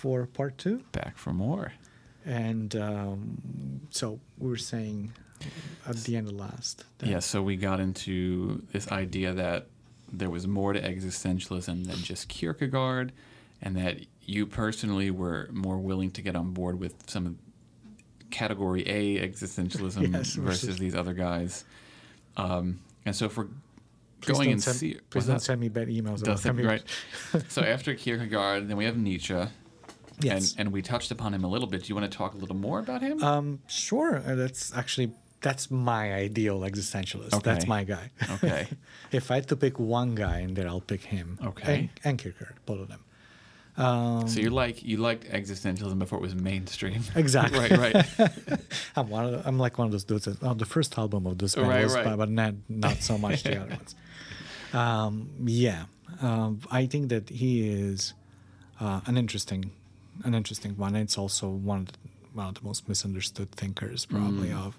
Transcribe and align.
For 0.00 0.24
part 0.26 0.56
two. 0.56 0.82
back 0.92 1.18
for 1.18 1.32
more. 1.34 1.72
And 2.24 2.74
um, 2.76 3.80
so 3.90 4.18
we 4.38 4.48
were 4.48 4.56
saying 4.56 5.12
at 5.86 5.96
the 6.04 6.16
end 6.16 6.28
of 6.28 6.34
last. 6.34 6.84
Yeah, 7.02 7.18
so 7.18 7.42
we 7.42 7.56
got 7.56 7.80
into 7.80 8.62
this 8.72 8.90
idea 8.90 9.32
that 9.34 9.66
there 10.12 10.30
was 10.30 10.46
more 10.46 10.72
to 10.72 10.80
existentialism 10.80 11.86
than 11.86 11.96
just 11.98 12.28
Kierkegaard, 12.28 13.12
and 13.62 13.76
that 13.76 13.98
you 14.24 14.46
personally 14.46 15.10
were 15.10 15.48
more 15.52 15.78
willing 15.78 16.10
to 16.12 16.22
get 16.22 16.34
on 16.36 16.52
board 16.52 16.78
with 16.80 16.94
some 17.10 17.26
of 17.26 17.34
category 18.30 18.82
A 18.88 19.26
existentialism 19.28 20.12
Yes, 20.12 20.34
versus 20.34 20.36
versus- 20.64 20.78
these 20.78 20.94
other 20.94 21.12
guys. 21.14 21.64
Um, 22.36 22.80
and 23.04 23.14
so 23.14 23.28
for 23.28 23.48
Please 24.20 24.32
going 24.36 24.52
and 24.52 24.62
send, 24.62 24.76
see, 24.76 24.96
please 25.10 25.24
don't 25.26 25.36
that? 25.36 25.40
send 25.42 25.60
me 25.60 25.68
bad 25.68 25.88
emails. 25.88 26.22
about 26.22 26.42
Does 26.42 26.46
it- 26.46 26.64
right. 26.64 26.82
so 27.48 27.62
after 27.62 27.94
Kierkegaard, 27.94 28.68
then 28.68 28.76
we 28.76 28.84
have 28.84 28.96
Nietzsche. 28.98 29.34
Yes. 30.24 30.52
And, 30.52 30.60
and 30.60 30.72
we 30.72 30.82
touched 30.82 31.10
upon 31.10 31.34
him 31.34 31.44
a 31.44 31.48
little 31.48 31.68
bit. 31.68 31.82
Do 31.84 31.88
you 31.88 31.94
want 31.94 32.10
to 32.10 32.16
talk 32.16 32.34
a 32.34 32.36
little 32.38 32.56
more 32.56 32.78
about 32.80 33.02
him? 33.02 33.22
um, 33.22 33.60
sure. 33.68 34.16
uh, 34.26 34.34
That's 34.34 34.74
actually 34.76 35.12
that's 35.42 35.70
my 35.70 36.12
ideal 36.12 36.60
existentialist. 36.60 37.42
That's 37.42 37.66
my 37.66 37.84
guy. 37.84 38.10
okay. 38.34 38.66
if 39.12 39.30
I 39.30 39.36
had 39.36 39.48
to 39.48 39.56
pick 39.56 39.78
one 39.78 40.14
guy 40.14 40.40
in 40.40 40.52
there, 40.54 40.68
I'll 40.68 40.82
pick 40.82 41.02
him. 41.04 41.38
Okay. 41.42 41.74
And, 41.78 41.88
and 42.04 42.18
Kierkegaard, 42.18 42.56
both 42.66 42.80
of 42.80 42.88
them. 42.88 43.00
Um, 43.78 44.28
So 44.28 44.40
you're 44.40 44.50
like 44.50 44.82
you 44.82 44.98
liked 44.98 45.24
existentialism 45.30 45.98
before 45.98 46.18
it 46.18 46.22
was 46.22 46.34
mainstream. 46.34 47.02
Exactly. 47.14 47.58
right, 47.58 47.70
right. 48.18 48.60
I'm 48.96 49.08
one 49.08 49.24
of 49.24 49.30
the, 49.32 49.48
I'm 49.48 49.58
like 49.58 49.78
one 49.78 49.86
of 49.86 49.92
those 49.92 50.04
dudes. 50.04 50.26
That, 50.26 50.42
oh, 50.42 50.52
the 50.52 50.66
first 50.66 50.98
album 50.98 51.26
of 51.26 51.38
those 51.38 51.56
Right, 51.56 51.84
was, 51.84 51.94
right. 51.94 52.04
but, 52.04 52.16
but 52.18 52.30
not 52.30 52.54
not 52.68 52.96
so 53.00 53.16
much 53.16 53.42
the 53.44 53.56
other 53.62 53.70
ones. 53.76 53.94
Um, 54.74 55.30
yeah, 55.46 55.84
um, 56.20 56.60
I 56.70 56.86
think 56.86 57.08
that 57.08 57.28
he 57.30 57.68
is 57.70 58.12
uh, 58.78 59.00
an 59.06 59.16
interesting 59.16 59.72
an 60.24 60.34
interesting 60.34 60.76
one. 60.76 60.94
It's 60.96 61.18
also 61.18 61.48
one 61.48 61.80
of 61.80 61.86
the, 61.92 61.98
one 62.34 62.48
of 62.48 62.54
the 62.54 62.62
most 62.62 62.88
misunderstood 62.88 63.50
thinkers, 63.52 64.06
probably 64.06 64.48
Mm. 64.50 64.66
of 64.66 64.78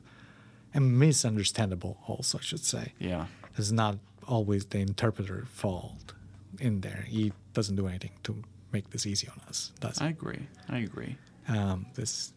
and 0.74 0.98
misunderstandable. 1.00 1.98
Also, 2.08 2.38
I 2.38 2.42
should 2.42 2.64
say, 2.64 2.94
Yeah. 3.00 3.26
it's 3.58 3.72
not 3.72 3.98
always 4.28 4.66
the 4.66 4.80
interpreter 4.80 5.46
fault 5.52 6.14
in 6.60 6.82
there. 6.82 7.04
He 7.08 7.34
doesn't 7.54 7.76
do 7.76 7.88
anything 7.88 8.12
to 8.24 8.44
make 8.72 8.90
this 8.92 9.06
easy 9.06 9.28
on 9.28 9.40
us. 9.50 9.72
Does? 9.80 10.00
I 10.02 10.10
agree. 10.10 10.48
I 10.70 10.80
agree. 10.80 11.18
um, 11.48 11.88
this, 11.96 12.34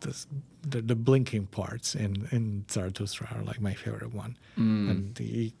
this 0.00 0.26
the, 0.62 0.80
the 0.82 0.94
blinking 0.94 1.46
parts 1.46 1.94
in 1.94 2.28
in 2.30 2.64
Zarathustra 2.70 3.28
are 3.34 3.42
like 3.42 3.60
my 3.60 3.74
favorite 3.74 4.12
one, 4.14 4.36
Mm. 4.56 4.90
and 4.90 5.18
he 5.18 5.54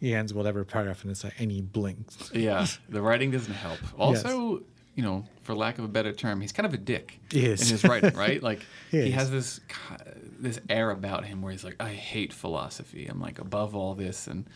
he 0.00 0.14
ends 0.14 0.32
whatever 0.34 0.62
paragraph 0.64 1.02
and 1.02 1.10
it's 1.10 1.24
like 1.24 1.34
and 1.40 1.50
he 1.50 1.62
blinks. 1.62 2.30
Yeah, 2.34 2.66
the 2.88 3.00
writing 3.00 3.30
doesn't 3.32 3.54
help. 3.54 3.78
Also, 3.98 4.62
you 4.96 5.02
know, 5.02 5.24
for 5.42 5.54
lack 5.54 5.78
of 5.78 5.84
a 5.84 5.88
better 5.88 6.12
term, 6.12 6.40
he's 6.40 6.52
kind 6.52 6.66
of 6.66 6.72
a 6.74 6.78
dick 6.78 7.20
in 7.32 7.40
his 7.40 7.84
writing, 7.84 8.14
right? 8.14 8.42
Like 8.42 8.60
He 8.90 9.02
he, 9.02 9.10
has 9.12 9.30
this 9.30 9.60
this 10.40 10.58
air 10.68 10.90
about 10.90 11.26
him 11.26 11.42
where 11.42 11.52
he's 11.52 11.62
like, 11.64 11.76
I 11.78 11.90
hate 11.90 12.32
philosophy. 12.32 13.06
I'm 13.06 13.20
like 13.20 13.38
above 13.38 13.76
all 13.76 13.94
this, 13.94 14.26
and 14.26 14.46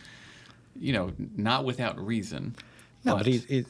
you 0.75 0.93
know, 0.93 1.11
not 1.37 1.63
without 1.63 2.03
reason. 2.03 2.55
No, 3.05 3.17
but, 3.17 3.27
he, 3.27 3.37
he 3.37 3.65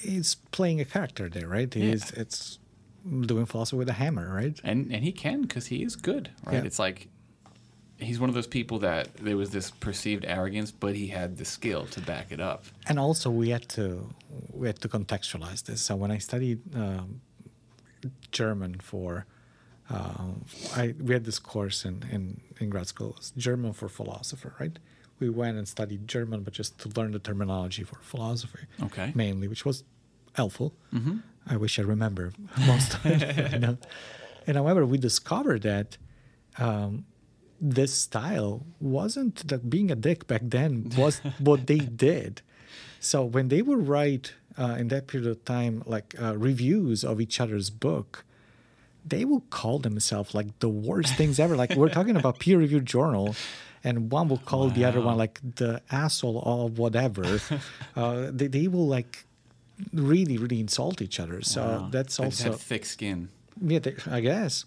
he's 0.00 0.36
playing 0.52 0.80
a 0.80 0.84
character 0.84 1.28
there, 1.28 1.48
right? 1.48 1.72
He's 1.72 2.12
Yeah. 2.12 2.20
it's 2.22 2.58
doing 3.22 3.46
philosophy 3.46 3.76
with 3.76 3.88
a 3.88 3.94
hammer, 3.94 4.32
right? 4.32 4.60
and 4.62 4.92
and 4.92 5.02
he 5.04 5.10
can 5.12 5.42
because 5.42 5.66
he 5.66 5.82
is 5.82 5.96
good, 5.96 6.30
right? 6.44 6.54
Yeah. 6.54 6.64
It's 6.64 6.78
like 6.78 7.08
he's 7.98 8.18
one 8.20 8.28
of 8.28 8.34
those 8.34 8.46
people 8.46 8.78
that 8.80 9.14
there 9.16 9.36
was 9.36 9.50
this 9.50 9.70
perceived 9.70 10.24
arrogance, 10.26 10.70
but 10.70 10.94
he 10.96 11.06
had 11.08 11.36
the 11.38 11.44
skill 11.44 11.86
to 11.86 12.00
back 12.00 12.30
it 12.30 12.40
up. 12.40 12.64
And 12.86 12.98
also 12.98 13.30
we 13.30 13.48
had 13.50 13.68
to 13.70 14.08
we 14.52 14.66
had 14.66 14.80
to 14.82 14.88
contextualize 14.88 15.64
this. 15.64 15.80
So 15.82 15.96
when 15.96 16.10
I 16.10 16.18
studied 16.18 16.60
um, 16.74 17.20
German 18.32 18.78
for 18.80 19.26
um, 19.88 20.44
I 20.74 20.94
we 21.00 21.14
had 21.14 21.24
this 21.24 21.38
course 21.38 21.84
in, 21.84 22.04
in, 22.10 22.40
in 22.60 22.70
grad 22.70 22.88
school, 22.88 23.16
German 23.36 23.72
for 23.72 23.88
philosopher, 23.88 24.54
right? 24.60 24.78
We 25.20 25.30
went 25.30 25.56
and 25.56 25.66
studied 25.66 26.06
German, 26.08 26.42
but 26.42 26.52
just 26.52 26.78
to 26.80 26.88
learn 26.90 27.12
the 27.12 27.18
terminology 27.18 27.84
for 27.84 27.96
philosophy, 28.02 28.66
Okay. 28.82 29.12
mainly, 29.14 29.48
which 29.48 29.64
was 29.64 29.82
helpful. 30.34 30.74
Mm-hmm. 30.92 31.18
I 31.48 31.56
wish 31.56 31.78
I 31.78 31.82
remember 31.82 32.32
most 32.66 32.94
of 32.94 33.06
it. 33.06 33.52
you 33.52 33.58
know? 33.58 33.78
And 34.48 34.56
however, 34.56 34.86
we 34.86 34.96
discovered 34.98 35.62
that 35.62 35.96
um, 36.58 37.04
this 37.60 37.92
style 37.94 38.66
wasn't 38.80 39.46
that 39.48 39.70
being 39.70 39.90
a 39.90 39.94
dick 39.96 40.26
back 40.26 40.42
then 40.44 40.90
was 40.96 41.18
what 41.38 41.66
they 41.66 41.78
did. 41.78 42.42
So 43.00 43.24
when 43.24 43.48
they 43.48 43.62
would 43.62 43.86
write 43.88 44.34
uh, 44.58 44.76
in 44.78 44.88
that 44.88 45.06
period 45.06 45.28
of 45.30 45.44
time, 45.44 45.82
like 45.86 46.14
uh, 46.20 46.36
reviews 46.36 47.04
of 47.04 47.20
each 47.20 47.40
other's 47.40 47.70
book, 47.70 48.24
they 49.04 49.24
will 49.24 49.42
call 49.50 49.78
themselves 49.78 50.34
like 50.34 50.58
the 50.58 50.68
worst 50.68 51.14
things 51.14 51.38
ever. 51.38 51.56
Like 51.56 51.74
we're 51.76 51.88
talking 51.90 52.16
about 52.16 52.38
peer-reviewed 52.40 52.86
journal, 52.86 53.36
and 53.84 54.10
one 54.10 54.28
will 54.28 54.38
call 54.38 54.68
the 54.70 54.84
other 54.84 55.00
one 55.00 55.16
like 55.16 55.40
the 55.56 55.80
asshole 55.92 56.42
of 56.44 56.78
whatever. 56.78 57.38
uh, 57.96 58.30
they, 58.32 58.48
they 58.48 58.66
will 58.68 58.88
like 58.88 59.24
really, 59.92 60.36
really 60.38 60.58
insult 60.60 61.00
each 61.00 61.20
other. 61.20 61.42
So 61.42 61.60
Wow. 61.62 61.88
that's 61.92 62.18
also 62.18 62.52
thick 62.54 62.84
skin. 62.84 63.28
yeah, 63.60 63.78
they, 63.78 63.94
I 64.10 64.20
guess 64.20 64.64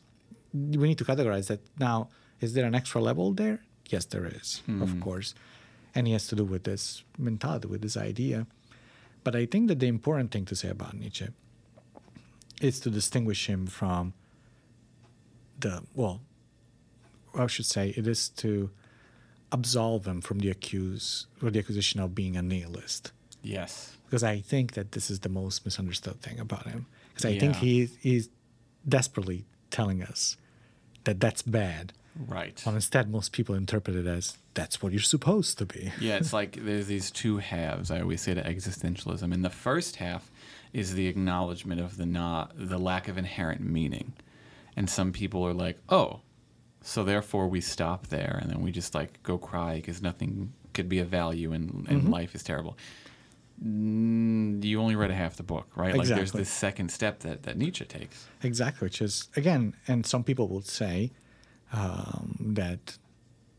we 0.54 0.88
need 0.88 0.98
to 1.00 1.04
categorize 1.06 1.48
that. 1.48 1.60
Now, 1.78 2.10
is 2.42 2.54
there 2.54 2.66
an 2.66 2.76
extra 2.76 3.02
level 3.02 3.34
there? 3.34 3.62
Yes, 3.90 4.06
there 4.06 4.26
is, 4.26 4.62
of 4.68 4.92
hmm. 4.92 5.00
course, 5.00 5.34
and 5.96 6.08
it 6.08 6.12
has 6.12 6.28
to 6.28 6.36
do 6.36 6.46
with 6.46 6.64
this 6.64 7.04
mentality, 7.18 7.68
with 7.68 7.82
this 7.82 7.98
idea. 7.98 8.46
But 9.24 9.36
I 9.36 9.46
think 9.46 9.68
that 9.68 9.80
the 9.80 9.88
important 9.88 10.32
thing 10.32 10.46
to 10.46 10.56
say 10.56 10.70
about 10.70 10.94
Nietzsche 10.94 11.28
is 12.62 12.80
to 12.82 12.90
distinguish 12.90 13.48
him 13.48 13.68
from 13.68 14.14
the 15.60 15.84
well, 15.96 16.22
I 17.36 17.48
should 17.48 17.66
say 17.66 17.94
it 17.98 18.08
is 18.08 18.30
to 18.30 18.70
absolve 19.52 20.06
him 20.06 20.22
from 20.22 20.40
the 20.40 20.50
accuse 20.50 21.26
or 21.42 21.50
the 21.50 21.60
accusation 21.60 22.00
of 22.00 22.14
being 22.14 22.38
a 22.38 22.42
nihilist 22.42 23.12
Yes. 23.42 23.98
because 24.06 24.24
I 24.24 24.40
think 24.40 24.74
that 24.74 24.92
this 24.92 25.10
is 25.10 25.22
the 25.22 25.30
most 25.30 25.66
misunderstood 25.66 26.22
thing 26.22 26.40
about 26.40 26.68
him. 26.68 26.86
Because 27.10 27.26
I 27.26 27.40
think 27.40 27.58
he 27.58 27.90
he's 28.00 28.30
desperately 28.88 29.46
telling 29.72 30.02
us 30.02 30.38
that 31.04 31.20
that's 31.20 31.42
bad. 31.42 31.94
Right. 32.28 32.60
When 32.66 32.76
instead, 32.76 33.10
most 33.10 33.32
people 33.32 33.56
interpret 33.56 33.96
it 33.96 34.08
as 34.08 34.38
that's 34.54 34.82
what 34.82 34.92
you're 34.92 35.02
supposed 35.02 35.58
to 35.60 35.66
be. 35.66 35.92
yeah, 36.00 36.18
it's 36.18 36.34
like 36.40 36.54
there's 36.64 36.88
these 36.88 37.12
two 37.12 37.38
halves. 37.38 37.92
I 37.92 38.02
always 38.02 38.22
say 38.22 38.34
to 38.34 38.42
existentialism, 38.44 39.34
and 39.34 39.44
the 39.46 39.50
first 39.50 39.98
half 39.98 40.30
is 40.74 40.94
the 40.96 41.08
acknowledgement 41.08 41.80
of 41.82 41.98
the 41.98 42.06
not 42.06 42.52
the 42.56 42.78
lack 42.78 43.08
of 43.08 43.18
inherent 43.18 43.62
meaning, 43.62 44.14
and 44.76 44.90
some 44.90 45.12
people 45.14 45.46
are 45.46 45.54
like, 45.54 45.78
oh, 45.90 46.22
so 46.82 47.04
therefore 47.04 47.48
we 47.48 47.62
stop 47.62 48.08
there, 48.08 48.40
and 48.42 48.50
then 48.52 48.62
we 48.62 48.72
just 48.72 48.94
like 48.96 49.22
go 49.24 49.38
cry 49.38 49.76
because 49.76 50.02
nothing 50.02 50.52
could 50.74 50.90
be 50.90 51.00
of 51.00 51.08
value, 51.08 51.52
and, 51.54 51.86
and 51.90 52.02
Mm-hmm. 52.04 52.10
life 52.12 52.36
is 52.36 52.44
terrible. 52.44 52.78
Mm, 53.64 54.64
you 54.64 54.80
only 54.80 54.96
read 54.96 55.12
a 55.12 55.16
half 55.16 55.36
the 55.36 55.44
book, 55.44 55.68
right? 55.76 55.96
Like 55.96 56.08
there's 56.08 56.32
this 56.32 56.50
second 56.50 56.90
step 56.92 57.20
that, 57.20 57.44
that 57.44 57.58
Nietzsche 57.58 57.86
takes. 57.86 58.26
Exactly, 58.44 58.86
which 58.86 59.02
is 59.02 59.28
again, 59.36 59.74
and 59.88 60.06
some 60.06 60.24
people 60.24 60.48
will 60.48 60.62
say 60.62 61.12
um, 61.72 62.36
that 62.40 62.98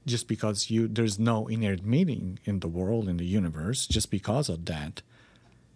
just 0.06 0.28
because 0.28 0.70
you 0.70 0.88
there's 0.88 1.18
no 1.18 1.46
inherent 1.46 1.84
meaning 1.84 2.38
in 2.44 2.60
the 2.60 2.68
world 2.68 3.08
in 3.08 3.16
the 3.16 3.24
universe, 3.24 3.86
just 3.86 4.10
because 4.10 4.48
of 4.48 4.64
that, 4.66 5.02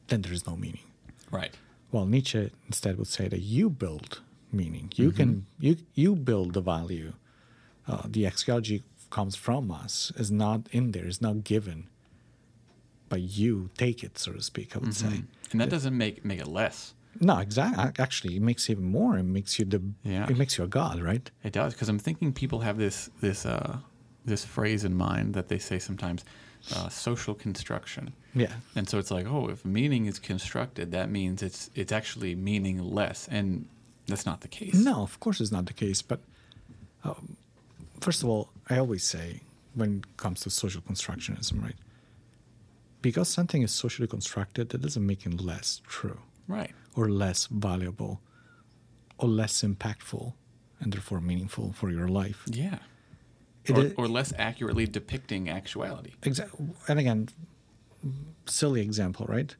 then 0.08 0.22
there's 0.22 0.46
no 0.46 0.56
meaning. 0.56 0.86
Right. 1.30 1.54
Well, 1.92 2.06
Nietzsche 2.06 2.50
instead 2.66 2.98
would 2.98 3.06
say 3.06 3.28
that 3.28 3.40
you 3.40 3.70
build 3.70 4.20
meaning. 4.52 4.92
You 4.96 5.10
can 5.12 5.46
you 5.58 5.76
you 5.94 6.16
build 6.16 6.54
the 6.54 6.60
value. 6.60 7.12
Uh, 7.86 8.02
the 8.06 8.24
axiology 8.24 8.82
comes 9.10 9.36
from 9.36 9.70
us. 9.70 10.10
is 10.16 10.30
not 10.30 10.66
in 10.72 10.92
there. 10.92 11.06
Is 11.06 11.20
not 11.20 11.44
given. 11.44 11.88
But 13.08 13.20
you 13.20 13.70
take 13.76 14.02
it, 14.02 14.18
so 14.18 14.32
to 14.32 14.42
speak. 14.42 14.74
I 14.74 14.78
would 14.80 14.94
say. 14.94 15.22
And 15.52 15.60
that 15.60 15.70
doesn't 15.70 15.96
make 15.96 16.24
make 16.24 16.40
it 16.40 16.48
less. 16.48 16.93
No, 17.20 17.38
exactly. 17.38 17.84
Actually, 17.98 18.36
it 18.36 18.42
makes 18.42 18.68
even 18.70 18.84
more. 18.84 19.18
It 19.18 19.24
makes 19.24 19.58
you 19.58 19.64
the. 19.64 19.82
Yeah. 20.02 20.28
It 20.28 20.36
makes 20.36 20.58
you 20.58 20.64
a 20.64 20.68
god, 20.68 21.00
right? 21.00 21.30
It 21.42 21.52
does 21.52 21.72
because 21.74 21.88
I'm 21.88 21.98
thinking 21.98 22.32
people 22.32 22.60
have 22.60 22.78
this 22.78 23.10
this 23.20 23.46
uh, 23.46 23.78
this 24.24 24.44
phrase 24.44 24.84
in 24.84 24.94
mind 24.94 25.34
that 25.34 25.48
they 25.48 25.58
say 25.58 25.78
sometimes 25.78 26.24
uh, 26.74 26.88
social 26.88 27.34
construction. 27.34 28.12
Yeah. 28.34 28.52
And 28.74 28.88
so 28.88 28.98
it's 28.98 29.10
like, 29.10 29.26
oh, 29.26 29.48
if 29.48 29.64
meaning 29.64 30.06
is 30.06 30.18
constructed, 30.18 30.92
that 30.92 31.10
means 31.10 31.42
it's 31.42 31.70
it's 31.74 31.92
actually 31.92 32.34
meaningless, 32.34 33.28
and 33.30 33.66
that's 34.06 34.26
not 34.26 34.40
the 34.40 34.48
case. 34.48 34.74
No, 34.74 35.02
of 35.02 35.20
course 35.20 35.40
it's 35.40 35.52
not 35.52 35.66
the 35.66 35.72
case. 35.72 36.02
But 36.02 36.20
um, 37.04 37.36
first 38.00 38.22
of 38.22 38.28
all, 38.28 38.50
I 38.68 38.78
always 38.78 39.04
say 39.04 39.40
when 39.74 39.98
it 39.98 40.16
comes 40.16 40.40
to 40.40 40.50
social 40.50 40.80
constructionism, 40.82 41.62
right? 41.62 41.76
Because 43.02 43.28
something 43.28 43.62
is 43.62 43.70
socially 43.70 44.08
constructed, 44.08 44.70
that 44.70 44.80
doesn't 44.80 45.04
make 45.04 45.26
it 45.26 45.40
less 45.40 45.82
true 45.86 46.18
Right. 46.48 46.72
Or 46.96 47.08
less 47.08 47.46
valuable 47.46 48.20
or 49.18 49.28
less 49.28 49.62
impactful 49.62 50.34
and 50.80 50.92
therefore 50.92 51.20
meaningful 51.20 51.72
for 51.72 51.90
your 51.90 52.08
life. 52.08 52.42
Yeah. 52.46 52.78
Or, 53.70 53.84
is- 53.84 53.94
or 53.96 54.08
less 54.08 54.32
accurately 54.38 54.86
depicting 54.86 55.48
actuality. 55.48 56.12
Exactly. 56.22 56.66
And 56.88 56.98
again, 56.98 57.28
silly 58.46 58.82
example, 58.82 59.26
right? 59.28 59.54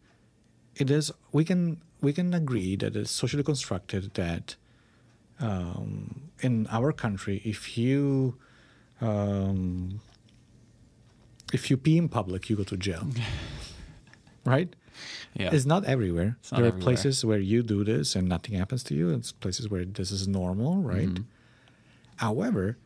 It 0.77 0.91
is. 0.91 1.11
We 1.33 1.45
can 1.45 1.81
we 2.01 2.13
can 2.13 2.35
agree 2.35 2.77
that 2.77 2.97
it's 2.97 3.11
socially 3.11 3.43
constructed 3.45 4.13
that 4.15 4.57
um, 5.41 6.31
in 6.41 6.67
our 6.67 6.93
country, 6.93 7.41
if 7.45 7.79
you 7.79 8.37
um, 9.01 10.01
if 11.53 11.71
you 11.71 11.77
pee 11.77 11.97
in 11.97 12.09
public, 12.09 12.51
you 12.51 12.57
go 12.57 12.65
to 12.65 12.77
jail, 12.77 13.07
right? 14.45 14.75
Yeah. 15.35 15.51
It's 15.53 15.67
not 15.67 15.85
everywhere. 15.85 16.37
It's 16.41 16.53
not 16.53 16.61
there 16.61 16.69
are 16.69 16.73
places 16.73 17.25
where 17.25 17.39
you 17.39 17.63
do 17.63 17.85
this 17.85 18.15
and 18.17 18.29
nothing 18.29 18.55
happens 18.55 18.83
to 18.85 18.95
you. 18.95 19.11
It's 19.11 19.33
places 19.33 19.69
where 19.69 19.85
this 19.85 20.11
is 20.11 20.29
normal, 20.29 20.77
right? 20.77 21.09
Mm-hmm. 21.09 21.25
However, 22.17 22.79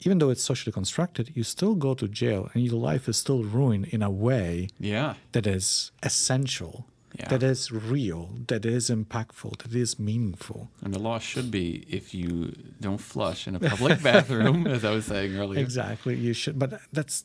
even 0.00 0.18
though 0.18 0.30
it's 0.30 0.42
socially 0.42 0.72
constructed, 0.72 1.32
you 1.34 1.42
still 1.42 1.74
go 1.74 1.94
to 1.94 2.08
jail 2.08 2.50
and 2.54 2.64
your 2.64 2.74
life 2.74 3.08
is 3.08 3.16
still 3.16 3.42
ruined 3.44 3.86
in 3.86 4.02
a 4.02 4.10
way 4.10 4.68
yeah. 4.78 5.14
that 5.32 5.46
is 5.46 5.92
essential, 6.02 6.86
Yeah. 7.18 7.28
that 7.28 7.42
is 7.42 7.70
real, 7.70 8.30
that 8.48 8.64
is 8.64 8.90
impactful, 8.90 9.58
that 9.62 9.74
is 9.74 9.98
meaningful. 9.98 10.70
And 10.82 10.92
the 10.92 10.98
law 10.98 11.18
should 11.18 11.50
be 11.50 11.84
if 11.88 12.12
you 12.14 12.52
don't 12.80 12.98
flush 13.00 13.46
in 13.46 13.54
a 13.54 13.60
public 13.60 14.02
bathroom, 14.10 14.66
as 14.66 14.84
I 14.84 14.90
was 14.90 15.06
saying 15.06 15.36
earlier. 15.36 15.60
Exactly. 15.60 16.16
You 16.16 16.32
should, 16.32 16.58
but 16.58 16.80
that's, 16.92 17.24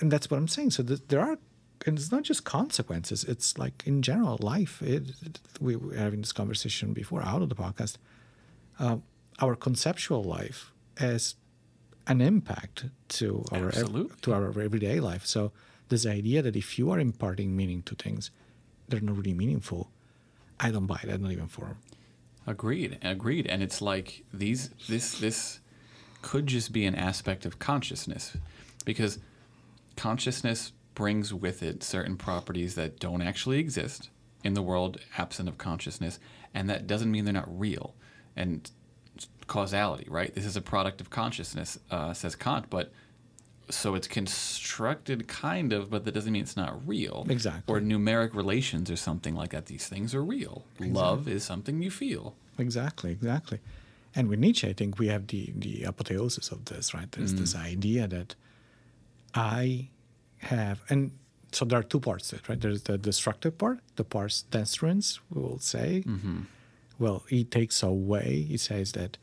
and 0.00 0.12
that's 0.12 0.30
what 0.30 0.36
I'm 0.36 0.48
saying. 0.48 0.72
So 0.72 0.82
th- 0.82 1.00
there 1.08 1.20
are, 1.20 1.38
and 1.84 1.98
it's 1.98 2.10
not 2.12 2.22
just 2.22 2.44
consequences. 2.44 3.24
It's 3.24 3.58
like 3.58 3.82
in 3.86 4.02
general 4.02 4.38
life. 4.40 4.80
It, 4.82 5.10
it- 5.22 5.40
we 5.60 5.76
were 5.76 5.94
having 5.94 6.20
this 6.20 6.32
conversation 6.32 6.92
before 6.92 7.22
out 7.22 7.42
of 7.42 7.48
the 7.48 7.54
podcast. 7.54 7.96
Uh, 8.78 8.98
our 9.40 9.54
conceptual 9.56 10.22
life 10.22 10.72
has 10.98 11.34
an 12.06 12.20
impact 12.20 12.86
to 13.08 13.44
our 13.52 13.68
ev- 13.74 14.20
to 14.22 14.32
our 14.32 14.46
everyday 14.60 15.00
life. 15.00 15.24
So 15.26 15.52
this 15.88 16.06
idea 16.06 16.42
that 16.42 16.56
if 16.56 16.78
you 16.78 16.90
are 16.90 17.00
imparting 17.00 17.56
meaning 17.56 17.82
to 17.82 17.94
things, 17.94 18.30
they're 18.88 19.00
not 19.00 19.16
really 19.16 19.34
meaningful. 19.34 19.90
I 20.60 20.70
don't 20.70 20.86
buy 20.86 21.00
that, 21.04 21.20
not 21.20 21.32
even 21.32 21.48
for 21.48 21.76
Agreed. 22.46 22.98
Agreed. 23.02 23.46
And 23.48 23.62
it's 23.62 23.82
like 23.82 24.24
these 24.32 24.70
this 24.88 25.18
this 25.18 25.60
could 26.22 26.46
just 26.46 26.72
be 26.72 26.86
an 26.86 26.94
aspect 26.94 27.44
of 27.46 27.58
consciousness 27.58 28.36
because 28.84 29.18
consciousness 29.96 30.72
brings 30.96 31.32
with 31.32 31.62
it 31.62 31.84
certain 31.84 32.16
properties 32.16 32.74
that 32.74 32.98
don't 32.98 33.22
actually 33.22 33.60
exist 33.60 34.10
in 34.42 34.54
the 34.54 34.62
world 34.62 34.98
absent 35.16 35.48
of 35.48 35.58
consciousness 35.58 36.18
and 36.52 36.68
that 36.68 36.88
doesn't 36.88 37.12
mean 37.12 37.24
they're 37.24 37.34
not 37.34 37.60
real. 37.60 37.94
And 38.34 38.68
causality 39.46 40.06
right? 40.10 40.34
This 40.34 40.44
is 40.44 40.56
a 40.56 40.60
product 40.60 41.00
of 41.00 41.10
consciousness 41.10 41.78
uh, 41.92 42.12
says 42.12 42.34
kant 42.34 42.68
but 42.68 42.90
so 43.68 43.94
it's 43.94 44.08
constructed 44.08 45.28
kind 45.28 45.72
of 45.72 45.90
but 45.90 46.04
that 46.04 46.12
doesn't 46.12 46.32
mean 46.32 46.42
it's 46.42 46.56
not 46.56 46.86
real. 46.88 47.26
Exactly. 47.28 47.72
or 47.72 47.80
numeric 47.80 48.34
relations 48.34 48.90
or 48.90 48.96
something 48.96 49.34
like 49.36 49.50
that. 49.50 49.66
These 49.66 49.86
things 49.86 50.14
are 50.14 50.24
real. 50.24 50.64
Love 50.80 51.28
is 51.28 51.44
something 51.44 51.82
you 51.82 51.90
feel. 51.90 52.34
Exactly, 52.58 53.12
exactly. 53.12 53.60
And 54.14 54.28
with 54.28 54.38
Nietzsche, 54.38 54.66
I 54.66 54.72
think 54.72 54.98
we 54.98 55.08
have 55.08 55.26
the, 55.26 55.52
the 55.54 55.82
apotheosis 55.82 56.50
of 56.50 56.64
this, 56.64 56.94
right? 56.94 57.10
There's 57.12 57.34
this 57.34 57.54
idea 57.54 58.08
that 58.08 58.34
I 59.34 59.90
have, 60.46 60.82
and 60.88 61.12
so 61.52 61.64
there 61.64 61.78
are 61.78 61.82
two 61.82 62.00
parts 62.00 62.28
to 62.28 62.36
it, 62.36 62.48
right? 62.48 62.60
There's 62.60 62.82
the 62.82 62.98
destructive 62.98 63.56
part, 63.58 63.80
the 63.96 64.04
pars 64.04 64.44
destruens 64.50 65.20
will 65.32 65.58
say. 65.58 66.04
Mm-hmm. 66.06 66.40
Well, 66.98 67.24
he 67.28 67.44
takes 67.44 67.82
away, 67.82 68.46
he 68.48 68.56
says 68.56 68.92
that, 68.92 69.18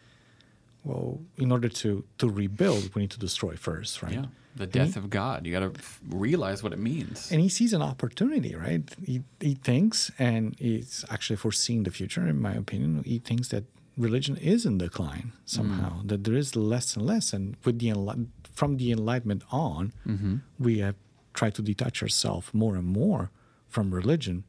well, 0.83 1.21
in 1.37 1.51
order 1.51 1.69
to, 1.69 2.03
to 2.19 2.29
rebuild, 2.29 2.93
we 2.93 3.03
need 3.03 3.11
to 3.11 3.19
destroy 3.19 3.55
first, 3.55 4.03
right? 4.03 4.13
Yeah, 4.13 4.25
the 4.55 4.67
death 4.67 4.95
of 4.95 5.09
God. 5.09 5.45
You 5.45 5.51
got 5.51 5.73
to 5.73 5.81
realize 6.09 6.61
what 6.61 6.73
it 6.73 6.79
means. 6.79 7.31
and 7.31 7.41
he 7.41 7.49
sees 7.49 7.73
an 7.73 7.81
opportunity, 7.81 8.55
right? 8.55 8.83
He, 9.03 9.23
he 9.39 9.55
thinks, 9.55 10.11
and 10.19 10.55
he's 10.59 11.03
actually 11.09 11.37
foreseeing 11.37 11.83
the 11.83 11.91
future, 11.91 12.27
in 12.27 12.41
my 12.41 12.53
opinion. 12.53 13.03
He 13.03 13.19
thinks 13.19 13.47
that 13.49 13.63
religion 13.97 14.37
is 14.37 14.65
in 14.65 14.77
decline 14.77 15.31
somehow, 15.45 16.01
mm. 16.01 16.07
that 16.09 16.23
there 16.23 16.35
is 16.35 16.55
less 16.55 16.95
and 16.95 17.05
less. 17.05 17.33
And 17.33 17.55
with 17.63 17.79
the 17.79 17.93
from 18.53 18.77
the 18.77 18.91
Enlightenment 18.91 19.43
on, 19.51 19.93
mm-hmm. 20.05 20.37
we 20.59 20.79
have 20.79 20.95
tried 21.33 21.56
to 21.56 21.62
detach 21.62 22.01
ourselves 22.01 22.53
more 22.53 22.75
and 22.75 22.88
more 22.88 23.31
from 23.69 23.94
religion. 23.94 24.44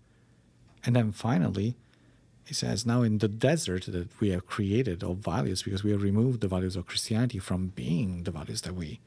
And 0.85 0.95
then 0.95 1.13
finally, 1.13 1.77
he 2.47 2.55
says, 2.55 2.85
now 2.85 3.03
in 3.03 3.19
the 3.19 3.29
desert 3.29 3.87
that 3.87 4.09
we 4.21 4.31
have 4.31 4.47
created 4.47 5.03
of 5.03 5.19
values, 5.19 5.63
because 5.63 5.83
we 5.83 5.93
have 5.93 6.03
removed 6.03 6.41
the 6.43 6.49
values 6.49 6.77
of 6.77 6.87
Christianity 6.87 7.39
from 7.39 7.69
being 7.69 8.25
the 8.25 8.31
values 8.31 8.61
that 8.63 8.75
we 8.75 9.01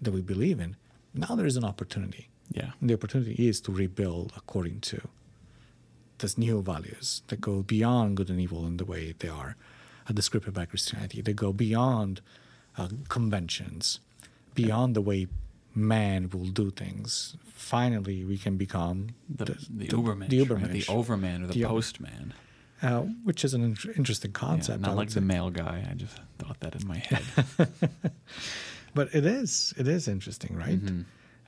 that 0.00 0.12
we 0.12 0.20
believe 0.20 0.60
in, 0.60 0.76
now 1.12 1.34
there 1.34 1.46
is 1.46 1.56
an 1.56 1.64
opportunity. 1.64 2.28
yeah, 2.52 2.70
And 2.80 2.88
the 2.88 2.94
opportunity 2.94 3.48
is 3.48 3.60
to 3.62 3.72
rebuild 3.72 4.32
according 4.36 4.78
to 4.82 5.08
these 6.18 6.38
new 6.38 6.62
values 6.62 7.22
that 7.28 7.40
go 7.40 7.62
beyond 7.62 8.16
good 8.16 8.30
and 8.30 8.40
evil 8.40 8.64
in 8.64 8.76
the 8.76 8.84
way 8.84 9.14
they 9.18 9.28
are 9.28 9.56
uh, 10.08 10.12
described 10.12 10.52
by 10.52 10.66
Christianity. 10.66 11.20
They 11.20 11.32
go 11.32 11.52
beyond 11.52 12.20
uh, 12.76 12.88
conventions, 13.08 13.98
beyond 14.54 14.94
the 14.94 15.00
way 15.00 15.26
man 15.78 16.28
will 16.30 16.46
do 16.46 16.70
things. 16.70 17.36
Finally, 17.54 18.24
we 18.24 18.36
can 18.38 18.56
become 18.56 19.08
the, 19.28 19.44
the, 19.46 19.52
the, 19.70 19.86
Ubermensch, 19.88 20.28
the 20.30 20.42
right? 20.44 20.70
the 20.70 20.84
Overman 20.88 21.44
or 21.44 21.46
the, 21.48 21.54
The 21.54 21.64
Postman. 21.64 22.34
uh, 22.82 23.00
which 23.24 23.44
is 23.44 23.54
an 23.54 23.62
in- 23.64 23.94
interesting 23.96 24.32
concept. 24.32 24.84
I 24.84 24.88
not 24.88 24.96
like 24.96 25.10
the 25.10 25.20
male 25.20 25.50
guy. 25.50 25.86
I 25.90 25.94
just 25.94 26.16
thought 26.38 26.58
that 26.60 26.74
in 26.74 26.86
my 26.86 26.98
head. 26.98 27.22
but 28.94 29.14
it 29.14 29.24
is 29.26 29.74
it 29.76 29.86
is 29.88 30.08
interesting, 30.08 30.56
right? 30.56 30.80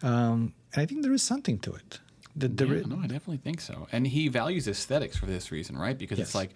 Um, 0.03 0.53
and 0.72 0.82
I 0.82 0.87
think 0.87 1.03
there 1.03 1.13
is 1.13 1.22
something 1.22 1.58
to 1.60 1.72
it. 1.75 2.01
That 2.37 2.56
there 2.56 2.69
yeah, 2.69 2.75
is- 2.82 2.87
no, 2.87 2.96
I 2.99 3.03
definitely 3.06 3.39
think 3.39 3.60
so. 3.60 3.87
And 3.93 4.06
he 4.06 4.29
values 4.29 4.69
aesthetics 4.69 5.17
for 5.17 5.27
this 5.27 5.51
reason, 5.53 5.77
right? 5.77 5.99
Because 5.99 6.19
Yes. 6.19 6.29
it's 6.29 6.34
like 6.34 6.51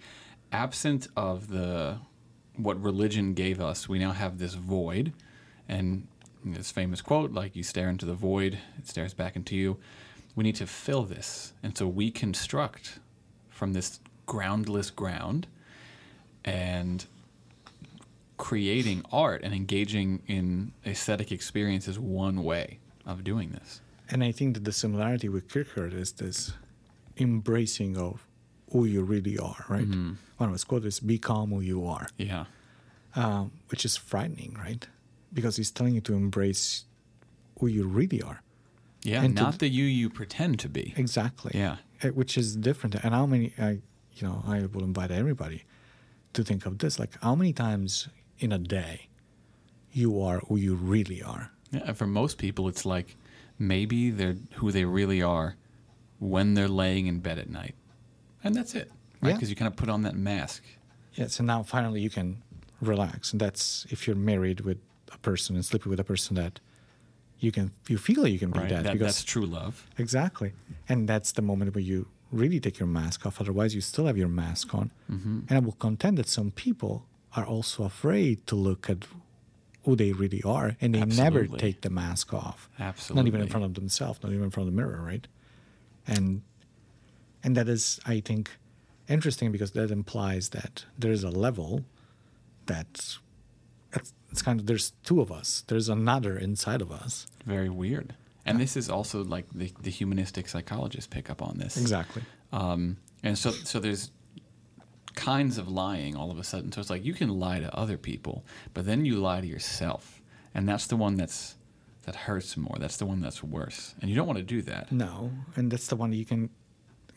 absent 0.51 1.07
of 1.17 1.47
the 1.49 1.97
what 2.55 2.81
religion 2.81 3.33
gave 3.33 3.59
us, 3.59 3.89
we 3.89 3.99
now 3.99 4.11
have 4.13 4.37
this 4.37 4.53
void. 4.53 5.11
And 5.67 6.07
this 6.53 6.71
famous 6.71 7.01
quote, 7.01 7.31
like 7.31 7.55
you 7.55 7.63
stare 7.63 7.89
into 7.89 8.05
the 8.05 8.13
void, 8.13 8.59
it 8.77 8.87
stares 8.87 9.13
back 9.13 9.35
into 9.35 9.55
you. 9.55 9.77
We 10.35 10.43
need 10.43 10.55
to 10.57 10.67
fill 10.67 11.03
this. 11.03 11.53
And 11.63 11.77
so 11.77 11.87
we 11.87 12.11
construct 12.11 12.99
from 13.49 13.73
this 13.73 13.99
groundless 14.25 14.89
ground 14.89 15.47
and 16.43 17.05
creating 18.37 19.03
art 19.11 19.41
and 19.43 19.53
engaging 19.53 20.21
in 20.27 20.73
aesthetic 20.85 21.31
experience 21.31 21.87
is 21.87 21.97
one 21.97 22.43
way 22.43 22.79
of 23.05 23.23
doing 23.23 23.51
this. 23.51 23.81
And 24.09 24.23
I 24.23 24.31
think 24.31 24.53
that 24.55 24.65
the 24.65 24.71
similarity 24.71 25.29
with 25.29 25.49
Kierkegaard 25.51 25.93
is 25.93 26.11
this 26.13 26.53
embracing 27.17 27.97
of 27.97 28.27
who 28.71 28.85
you 28.85 29.01
really 29.03 29.37
are, 29.37 29.65
right? 29.69 29.87
One 29.87 30.17
of 30.39 30.51
his 30.51 30.63
quotes 30.65 30.85
is 30.85 30.99
"Be 30.99 31.17
calm 31.17 31.51
who 31.51 31.61
you 31.61 31.85
are," 31.87 32.07
Yeah. 32.17 32.45
um, 33.15 33.51
which 33.69 33.85
is 33.85 33.95
frightening, 33.95 34.55
right? 34.59 34.85
Because 35.35 35.57
he's 35.57 35.69
telling 35.69 35.93
you 35.93 36.01
to 36.01 36.13
embrace 36.15 36.85
who 37.59 37.67
you 37.67 37.85
really 37.85 38.21
are. 38.23 38.41
Yeah, 39.03 39.21
And 39.23 39.35
not 39.35 39.51
d- 39.51 39.57
the 39.59 39.69
you 39.69 39.83
you 39.85 40.09
pretend 40.09 40.57
to 40.61 40.69
be. 40.69 40.93
Exactly. 40.97 41.51
Yeah. 41.53 41.75
Uh, 42.03 42.07
Which 42.09 42.37
is 42.37 42.55
different. 42.55 42.95
And 42.95 43.13
how 43.13 43.27
many? 43.27 43.53
I, 43.59 43.69
you 44.17 44.23
know, 44.27 44.41
I 44.47 44.65
will 44.65 44.83
invite 44.83 45.11
everybody 45.11 45.59
to 46.33 46.43
think 46.43 46.65
of 46.65 46.79
this. 46.79 46.97
Like, 46.97 47.11
how 47.21 47.35
many 47.35 47.53
times 47.53 48.07
in 48.39 48.51
a 48.51 48.57
day 48.57 49.09
you 49.91 50.19
are 50.21 50.39
who 50.47 50.55
you 50.57 50.73
really 50.75 51.21
are? 51.21 51.51
Yeah, 51.71 51.81
and 51.85 51.97
for 51.97 52.07
most 52.07 52.37
people, 52.37 52.67
it's 52.67 52.85
like 52.85 53.15
maybe 53.59 54.09
they're 54.09 54.37
who 54.55 54.71
they 54.71 54.85
really 54.85 55.21
are 55.21 55.55
when 56.19 56.53
they're 56.55 56.69
laying 56.83 57.07
in 57.07 57.19
bed 57.19 57.37
at 57.37 57.49
night, 57.49 57.75
and 58.43 58.55
that's 58.55 58.73
it, 58.73 58.89
right? 59.21 59.29
Yeah. 59.29 59.35
Because 59.35 59.49
you 59.49 59.55
kind 59.55 59.67
of 59.71 59.75
put 59.75 59.89
on 59.89 60.01
that 60.03 60.15
mask. 60.15 60.63
Yes, 61.13 61.39
and 61.39 61.47
now 61.47 61.61
finally 61.63 62.01
you 62.01 62.09
can 62.09 62.41
relax, 62.81 63.31
and 63.33 63.39
that's 63.41 63.85
if 63.89 64.07
you're 64.07 64.15
married 64.15 64.61
with 64.61 64.77
person 65.29 65.51
and 65.57 65.63
sleeping 65.71 65.89
with 65.93 65.99
a 66.05 66.07
person 66.13 66.33
that 66.41 66.53
you 67.43 67.51
can 67.55 67.65
you 67.91 67.97
feel 68.07 68.21
you 68.35 68.39
can 68.45 68.51
be 68.51 68.59
Right. 68.59 68.69
that, 68.73 68.83
That, 68.85 68.93
because 68.93 69.07
that's 69.15 69.23
true 69.33 69.47
love. 69.59 69.73
exactly, 70.03 70.49
and 70.91 70.99
that's 71.11 71.31
the 71.37 71.41
moment 71.49 71.67
where 71.75 71.87
you 71.93 71.99
really 72.41 72.59
take 72.65 72.77
your 72.81 72.91
mask 73.01 73.17
off. 73.25 73.35
Otherwise, 73.43 73.69
you 73.77 73.81
still 73.91 74.05
have 74.09 74.17
your 74.23 74.33
mask 74.43 74.67
on. 74.79 74.85
Mm-hmm. 75.11 75.39
And 75.47 75.53
I 75.59 75.61
will 75.65 75.79
contend 75.87 76.13
that 76.19 76.27
some 76.39 76.49
people 76.65 76.93
are 77.37 77.45
also 77.53 77.79
afraid 77.91 78.35
to 78.49 78.55
look 78.67 78.89
at 78.93 78.99
who 79.83 79.95
they 80.01 80.11
really 80.23 80.41
are, 80.57 80.67
and 80.81 80.89
they 80.95 81.05
never 81.25 81.41
take 81.65 81.77
the 81.85 81.89
mask 82.03 82.27
off. 82.33 82.59
Absolutely. 82.79 83.17
Not 83.21 83.27
even 83.29 83.41
in 83.45 83.49
front 83.53 83.65
of 83.69 83.73
themselves, 83.79 84.17
not 84.23 84.31
even 84.33 84.45
in 84.45 84.51
front 84.55 84.67
of 84.67 84.73
the 84.73 84.77
mirror, 84.81 85.01
right? 85.11 85.25
And 86.13 86.41
and 87.43 87.51
that 87.57 87.67
is, 87.75 87.99
I 88.15 88.17
think, 88.29 88.43
interesting 89.15 89.51
because 89.55 89.71
that 89.77 89.89
implies 89.99 90.49
that 90.57 90.85
there 91.01 91.13
is 91.17 91.23
a 91.23 91.33
level 91.47 91.71
that 92.73 92.91
it's, 93.95 94.13
it's 94.31 94.41
kind 94.41 94.59
of 94.59 94.65
there's 94.65 94.91
two 95.03 95.21
of 95.21 95.31
us. 95.31 95.63
There's 95.67 95.89
another 95.89 96.37
inside 96.37 96.81
of 96.81 96.91
us. 96.91 97.27
Very 97.45 97.69
weird. 97.69 98.15
And 98.45 98.59
this 98.59 98.77
is 98.77 98.89
also 98.89 99.23
like 99.23 99.47
the, 99.53 99.71
the 99.81 99.89
humanistic 99.89 100.47
psychologists 100.47 101.07
pick 101.07 101.31
up 101.31 101.41
on 101.41 101.57
this. 101.57 101.77
Exactly. 101.77 102.21
Um, 102.53 102.97
and 103.23 103.35
so, 103.35 103.49
so 103.51 103.79
there's 103.79 104.11
kinds 105.15 105.57
of 105.57 105.67
lying 105.67 106.15
all 106.15 106.29
of 106.29 106.37
a 106.37 106.43
sudden. 106.43 106.71
So 106.71 106.79
it's 106.79 106.89
like 106.91 107.03
you 107.03 107.13
can 107.13 107.39
lie 107.39 107.59
to 107.59 107.75
other 107.75 107.97
people, 107.97 108.45
but 108.73 108.85
then 108.85 109.05
you 109.05 109.15
lie 109.17 109.41
to 109.41 109.47
yourself, 109.47 110.21
and 110.53 110.69
that's 110.69 110.87
the 110.87 110.95
one 110.95 111.15
that's 111.15 111.55
that 112.03 112.15
hurts 112.15 112.55
more. 112.55 112.77
That's 112.79 112.97
the 112.97 113.05
one 113.05 113.19
that's 113.21 113.43
worse, 113.43 113.95
and 113.99 114.09
you 114.09 114.15
don't 114.15 114.27
want 114.27 114.37
to 114.37 114.43
do 114.43 114.61
that. 114.63 114.91
No, 114.91 115.31
and 115.55 115.71
that's 115.71 115.87
the 115.87 115.95
one 115.95 116.13
you 116.13 116.25
can, 116.25 116.49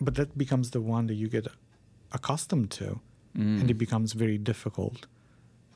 but 0.00 0.14
that 0.14 0.38
becomes 0.38 0.70
the 0.70 0.80
one 0.80 1.08
that 1.08 1.14
you 1.14 1.28
get 1.28 1.46
accustomed 2.12 2.70
to, 2.70 3.00
and 3.34 3.70
it 3.70 3.74
becomes 3.74 4.14
very 4.14 4.38
difficult 4.38 5.06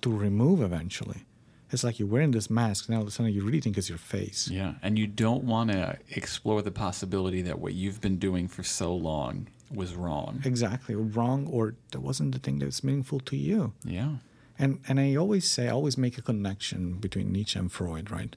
to 0.02 0.16
remove 0.16 0.62
eventually. 0.62 1.24
It's 1.70 1.82
like 1.82 1.98
you're 1.98 2.08
wearing 2.08 2.32
this 2.32 2.50
mask, 2.50 2.86
and 2.88 2.96
all 2.96 3.02
of 3.02 3.08
a 3.08 3.10
sudden 3.10 3.32
you 3.32 3.42
really 3.42 3.60
think 3.60 3.78
it's 3.78 3.88
your 3.88 3.96
face. 3.96 4.48
Yeah, 4.48 4.74
and 4.82 4.98
you 4.98 5.06
don't 5.06 5.44
want 5.44 5.72
to 5.72 5.96
explore 6.10 6.60
the 6.60 6.70
possibility 6.70 7.40
that 7.42 7.58
what 7.58 7.72
you've 7.72 8.00
been 8.00 8.18
doing 8.18 8.46
for 8.46 8.62
so 8.62 8.94
long 8.94 9.48
was 9.72 9.94
wrong. 9.94 10.42
Exactly, 10.44 10.94
wrong, 10.94 11.46
or 11.46 11.74
that 11.92 12.00
wasn't 12.00 12.32
the 12.32 12.38
thing 12.38 12.58
that's 12.58 12.84
meaningful 12.84 13.20
to 13.20 13.36
you. 13.36 13.72
Yeah. 13.84 14.16
And 14.58 14.80
and 14.86 15.00
I 15.00 15.16
always 15.16 15.48
say, 15.48 15.68
I 15.68 15.72
always 15.72 15.96
make 15.96 16.18
a 16.18 16.22
connection 16.22 16.98
between 16.98 17.32
Nietzsche 17.32 17.58
and 17.58 17.72
Freud, 17.72 18.10
right? 18.10 18.36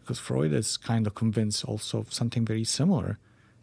Because 0.00 0.18
Freud 0.18 0.52
is 0.54 0.78
kind 0.78 1.06
of 1.06 1.14
convinced 1.14 1.62
also 1.66 1.98
of 1.98 2.14
something 2.14 2.46
very 2.46 2.64
similar, 2.64 3.18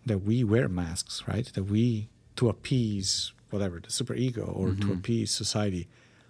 that 0.05 0.19
we 0.19 0.43
wear 0.43 0.69
masks, 0.69 1.23
right? 1.27 1.51
That 1.53 1.63
we, 1.63 2.09
to 2.35 2.47
appease 2.47 3.33
whatever 3.49 3.79
the 3.79 3.87
superego 3.87 4.55
or 4.55 4.67
to 4.67 4.75
mm-hmm. 4.75 4.91
appease 4.91 5.31
society, 5.31 5.87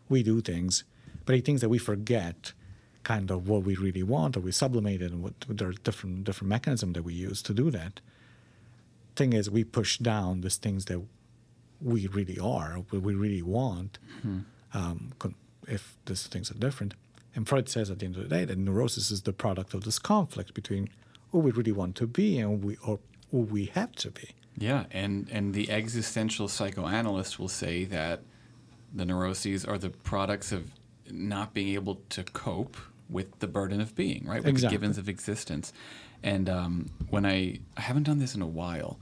we 0.09 0.23
do 0.23 0.41
things, 0.41 0.83
but 1.25 1.35
he 1.35 1.41
thinks 1.41 1.61
that 1.61 1.69
we 1.69 1.77
forget 1.77 2.53
kind 3.03 3.31
of 3.31 3.47
what 3.47 3.63
we 3.63 3.75
really 3.75 4.03
want, 4.03 4.35
or 4.35 4.41
we 4.41 4.51
sublimate 4.51 5.01
it, 5.01 5.11
and 5.11 5.23
what 5.23 5.33
there 5.47 5.69
are 5.69 5.73
different 5.73 6.23
different 6.23 6.49
mechanisms 6.49 6.93
that 6.93 7.03
we 7.03 7.13
use 7.13 7.41
to 7.43 7.53
do 7.53 7.71
that. 7.71 8.01
Thing 9.15 9.33
is, 9.33 9.49
we 9.49 9.63
push 9.63 9.97
down 9.97 10.41
these 10.41 10.57
things 10.57 10.85
that 10.85 11.01
we 11.81 12.07
really 12.07 12.39
are, 12.39 12.75
what 12.89 13.01
we 13.01 13.15
really 13.15 13.41
want, 13.41 13.99
um, 14.73 15.13
if 15.67 15.95
these 16.05 16.27
things 16.27 16.51
are 16.51 16.55
different. 16.55 16.93
And 17.35 17.47
Freud 17.47 17.69
says 17.69 17.91
at 17.91 17.99
the 17.99 18.05
end 18.05 18.15
of 18.17 18.23
the 18.23 18.29
day 18.29 18.45
that 18.45 18.57
neurosis 18.57 19.11
is 19.11 19.21
the 19.21 19.33
product 19.33 19.73
of 19.73 19.83
this 19.83 19.99
conflict 19.99 20.53
between 20.53 20.89
who 21.31 21.39
we 21.39 21.51
really 21.51 21.71
want 21.71 21.95
to 21.97 22.07
be 22.07 22.39
and 22.39 22.63
we 22.63 22.77
or 22.85 22.99
who 23.31 23.39
we 23.39 23.65
have 23.65 23.91
to 23.97 24.11
be. 24.11 24.29
Yeah, 24.57 24.85
and 24.91 25.29
and 25.31 25.53
the 25.53 25.69
existential 25.69 26.47
psychoanalyst 26.47 27.37
will 27.39 27.47
say 27.47 27.85
that 27.85 28.21
the 28.93 29.05
neuroses 29.05 29.65
are 29.65 29.77
the 29.77 29.89
products 29.89 30.51
of 30.51 30.71
not 31.09 31.53
being 31.53 31.69
able 31.73 31.95
to 32.09 32.23
cope 32.23 32.77
with 33.09 33.39
the 33.39 33.47
burden 33.47 33.79
of 33.79 33.95
being, 33.95 34.25
right? 34.25 34.39
With 34.39 34.47
Exactly. 34.47 34.75
the 34.77 34.79
givens 34.81 34.97
of 34.97 35.07
existence. 35.09 35.71
And 36.23 36.49
um, 36.49 36.89
when 37.09 37.25
I 37.25 37.59
I 37.77 37.81
haven't 37.81 38.03
done 38.03 38.19
this 38.19 38.35
in 38.35 38.41
a 38.41 38.47
while, 38.47 38.99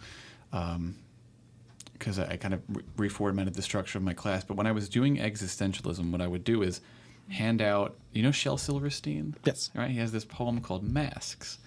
because 1.94 2.20
I, 2.20 2.34
I 2.34 2.38
kind 2.38 2.54
of 2.54 2.62
re- 2.98 3.10
reformatted 3.10 3.54
the 3.54 3.62
structure 3.62 3.98
of 3.98 4.04
my 4.04 4.14
class. 4.14 4.44
But 4.44 4.58
when 4.58 4.68
I 4.68 4.72
was 4.72 4.90
doing 4.90 5.18
existentialism, 5.18 6.12
what 6.12 6.22
I 6.22 6.28
would 6.28 6.44
do 6.44 6.62
is 6.62 6.82
hand 7.30 7.62
out, 7.62 7.96
you 8.12 8.22
know, 8.22 8.32
Shel 8.32 8.58
Silverstein. 8.58 9.36
Yes. 9.46 9.72
Right. 9.74 9.90
He 9.90 9.98
has 9.98 10.12
this 10.12 10.26
poem 10.26 10.62
called 10.62 10.84
Masks, 10.84 11.58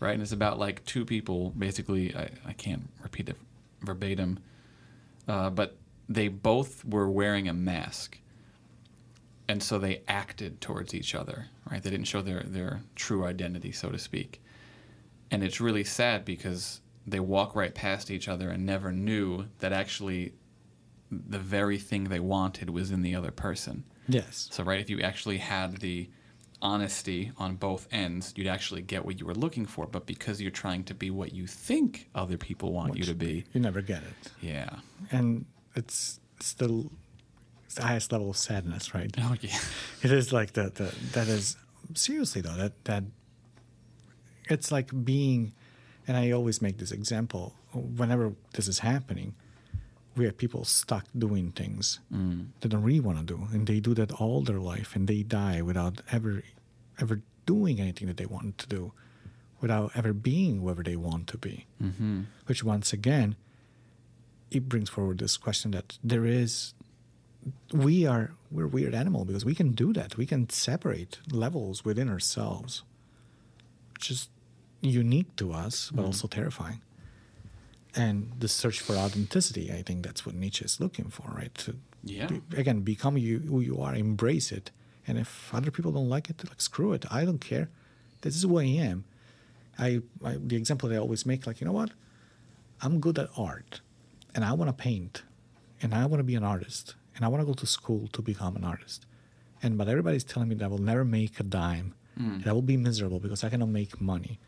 right? 0.00 0.12
And 0.14 0.22
it's 0.22 0.32
about 0.32 0.58
like 0.58 0.84
two 0.84 1.04
people. 1.04 1.50
Basically, 1.50 2.14
I, 2.14 2.30
I 2.46 2.52
can't 2.52 2.88
repeat 3.02 3.28
it 3.28 3.36
verbatim, 3.82 4.38
uh, 5.28 5.50
but 5.50 5.76
they 6.08 6.28
both 6.28 6.84
were 6.84 7.10
wearing 7.10 7.48
a 7.48 7.52
mask, 7.54 8.18
and 9.48 9.62
so 9.62 9.78
they 9.78 10.02
acted 10.08 10.60
towards 10.60 10.94
each 10.94 11.14
other. 11.14 11.46
Right. 11.70 11.82
They 11.82 11.90
didn't 11.90 12.06
show 12.08 12.22
their 12.22 12.42
their 12.42 12.82
true 12.94 13.24
identity, 13.24 13.72
so 13.72 13.90
to 13.90 13.98
speak. 13.98 14.42
And 15.30 15.42
it's 15.42 15.60
really 15.60 15.84
sad 15.84 16.24
because 16.24 16.80
they 17.06 17.20
walk 17.20 17.56
right 17.56 17.74
past 17.74 18.10
each 18.10 18.28
other 18.28 18.50
and 18.50 18.64
never 18.66 18.92
knew 18.92 19.46
that 19.58 19.72
actually 19.72 20.34
the 21.10 21.38
very 21.38 21.78
thing 21.78 22.04
they 22.04 22.20
wanted 22.20 22.70
was 22.70 22.90
in 22.90 23.02
the 23.02 23.14
other 23.14 23.30
person. 23.30 23.84
Yes. 24.08 24.48
So, 24.50 24.62
right, 24.64 24.80
if 24.80 24.88
you 24.90 25.00
actually 25.00 25.38
had 25.38 25.78
the 25.78 26.08
honesty 26.60 27.32
on 27.38 27.56
both 27.56 27.88
ends, 27.90 28.32
you'd 28.36 28.46
actually 28.46 28.82
get 28.82 29.04
what 29.04 29.18
you 29.18 29.26
were 29.26 29.34
looking 29.34 29.66
for. 29.66 29.86
But 29.86 30.06
because 30.06 30.40
you're 30.40 30.50
trying 30.50 30.84
to 30.84 30.94
be 30.94 31.10
what 31.10 31.32
you 31.32 31.46
think 31.46 32.08
other 32.14 32.36
people 32.36 32.72
want 32.72 32.96
you 32.96 33.04
to 33.04 33.14
be, 33.14 33.44
You 33.52 33.60
never 33.60 33.80
get 33.82 34.02
it. 34.02 34.30
yeah. 34.40 34.70
And 35.10 35.44
it's 35.74 36.20
still 36.40 36.90
it's 37.66 37.76
the 37.76 37.82
highest 37.82 38.12
level 38.12 38.30
of 38.30 38.36
sadness, 38.36 38.94
right? 38.94 39.10
Oh, 39.18 39.34
yeah. 39.40 39.58
It 40.02 40.12
is 40.12 40.32
like 40.32 40.52
the, 40.52 40.64
the 40.70 40.94
that 41.12 41.28
is 41.28 41.56
seriously 41.94 42.40
though 42.42 42.56
that 42.56 42.84
that 42.84 43.04
it's 44.48 44.70
like 44.72 44.90
being, 45.04 45.52
and 46.06 46.16
I 46.16 46.30
always 46.32 46.60
make 46.60 46.78
this 46.78 46.92
example 46.92 47.54
whenever 47.72 48.34
this 48.54 48.68
is 48.68 48.80
happening, 48.80 49.34
we 50.16 50.24
have 50.26 50.36
people 50.36 50.64
stuck 50.64 51.06
doing 51.16 51.52
things 51.52 52.00
they 52.60 52.68
don't 52.68 52.82
really 52.82 53.00
want 53.00 53.18
to 53.18 53.24
do, 53.24 53.48
and 53.52 53.66
they 53.66 53.80
do 53.80 53.94
that 53.94 54.12
all 54.12 54.42
their 54.42 54.58
life, 54.60 54.94
and 54.94 55.08
they 55.08 55.22
die 55.22 55.62
without 55.62 56.02
ever 56.10 56.42
ever 57.00 57.22
doing 57.46 57.80
anything 57.80 58.06
that 58.08 58.16
they 58.18 58.26
want 58.26 58.58
to 58.58 58.66
do, 58.68 58.92
without 59.60 59.90
ever 59.94 60.12
being 60.12 60.60
whoever 60.60 60.82
they 60.82 60.96
want 60.96 61.26
to 61.28 61.38
be. 61.38 61.66
Mm-hmm. 61.82 62.22
Which 62.46 62.62
once 62.62 62.92
again, 62.92 63.36
it 64.52 64.68
brings 64.68 64.88
forward 64.88 65.18
this 65.18 65.36
question 65.36 65.70
that 65.72 65.98
there 66.04 66.26
is 66.26 66.74
we 67.72 68.06
are 68.06 68.32
we're 68.50 68.66
a 68.66 68.68
weird 68.68 68.94
animal 68.94 69.24
because 69.24 69.44
we 69.44 69.54
can 69.54 69.72
do 69.72 69.92
that. 69.94 70.16
We 70.16 70.26
can 70.26 70.48
separate 70.50 71.18
levels 71.32 71.84
within 71.84 72.08
ourselves, 72.08 72.82
which 73.94 74.10
is 74.10 74.28
unique 74.80 75.34
to 75.36 75.52
us, 75.52 75.90
but 75.90 76.00
mm-hmm. 76.00 76.06
also 76.06 76.28
terrifying. 76.28 76.80
And 77.94 78.32
the 78.38 78.48
search 78.48 78.80
for 78.80 78.94
authenticity, 78.94 79.72
I 79.72 79.82
think 79.82 80.04
that's 80.04 80.24
what 80.24 80.34
Nietzsche 80.34 80.64
is 80.64 80.80
looking 80.80 81.08
for, 81.10 81.26
right? 81.40 81.54
To 81.64 81.76
Yeah. 82.04 82.26
be- 82.26 82.42
again 82.56 82.80
become 82.82 83.16
you 83.16 83.40
who 83.40 83.60
you 83.60 83.80
are, 83.80 83.94
embrace 83.94 84.52
it, 84.52 84.70
and 85.06 85.18
if 85.18 85.52
other 85.54 85.70
people 85.70 85.92
don't 85.92 86.08
like 86.08 86.30
it, 86.30 86.36
like 86.48 86.60
screw 86.60 86.92
it. 86.92 87.04
I 87.10 87.24
don't 87.24 87.40
care. 87.40 87.68
This 88.22 88.36
is 88.36 88.42
who 88.42 88.58
I 88.58 88.64
am. 88.64 89.04
I, 89.78 90.02
I 90.28 90.36
the 90.50 90.56
example 90.56 90.88
that 90.88 90.96
I 90.96 90.98
always 90.98 91.24
make, 91.26 91.46
like 91.46 91.60
you 91.60 91.66
know 91.66 91.72
what, 91.80 91.90
I'm 92.82 93.00
good 93.00 93.18
at 93.18 93.28
art, 93.36 93.80
and 94.34 94.44
I 94.44 94.52
want 94.52 94.68
to 94.68 94.72
paint, 94.72 95.22
and 95.80 95.94
I 95.94 96.06
want 96.06 96.20
to 96.20 96.24
be 96.24 96.34
an 96.34 96.44
artist, 96.44 96.94
and 97.14 97.24
I 97.24 97.28
want 97.28 97.42
to 97.42 97.46
go 97.46 97.54
to 97.54 97.66
school 97.66 98.08
to 98.08 98.22
become 98.22 98.56
an 98.56 98.64
artist, 98.64 99.06
and 99.62 99.76
but 99.78 99.88
everybody's 99.88 100.24
telling 100.24 100.48
me 100.48 100.54
that 100.56 100.64
I 100.64 100.68
will 100.68 100.78
never 100.78 101.04
make 101.04 101.38
a 101.40 101.42
dime, 101.42 101.94
hmm. 102.16 102.34
and 102.34 102.46
I 102.46 102.52
will 102.52 102.62
be 102.62 102.76
miserable 102.76 103.20
because 103.20 103.44
I 103.44 103.50
cannot 103.50 103.68
make 103.68 104.00
money. 104.00 104.38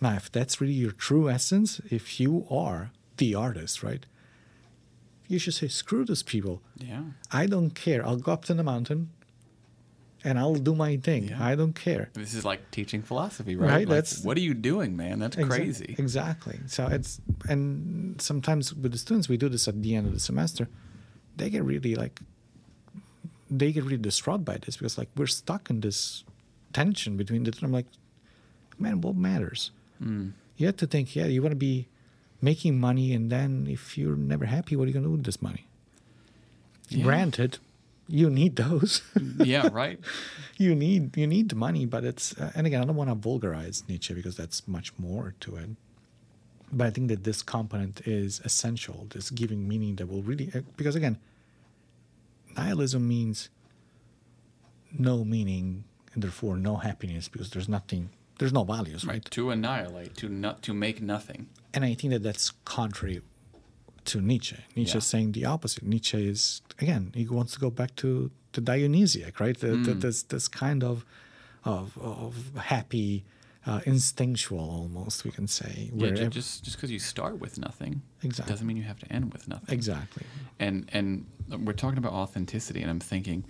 Now, 0.00 0.14
if 0.14 0.32
that's 0.32 0.60
really 0.60 0.72
your 0.72 0.92
true 0.92 1.28
essence, 1.28 1.80
if 1.90 2.18
you 2.18 2.46
are 2.50 2.90
the 3.18 3.34
artist, 3.34 3.82
right, 3.82 4.06
you 5.28 5.38
should 5.38 5.54
say, 5.54 5.68
screw 5.68 6.04
those 6.04 6.22
people. 6.22 6.62
Yeah. 6.76 7.02
I 7.30 7.46
don't 7.46 7.70
care. 7.70 8.04
I'll 8.04 8.16
go 8.16 8.32
up 8.32 8.44
to 8.46 8.54
the 8.54 8.64
mountain 8.64 9.10
and 10.24 10.38
I'll 10.38 10.54
do 10.54 10.74
my 10.74 10.96
thing. 10.98 11.28
Yeah. 11.28 11.42
I 11.50 11.54
don't 11.54 11.74
care. 11.74 12.10
This 12.14 12.34
is 12.34 12.44
like 12.44 12.70
teaching 12.70 13.02
philosophy, 13.02 13.56
right? 13.56 13.68
Right, 13.70 13.88
Like, 13.88 13.96
that's- 13.96 14.22
what 14.24 14.36
are 14.36 14.40
you 14.40 14.54
doing, 14.54 14.96
man? 14.96 15.18
That's 15.18 15.36
Exa- 15.36 15.48
crazy. 15.48 15.94
Exactly. 15.98 16.60
So 16.66 16.86
it's 16.86 17.20
and 17.48 18.20
sometimes 18.20 18.74
with 18.74 18.92
the 18.92 18.98
students 18.98 19.28
we 19.28 19.36
do 19.36 19.48
this 19.48 19.66
at 19.68 19.82
the 19.82 19.94
end 19.96 20.06
of 20.06 20.12
the 20.12 20.20
semester. 20.20 20.68
They 21.36 21.48
get 21.50 21.64
really 21.64 21.94
like 21.94 22.20
they 23.50 23.72
get 23.72 23.82
really 23.84 23.96
distraught 23.96 24.44
by 24.44 24.58
this 24.58 24.76
because 24.76 24.96
like 24.98 25.08
we're 25.16 25.26
stuck 25.26 25.70
in 25.70 25.80
this 25.80 26.22
tension 26.72 27.16
between 27.16 27.42
the 27.44 27.50
two. 27.50 27.64
I'm 27.66 27.72
like, 27.72 27.86
man, 28.78 29.00
what 29.00 29.16
matters? 29.16 29.70
Mm. 30.02 30.32
You 30.56 30.66
have 30.66 30.76
to 30.76 30.86
think, 30.86 31.16
yeah, 31.16 31.26
you 31.26 31.40
want 31.42 31.52
to 31.52 31.56
be 31.56 31.88
making 32.42 32.78
money, 32.78 33.12
and 33.12 33.30
then 33.32 33.66
if 33.68 33.96
you're 33.98 34.16
never 34.16 34.44
happy, 34.46 34.76
what 34.76 34.84
are 34.84 34.88
you 34.88 34.94
gonna 34.94 35.06
do 35.06 35.12
with 35.12 35.24
this 35.24 35.40
money? 35.42 35.66
Yeah. 36.88 37.04
Granted, 37.04 37.58
you 38.10 38.28
need 38.28 38.56
those. 38.56 39.02
yeah, 39.38 39.68
right? 39.72 40.00
you 40.60 40.74
need 40.74 41.16
you 41.16 41.26
need 41.26 41.54
money, 41.54 41.86
but 41.86 42.04
it's 42.04 42.38
uh, 42.38 42.52
and 42.54 42.66
again 42.66 42.82
I 42.82 42.84
don't 42.84 42.96
want 42.96 43.10
to 43.10 43.16
vulgarize 43.28 43.88
Nietzsche 43.88 44.12
because 44.12 44.36
that's 44.36 44.68
much 44.68 44.92
more 44.98 45.34
to 45.40 45.56
it. 45.56 45.70
But 46.72 46.86
I 46.86 46.90
think 46.90 47.08
that 47.08 47.24
this 47.24 47.42
component 47.42 48.06
is 48.06 48.40
essential. 48.44 49.06
This 49.10 49.30
giving 49.30 49.66
meaning 49.66 49.96
that 49.96 50.06
will 50.06 50.22
really 50.22 50.50
uh, 50.54 50.60
because 50.76 50.96
again, 50.96 51.18
nihilism 52.56 53.06
means 53.06 53.48
no 54.92 55.24
meaning 55.24 55.84
and 56.12 56.22
therefore 56.22 56.56
no 56.56 56.76
happiness 56.76 57.28
because 57.28 57.50
there's 57.50 57.68
nothing, 57.68 58.10
there's 58.38 58.52
no 58.52 58.64
values, 58.64 59.06
right? 59.06 59.24
To 59.30 59.50
annihilate, 59.50 60.16
to 60.16 60.28
not 60.28 60.62
to 60.62 60.74
make 60.74 61.00
nothing. 61.00 61.48
And 61.72 61.84
I 61.84 61.94
think 61.94 62.12
that 62.12 62.22
that's 62.22 62.52
contrary 62.64 63.22
to 64.12 64.20
Nietzsche. 64.20 64.56
Nietzsche 64.76 64.92
Yeah. 64.92 64.98
is 64.98 65.06
saying 65.06 65.32
the 65.32 65.44
opposite. 65.54 65.82
Nietzsche 65.82 66.20
is 66.34 66.62
again 66.84 67.04
he 67.14 67.24
wants 67.38 67.52
to 67.54 67.60
go 67.60 67.70
back 67.70 67.92
to 67.96 68.30
the 68.52 68.60
Dionysiac, 68.60 69.38
right? 69.40 69.56
The, 69.58 69.72
the, 69.86 69.94
this 69.94 70.22
this 70.24 70.48
kind 70.48 70.82
of 70.84 71.04
of, 71.64 71.96
of 71.98 72.32
happy, 72.56 73.24
uh, 73.66 73.80
instinctual 73.84 74.60
almost, 74.78 75.24
we 75.24 75.30
can 75.30 75.46
say. 75.46 75.90
Yeah, 75.94 76.10
ju- 76.10 76.28
just 76.28 76.64
just 76.64 76.76
because 76.76 76.90
you 76.90 76.98
start 76.98 77.34
with 77.38 77.58
nothing 77.58 78.02
Exactly. 78.22 78.50
doesn't 78.52 78.66
mean 78.66 78.76
you 78.82 78.88
have 78.92 78.98
to 79.00 79.12
end 79.12 79.32
with 79.32 79.46
nothing. 79.46 79.74
exactly. 79.78 80.24
And 80.58 80.88
and 80.92 81.26
we're 81.66 81.74
talking 81.84 81.98
about 81.98 82.12
authenticity, 82.14 82.80
and 82.82 82.90
I'm 82.90 83.00
thinking, 83.14 83.44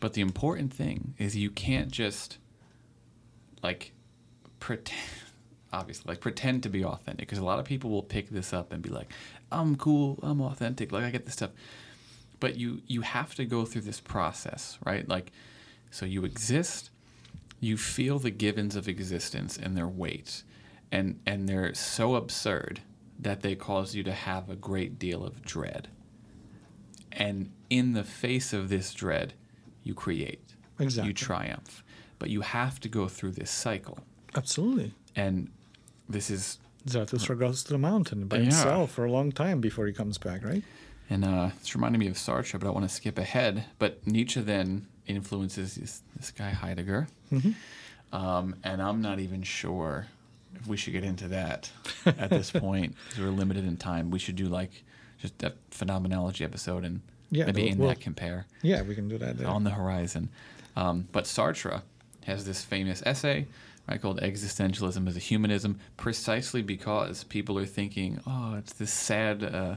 but 0.00 0.14
the 0.14 0.22
important 0.22 0.72
thing 0.72 1.14
is 1.18 1.36
you 1.36 1.50
can't 1.50 1.90
just 1.92 2.38
like 3.62 3.92
pretend. 4.58 5.00
Obviously, 5.72 6.06
like 6.10 6.20
pretend 6.20 6.64
to 6.64 6.68
be 6.68 6.84
authentic, 6.84 7.28
because 7.28 7.38
a 7.38 7.44
lot 7.44 7.60
of 7.60 7.64
people 7.64 7.90
will 7.90 8.02
pick 8.02 8.28
this 8.30 8.52
up 8.52 8.72
and 8.72 8.82
be 8.82 8.88
like, 8.90 9.12
"I'm 9.52 9.76
cool, 9.76 10.18
I'm 10.22 10.40
authentic, 10.40 10.92
like 10.92 11.04
I 11.04 11.10
get 11.10 11.24
this 11.24 11.34
stuff." 11.34 11.50
But 12.38 12.56
you 12.56 12.82
you 12.86 13.02
have 13.02 13.34
to 13.34 13.44
go 13.44 13.64
through 13.64 13.82
this 13.82 14.00
process, 14.00 14.78
right? 14.84 15.08
Like, 15.08 15.32
so 15.90 16.06
you 16.06 16.24
exist, 16.24 16.90
you 17.60 17.76
feel 17.76 18.18
the 18.18 18.30
givens 18.30 18.76
of 18.76 18.88
existence 18.88 19.56
and 19.56 19.76
their 19.76 19.88
weight, 19.88 20.42
and 20.90 21.20
and 21.26 21.48
they're 21.48 21.74
so 21.74 22.14
absurd 22.14 22.80
that 23.18 23.42
they 23.42 23.54
cause 23.54 23.94
you 23.94 24.02
to 24.02 24.12
have 24.12 24.48
a 24.48 24.56
great 24.56 24.98
deal 24.98 25.24
of 25.24 25.42
dread. 25.42 25.88
And 27.12 27.52
in 27.68 27.92
the 27.92 28.04
face 28.04 28.52
of 28.52 28.68
this 28.68 28.94
dread, 28.94 29.34
you 29.82 29.94
create. 29.94 30.54
Exactly. 30.78 31.08
You 31.08 31.14
triumph. 31.14 31.84
But 32.18 32.30
you 32.30 32.40
have 32.40 32.80
to 32.80 32.88
go 32.88 33.08
through 33.08 33.32
this 33.32 33.50
cycle. 33.50 33.98
Absolutely. 34.34 34.94
And 35.16 35.50
this 36.08 36.30
is 36.30 36.58
Zarathustra 36.88 37.36
goes 37.36 37.62
to 37.64 37.72
the 37.72 37.78
mountain 37.78 38.26
by 38.26 38.36
Yeah. 38.36 38.42
himself 38.44 38.92
for 38.92 39.04
a 39.04 39.10
long 39.12 39.32
time 39.32 39.60
before 39.60 39.86
he 39.86 39.92
comes 39.92 40.18
back, 40.18 40.44
right? 40.44 40.62
and 41.12 41.24
uh, 41.24 41.50
it's 41.60 41.74
reminding 41.74 41.98
me 41.98 42.06
of 42.06 42.14
Sartre, 42.14 42.60
but 42.60 42.68
I 42.68 42.70
want 42.70 42.88
to 42.88 42.94
skip 42.94 43.18
ahead. 43.18 43.64
But 43.80 44.06
Nietzsche 44.06 44.40
then 44.40 44.86
influences 45.08 45.74
this, 45.74 46.02
this 46.16 46.30
guy 46.30 46.50
Heidegger, 46.50 47.08
um, 48.12 48.54
and 48.64 48.80
I'm 48.82 49.00
not 49.02 49.18
even 49.18 49.42
sure 49.42 50.06
if 50.54 50.66
we 50.66 50.76
should 50.76 50.92
get 50.92 51.04
into 51.04 51.28
that 51.28 51.70
at 52.06 52.30
this 52.30 52.50
point 52.66 52.94
because 53.08 53.24
we're 53.24 53.30
limited 53.30 53.64
in 53.66 53.76
time. 53.76 54.10
We 54.10 54.18
should 54.18 54.36
do 54.36 54.46
like 54.46 54.70
just 55.18 55.42
a 55.42 55.52
phenomenology 55.70 56.44
episode 56.44 56.84
and 56.84 57.00
Yeah, 57.30 57.46
maybe 57.46 57.62
we'll- 57.62 57.72
in 57.72 57.78
we'll- 57.78 57.88
that 57.88 58.00
compare. 58.00 58.46
Yeah, 58.62 58.82
we 58.82 58.94
can 58.94 59.08
do 59.08 59.18
that. 59.18 59.42
On 59.44 59.64
the 59.64 59.70
horizon. 59.70 60.28
Um, 60.76 61.08
but 61.12 61.24
Sartre 61.24 61.82
has 62.24 62.44
this 62.44 62.62
famous 62.62 63.02
essay 63.04 63.46
right, 63.90 64.00
called 64.00 64.20
Existentialism 64.20 65.06
as 65.08 65.16
a 65.16 65.20
Humanism, 65.20 65.78
precisely 65.96 66.62
because 66.62 67.24
people 67.24 67.58
are 67.58 67.66
thinking, 67.66 68.20
oh, 68.26 68.54
it's 68.56 68.72
this 68.72 68.92
sad. 68.92 69.42
Uh, 69.42 69.76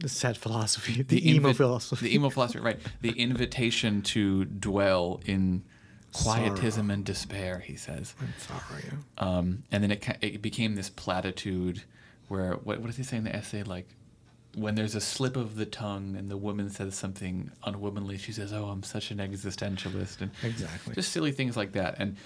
the 0.00 0.08
sad 0.08 0.36
philosophy, 0.36 1.02
the, 1.02 1.30
emo 1.30 1.52
invi- 1.52 1.56
philosophy. 1.56 2.08
The 2.08 2.14
emo 2.16 2.28
philosophy, 2.28 2.60
right. 2.60 2.78
The 3.00 3.12
invitation 3.12 4.02
to 4.02 4.44
dwell 4.44 5.20
in 5.24 5.62
quietism 6.12 6.90
and 6.90 7.04
despair, 7.04 7.60
he 7.60 7.76
says. 7.76 8.14
I'm 8.20 8.34
sorry. 8.38 8.84
Um, 9.18 9.62
and 9.70 9.82
then 9.82 9.92
it, 9.92 10.04
it 10.20 10.42
became 10.42 10.74
this 10.74 10.90
platitude 10.90 11.82
where, 12.28 12.54
what, 12.54 12.80
what 12.80 12.86
does 12.86 12.96
he 12.96 13.04
say 13.04 13.16
in 13.16 13.24
the 13.24 13.34
essay? 13.34 13.62
Like, 13.62 13.88
when 14.56 14.74
there's 14.74 14.94
a 14.94 15.00
slip 15.00 15.36
of 15.36 15.56
the 15.56 15.66
tongue 15.66 16.16
and 16.16 16.30
the 16.30 16.36
woman 16.36 16.70
says 16.70 16.94
something 16.94 17.50
unwomanly, 17.66 18.18
she 18.18 18.32
says, 18.32 18.52
"Oh, 18.52 18.66
I'm 18.66 18.82
such 18.82 19.10
an 19.10 19.18
existentialist," 19.18 20.20
and 20.20 20.30
Exactly. 20.42 20.94
just 20.94 21.12
silly 21.12 21.32
things 21.32 21.56
like 21.56 21.72
that. 21.72 21.96
And 21.98 22.16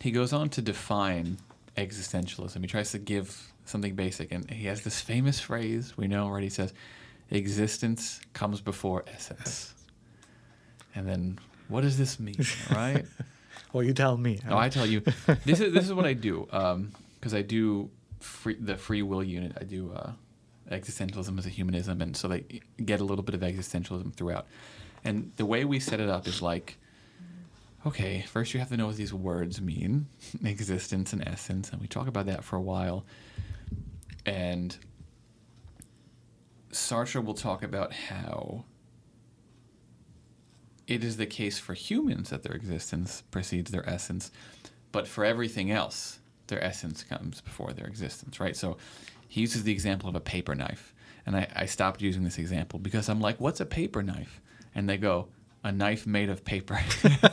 he 0.00 0.10
goes 0.10 0.32
on 0.32 0.48
to 0.50 0.62
define 0.62 1.38
existentialism. 1.76 2.60
He 2.60 2.66
tries 2.66 2.92
to 2.92 2.98
give 2.98 3.52
something 3.64 3.94
basic, 3.94 4.32
and 4.32 4.50
he 4.50 4.66
has 4.66 4.82
this 4.82 5.00
famous 5.00 5.40
phrase 5.40 5.96
we 5.96 6.06
know 6.06 6.24
already. 6.24 6.46
He 6.46 6.50
says, 6.50 6.72
"Existence 7.30 8.20
comes 8.32 8.60
before 8.60 9.04
essence." 9.12 9.74
And 10.94 11.06
then, 11.06 11.38
what 11.68 11.82
does 11.82 11.98
this 11.98 12.18
mean, 12.18 12.36
right? 12.70 13.04
Well, 13.72 13.82
you 13.82 13.92
tell 13.92 14.16
me. 14.16 14.40
No, 14.48 14.56
I 14.56 14.68
tell 14.68 14.86
you, 14.86 15.00
this 15.44 15.60
is 15.60 15.72
this 15.72 15.84
is 15.84 15.92
what 15.92 16.06
I 16.06 16.12
do 16.12 16.46
because 17.18 17.34
I 17.34 17.42
do 17.42 17.90
free, 18.20 18.54
the 18.54 18.76
free 18.76 19.02
will 19.02 19.22
unit. 19.22 19.52
I 19.60 19.64
do 19.64 19.92
uh, 19.92 20.12
existentialism 20.70 21.38
as 21.38 21.46
a 21.46 21.50
humanism, 21.50 22.00
and 22.00 22.16
so 22.16 22.28
they 22.28 22.44
get 22.84 23.00
a 23.00 23.04
little 23.04 23.24
bit 23.24 23.34
of 23.34 23.40
existentialism 23.40 24.14
throughout. 24.14 24.46
And 25.04 25.32
the 25.36 25.46
way 25.46 25.64
we 25.64 25.78
set 25.78 26.00
it 26.00 26.08
up 26.08 26.26
is 26.26 26.42
like, 26.42 26.78
okay, 27.86 28.22
first 28.22 28.52
you 28.52 28.60
have 28.60 28.68
to 28.68 28.76
know 28.76 28.88
what 28.88 28.96
these 28.96 29.14
words 29.14 29.60
mean, 29.60 30.06
existence 30.44 31.12
and 31.12 31.26
essence, 31.26 31.70
and 31.70 31.80
we 31.80 31.86
talk 31.86 32.08
about 32.08 32.26
that 32.26 32.42
for 32.42 32.56
a 32.56 32.60
while. 32.60 33.06
And 34.26 34.76
Sartre 36.72 37.24
will 37.24 37.34
talk 37.34 37.62
about 37.62 37.92
how 37.92 38.64
it 40.88 41.04
is 41.04 41.16
the 41.16 41.26
case 41.26 41.58
for 41.58 41.74
humans 41.74 42.30
that 42.30 42.42
their 42.42 42.54
existence 42.54 43.22
precedes 43.30 43.70
their 43.70 43.88
essence, 43.88 44.32
but 44.90 45.06
for 45.06 45.24
everything 45.24 45.70
else, 45.70 46.18
their 46.48 46.62
essence 46.62 47.04
comes 47.04 47.40
before 47.40 47.72
their 47.72 47.86
existence, 47.86 48.40
right? 48.40 48.56
So 48.56 48.76
he 49.28 49.40
uses 49.40 49.62
the 49.62 49.72
example 49.72 50.08
of 50.08 50.16
a 50.16 50.20
paper 50.20 50.54
knife. 50.54 50.92
And 51.24 51.36
I, 51.36 51.48
I 51.54 51.66
stopped 51.66 52.00
using 52.00 52.22
this 52.22 52.38
example 52.38 52.78
because 52.78 53.08
I'm 53.08 53.20
like, 53.20 53.40
what's 53.40 53.60
a 53.60 53.66
paper 53.66 54.02
knife? 54.02 54.40
And 54.74 54.88
they 54.88 54.96
go, 54.96 55.28
a 55.66 55.72
knife 55.72 56.06
made 56.06 56.30
of 56.30 56.44
paper. 56.44 56.78
and 57.04 57.30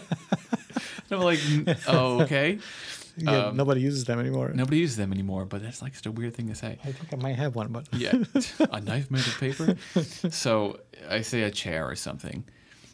I'm 1.11 1.19
like, 1.21 1.39
oh, 1.87 2.21
okay. 2.23 2.59
Yeah, 3.15 3.49
Um, 3.49 3.57
nobody 3.57 3.79
uses 3.81 4.05
them 4.05 4.19
anymore. 4.19 4.51
Nobody 4.55 4.79
uses 4.79 4.97
them 4.97 5.13
anymore, 5.13 5.45
but 5.45 5.61
that's 5.61 5.83
like 5.83 5.93
such 5.93 6.07
a 6.07 6.11
weird 6.11 6.33
thing 6.35 6.47
to 6.47 6.55
say. 6.55 6.79
I 6.83 6.91
think 6.91 7.13
I 7.13 7.15
might 7.17 7.35
have 7.35 7.53
one, 7.55 7.67
but 7.71 7.87
Yeah, 7.93 8.13
a 8.71 8.81
knife 8.81 9.11
made 9.11 9.19
of 9.27 9.37
paper. 9.39 9.75
So 10.31 10.79
I 11.07 11.21
say 11.21 11.43
a 11.43 11.51
chair 11.51 11.87
or 11.87 11.93
something, 11.95 12.43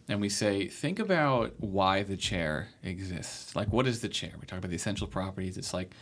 and 0.10 0.20
we 0.20 0.28
say, 0.28 0.68
think 0.68 1.00
about 1.00 1.54
why 1.62 2.04
the 2.04 2.18
chair 2.18 2.68
exists. 2.84 3.56
Like, 3.56 3.72
what 3.72 3.88
is 3.88 4.02
the 4.02 4.10
chair? 4.10 4.32
We 4.38 4.46
talk 4.46 4.60
about 4.60 4.72
the 4.72 4.76
essential 4.76 5.08
properties. 5.08 5.58
It's 5.58 5.74
like, 5.74 5.94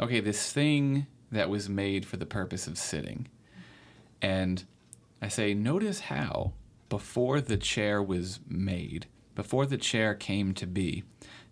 okay, 0.00 0.20
this 0.20 0.50
thing 0.50 1.06
that 1.30 1.50
was 1.50 1.68
made 1.68 2.06
for 2.06 2.16
the 2.16 2.24
purpose 2.24 2.66
of 2.66 2.78
sitting. 2.78 3.28
And 4.22 4.64
I 5.20 5.28
say, 5.28 5.52
notice 5.52 6.00
how 6.00 6.54
before 6.88 7.40
the 7.40 7.56
chair 7.56 8.02
was 8.02 8.40
made, 8.48 9.06
before 9.34 9.66
the 9.66 9.76
chair 9.76 10.14
came 10.14 10.54
to 10.54 10.66
be, 10.66 11.04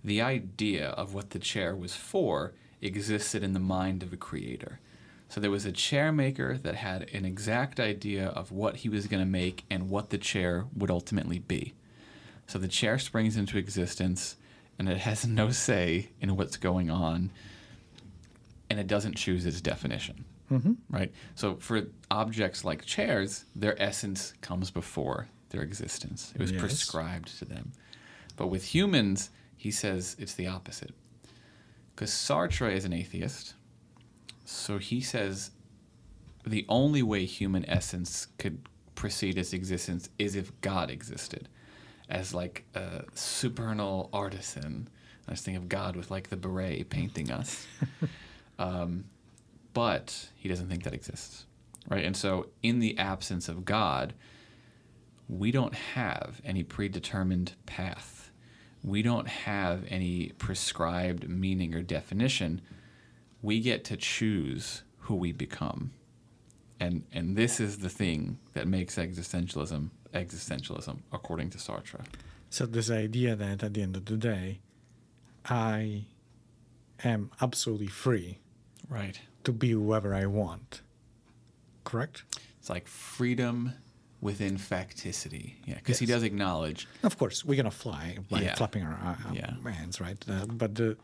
the 0.02 0.20
idea 0.20 0.90
of 0.90 1.14
what 1.14 1.30
the 1.30 1.38
chair 1.38 1.74
was 1.74 1.96
for 1.96 2.52
existed 2.80 3.42
in 3.42 3.52
the 3.52 3.60
mind 3.60 4.02
of 4.02 4.12
a 4.12 4.16
creator. 4.16 4.80
So 5.28 5.40
there 5.40 5.50
was 5.50 5.64
a 5.64 5.72
chair 5.72 6.12
maker 6.12 6.58
that 6.58 6.76
had 6.76 7.08
an 7.12 7.24
exact 7.24 7.80
idea 7.80 8.28
of 8.28 8.52
what 8.52 8.76
he 8.76 8.88
was 8.88 9.06
going 9.06 9.22
to 9.22 9.28
make 9.28 9.64
and 9.70 9.88
what 9.88 10.10
the 10.10 10.18
chair 10.18 10.66
would 10.76 10.90
ultimately 10.90 11.38
be. 11.38 11.74
So 12.46 12.58
the 12.58 12.68
chair 12.68 12.98
springs 12.98 13.36
into 13.36 13.58
existence 13.58 14.36
and 14.78 14.88
it 14.88 14.98
has 14.98 15.26
no 15.26 15.50
say 15.50 16.10
in 16.20 16.36
what's 16.36 16.56
going 16.56 16.90
on 16.90 17.30
and 18.70 18.78
it 18.78 18.86
doesn't 18.86 19.16
choose 19.16 19.46
its 19.46 19.60
definition. 19.60 20.24
Right? 20.90 21.12
So 21.34 21.56
for 21.56 21.82
objects 22.10 22.64
like 22.64 22.84
chairs, 22.84 23.44
their 23.54 23.80
essence 23.82 24.34
comes 24.40 24.70
before 24.70 25.28
their 25.50 25.62
existence. 25.62 26.32
It 26.34 26.40
was 26.40 26.50
Yes. 26.52 26.60
prescribed 26.60 27.38
to 27.38 27.44
them. 27.44 27.72
But 28.36 28.48
with 28.48 28.74
humans, 28.74 29.30
he 29.56 29.70
says 29.70 30.16
it's 30.18 30.34
the 30.34 30.46
opposite. 30.46 30.92
Because 31.94 32.10
Sartre 32.10 32.72
is 32.74 32.84
an 32.84 32.92
atheist. 32.92 33.54
So 34.44 34.78
he 34.78 35.00
says 35.00 35.50
the 36.44 36.66
only 36.68 37.02
way 37.02 37.24
human 37.24 37.64
essence 37.68 38.26
could 38.38 38.68
precede 38.94 39.38
its 39.38 39.52
existence 39.52 40.08
is 40.18 40.36
if 40.36 40.60
God 40.60 40.90
existed 40.90 41.48
as 42.08 42.34
like 42.34 42.64
a 42.74 43.04
supernal 43.14 44.10
artisan. 44.12 44.88
I 45.26 45.30
was 45.32 45.40
thinking 45.40 45.62
of 45.62 45.68
God 45.68 45.96
with 45.96 46.10
like 46.10 46.28
the 46.28 46.36
beret 46.36 46.90
painting 46.90 47.30
us. 47.30 47.66
um, 48.58 49.04
but 49.74 50.28
he 50.36 50.48
doesn't 50.48 50.68
think 50.68 50.84
that 50.84 50.94
exists. 50.94 51.44
Right? 51.88 52.04
And 52.04 52.16
so 52.16 52.46
in 52.62 52.78
the 52.78 52.96
absence 52.96 53.48
of 53.48 53.66
God, 53.66 54.14
we 55.28 55.50
don't 55.50 55.74
have 55.74 56.40
any 56.44 56.62
predetermined 56.62 57.52
path. 57.66 58.30
We 58.82 59.02
don't 59.02 59.28
have 59.28 59.84
any 59.88 60.32
prescribed 60.38 61.28
meaning 61.28 61.74
or 61.74 61.82
definition. 61.82 62.62
We 63.42 63.60
get 63.60 63.84
to 63.86 63.96
choose 63.96 64.82
who 65.00 65.14
we 65.14 65.32
become. 65.32 65.92
And 66.80 67.04
and 67.12 67.36
this 67.36 67.60
is 67.60 67.78
the 67.78 67.88
thing 67.88 68.38
that 68.54 68.66
makes 68.66 68.96
existentialism 68.96 69.90
existentialism 70.12 70.98
according 71.12 71.50
to 71.50 71.58
Sartre. 71.58 72.04
So 72.50 72.66
this 72.66 72.90
idea 72.90 73.34
that 73.36 73.62
at 73.62 73.74
the 73.74 73.82
end 73.82 73.96
of 73.96 74.04
the 74.04 74.16
day, 74.16 74.60
I 75.44 76.06
am 77.02 77.30
absolutely 77.40 77.88
free 77.88 78.38
Right. 78.88 79.20
To 79.44 79.52
be 79.52 79.70
whoever 79.70 80.14
I 80.14 80.26
want. 80.26 80.80
Correct? 81.84 82.24
It's 82.58 82.70
like 82.70 82.86
freedom 82.88 83.72
within 84.20 84.56
facticity. 84.56 85.54
Yeah, 85.66 85.74
because 85.74 85.98
he 85.98 86.06
does 86.06 86.22
acknowledge 86.22 86.88
Of 87.02 87.18
course, 87.18 87.44
we're 87.44 87.56
gonna 87.56 87.70
fly 87.70 88.18
by 88.30 88.40
Yeah. 88.42 88.54
flapping 88.54 88.82
our, 88.82 88.94
uh, 88.94 89.32
Yeah. 89.34 89.70
hands, 89.70 90.00
right? 90.00 90.22
Uh, 90.28 90.46
but 90.46 90.74
the 90.74 90.96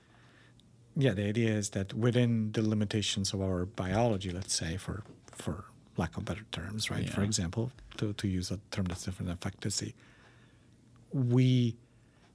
yeah, 0.96 1.12
the 1.12 1.24
idea 1.24 1.50
is 1.50 1.70
that 1.70 1.94
within 1.94 2.50
the 2.52 2.62
limitations 2.62 3.32
of 3.32 3.40
our 3.40 3.64
biology, 3.64 4.30
let's 4.30 4.54
say, 4.54 4.76
for 4.76 5.04
for 5.32 5.64
lack 5.96 6.16
of 6.16 6.24
better 6.24 6.44
terms, 6.50 6.90
right? 6.90 7.08
For 7.08 7.22
example, 7.22 7.72
to, 7.98 8.12
to 8.14 8.26
use 8.28 8.50
a 8.50 8.58
term 8.70 8.86
that's 8.86 9.04
different 9.04 9.28
than 9.28 9.36
facticity, 9.38 9.92
we 11.12 11.76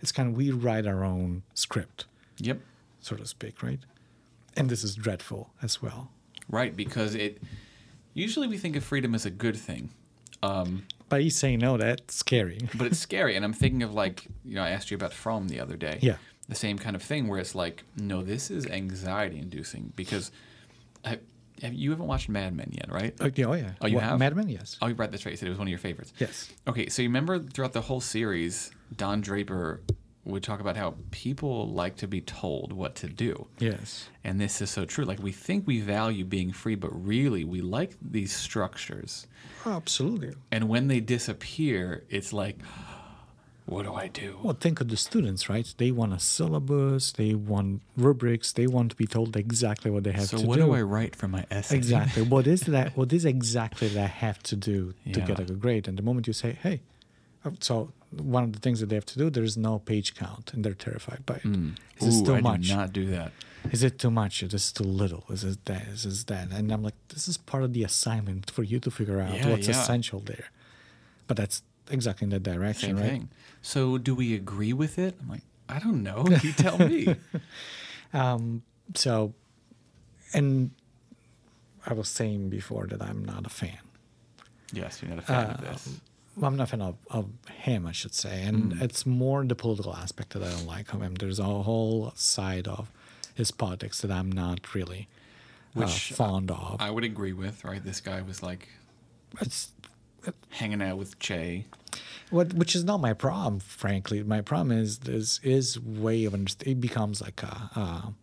it's 0.01 0.11
kind 0.11 0.29
of 0.29 0.35
we 0.37 0.51
write 0.51 0.85
our 0.85 1.03
own 1.03 1.43
script. 1.53 2.05
Yep. 2.39 2.59
so 2.99 3.15
to 3.15 3.25
speak, 3.25 3.61
right? 3.63 3.79
And 4.57 4.69
this 4.69 4.83
is 4.83 4.95
dreadful 4.95 5.51
as 5.61 5.81
well. 5.81 6.11
Right, 6.49 6.75
because 6.75 7.15
it 7.15 7.41
usually 8.13 8.47
we 8.47 8.57
think 8.57 8.75
of 8.75 8.83
freedom 8.83 9.15
as 9.15 9.25
a 9.25 9.31
good 9.31 9.55
thing. 9.57 9.89
Um, 10.43 10.85
But 11.09 11.21
he's 11.21 11.35
saying 11.35 11.59
no, 11.59 11.77
that's 11.77 12.15
scary. 12.15 12.59
but 12.75 12.87
it's 12.87 12.99
scary. 12.99 13.35
And 13.35 13.43
I'm 13.43 13.53
thinking 13.53 13.83
of 13.83 13.93
like, 13.93 14.27
you 14.43 14.55
know, 14.55 14.63
I 14.63 14.69
asked 14.69 14.91
you 14.91 14.95
about 14.95 15.13
From 15.13 15.47
the 15.47 15.59
other 15.59 15.75
day. 15.75 15.99
Yeah. 16.01 16.17
The 16.47 16.55
same 16.55 16.77
kind 16.77 16.95
of 16.95 17.01
thing 17.01 17.27
where 17.27 17.39
it's 17.39 17.55
like, 17.55 17.83
no, 17.97 18.21
this 18.21 18.51
is 18.51 18.67
anxiety 18.67 19.39
inducing 19.39 19.91
because 19.95 20.31
I, 21.03 21.17
have, 21.61 21.73
you 21.73 21.89
haven't 21.89 22.05
watched 22.05 22.29
Mad 22.29 22.55
Men 22.55 22.69
yet, 22.71 22.91
right? 22.91 23.15
Oh, 23.19 23.31
yeah, 23.33 23.45
oh, 23.45 23.53
yeah. 23.53 23.71
Oh, 23.81 23.87
you 23.87 23.95
What, 23.95 24.03
have? 24.03 24.19
Mad 24.19 24.35
Men, 24.35 24.49
yes. 24.49 24.77
Oh, 24.81 24.87
you 24.87 24.93
brought 24.93 25.11
this 25.11 25.25
right. 25.25 25.31
You 25.31 25.37
said 25.37 25.47
it 25.47 25.49
was 25.49 25.57
one 25.57 25.67
of 25.67 25.71
your 25.71 25.79
favorites. 25.79 26.13
Yes. 26.19 26.51
Okay, 26.67 26.87
so 26.89 27.01
you 27.01 27.09
remember 27.09 27.39
throughout 27.39 27.73
the 27.73 27.81
whole 27.81 28.01
series, 28.01 28.69
Don 28.95 29.21
Draper 29.21 29.81
would 30.25 30.41
talk 30.43 30.59
about 30.59 30.75
how 30.75 30.95
people 31.11 31.67
like 31.69 31.95
to 31.97 32.07
be 32.07 32.19
told 32.19 32.73
what 32.73 32.95
to 32.95 33.07
do. 33.07 33.47
Yes. 33.59 34.09
And 34.23 34.41
this 34.41 34.59
is 34.61 34.71
so 34.71 34.83
true. 34.83 35.05
Like 35.05 35.21
we 35.21 35.31
think 35.31 35.67
we 35.67 35.79
value 35.81 36.25
being 36.25 36.51
free, 36.51 36.75
but 36.75 36.89
really 37.05 37.43
we 37.43 37.61
like 37.61 37.91
these 38.01 38.33
structures. 38.35 39.27
Oh, 39.65 39.73
absolutely. 39.73 40.33
And 40.51 40.67
when 40.67 40.87
they 40.87 40.99
disappear, 40.99 42.03
it's 42.09 42.33
like, 42.33 42.57
what 43.67 43.83
do 43.83 43.93
I 43.93 44.07
do? 44.07 44.39
Well, 44.43 44.57
think 44.59 44.81
of 44.81 44.89
the 44.89 44.97
students, 44.97 45.47
right? 45.49 45.71
They 45.77 45.91
want 45.91 46.13
a 46.13 46.19
syllabus, 46.19 47.11
they 47.11 47.33
want 47.35 47.81
rubrics, 47.97 48.51
they 48.51 48.67
want 48.67 48.91
to 48.91 48.95
be 48.95 49.07
told 49.07 49.35
exactly 49.35 49.89
what 49.91 50.03
they 50.03 50.11
have 50.11 50.25
so 50.25 50.37
to 50.37 50.43
do. 50.43 50.43
So 50.43 50.47
what 50.49 50.57
do. 50.57 50.73
I 50.73 50.81
write 50.81 51.15
for 51.15 51.27
my 51.27 51.45
essay? 51.51 51.75
Exactly. 51.77 52.23
what 52.23 52.47
is 52.47 52.61
that? 52.75 52.95
What 52.97 53.11
is 53.13 53.25
exactly 53.25 53.87
that 53.89 54.03
I 54.03 54.07
have 54.07 54.41
to 54.43 54.55
do 54.55 54.93
to 55.13 55.19
Yeah. 55.19 55.25
get 55.25 55.39
a 55.39 55.43
good 55.45 55.59
grade? 55.59 55.87
And 55.87 55.97
the 55.97 56.03
moment 56.03 56.27
you 56.27 56.33
say, 56.33 56.57
"Hey," 56.61 56.81
so 57.59 57.91
one 58.11 58.43
of 58.43 58.53
the 58.53 58.59
things 58.59 58.79
that 58.79 58.87
they 58.89 58.95
have 58.95 59.05
to 59.07 59.17
do, 59.17 59.29
there's 59.29 59.57
no 59.57 59.79
page 59.79 60.15
count, 60.15 60.53
and 60.53 60.63
they're 60.63 60.73
terrified 60.73 61.25
by 61.25 61.35
it. 61.35 61.45
Is 61.45 61.51
Mm. 61.51 61.75
it 62.07 62.13
Ooh, 62.21 62.25
too 62.25 62.35
I 62.35 62.41
much? 62.41 62.69
not 62.69 62.93
do 62.93 63.05
that. 63.11 63.31
Is 63.71 63.81
it 63.83 63.97
too 63.99 64.11
much? 64.11 64.43
Is 64.43 64.51
this 64.51 64.71
too 64.71 64.83
little? 64.83 65.23
Is 65.29 65.43
it 65.43 65.65
that? 65.65 65.87
Is 65.87 66.03
this 66.03 66.23
that? 66.25 66.51
And 66.51 66.71
I'm 66.71 66.83
like, 66.83 66.93
this 67.09 67.27
is 67.27 67.37
part 67.37 67.63
of 67.63 67.73
the 67.73 67.83
assignment 67.83 68.51
for 68.51 68.63
you 68.63 68.79
to 68.79 68.91
figure 68.91 69.19
out 69.19 69.37
Yeah, 69.37 69.49
what's 69.49 69.67
yeah. 69.67 69.81
essential 69.81 70.19
there. 70.19 70.49
But 71.27 71.37
that's 71.37 71.63
exactly 71.89 72.25
in 72.25 72.29
that 72.29 72.43
direction, 72.43 72.89
Same 72.89 72.97
right? 72.97 73.09
thing. 73.11 73.29
So 73.61 73.97
do 73.97 74.13
we 74.15 74.35
agree 74.35 74.71
with 74.73 74.99
it? 74.99 75.15
I'm 75.21 75.29
like, 75.29 75.41
I 75.67 75.79
don't 75.79 76.03
know. 76.03 76.25
You 76.43 76.51
tell 76.53 76.77
me. 76.77 77.15
Um, 78.13 78.63
so, 78.93 79.33
and 80.33 80.71
I 81.85 81.93
was 81.93 82.07
saying 82.07 82.49
before 82.49 82.87
that 82.87 83.01
I'm 83.01 83.25
not 83.25 83.45
a 83.45 83.49
fan. 83.49 83.79
yes, 84.71 85.01
you're 85.01 85.09
not 85.09 85.19
a 85.19 85.21
fan 85.23 85.49
of 85.51 85.59
Uh, 85.59 85.71
this. 85.71 85.99
Well, 86.35 86.47
I'm 86.47 86.57
not 86.57 86.63
a 86.63 86.67
fan 86.67 86.81
of, 86.81 86.95
of 87.09 87.29
him, 87.49 87.85
I 87.87 87.91
should 87.91 88.13
say. 88.13 88.43
And 88.43 88.73
Mm. 88.73 88.81
it's 88.81 89.05
more 89.05 89.43
the 89.45 89.55
political 89.55 89.95
aspect 89.95 90.31
that 90.33 90.43
I 90.43 90.49
don't 90.49 90.65
like 90.67 90.93
of 90.93 91.01
him. 91.01 91.15
There's 91.15 91.39
a 91.39 91.43
whole 91.43 92.11
side 92.15 92.67
of 92.67 92.91
his 93.33 93.51
politics 93.51 94.01
that 94.01 94.11
I'm 94.11 94.31
not 94.31 94.73
really 94.75 95.07
Which, 95.73 96.11
uh, 96.11 96.15
fond 96.15 96.51
of. 96.51 96.77
I 96.79 96.89
would 96.91 97.03
agree 97.03 97.33
with, 97.33 97.63
right? 97.63 97.83
This 97.83 98.01
guy 98.01 98.21
was 98.21 98.41
like 98.43 98.67
it's 99.41 99.71
hanging 100.49 100.81
out 100.81 100.97
with 100.97 101.19
Che. 101.19 101.65
what, 102.29 102.53
which 102.53 102.75
is 102.75 102.83
not 102.83 102.99
my 102.99 103.13
problem, 103.13 103.59
frankly. 103.59 104.23
My 104.23 104.41
problem 104.41 104.77
is 104.77 104.99
this 104.99 105.39
is 105.43 105.79
way 105.79 106.25
of 106.25 106.33
understanding. 106.33 106.77
It 106.77 106.81
becomes 106.81 107.21
like 107.21 107.43
a, 107.43 107.69
a 107.75 108.13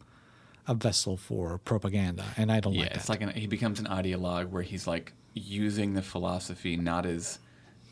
a 0.68 0.74
vessel 0.74 1.16
for 1.16 1.58
propaganda, 1.58 2.24
and 2.36 2.50
I 2.52 2.60
don't 2.60 2.74
Yeah, 2.74 2.82
like 2.82 2.94
it's 2.96 3.08
like 3.08 3.20
an, 3.20 3.30
he 3.30 3.46
becomes 3.48 3.80
an 3.80 3.86
ideologue 3.86 4.48
where 4.50 4.62
he's 4.62 4.86
like 4.86 5.12
using 5.34 5.94
the 5.94 6.02
philosophy 6.02 6.76
not 6.76 7.04
as 7.04 7.38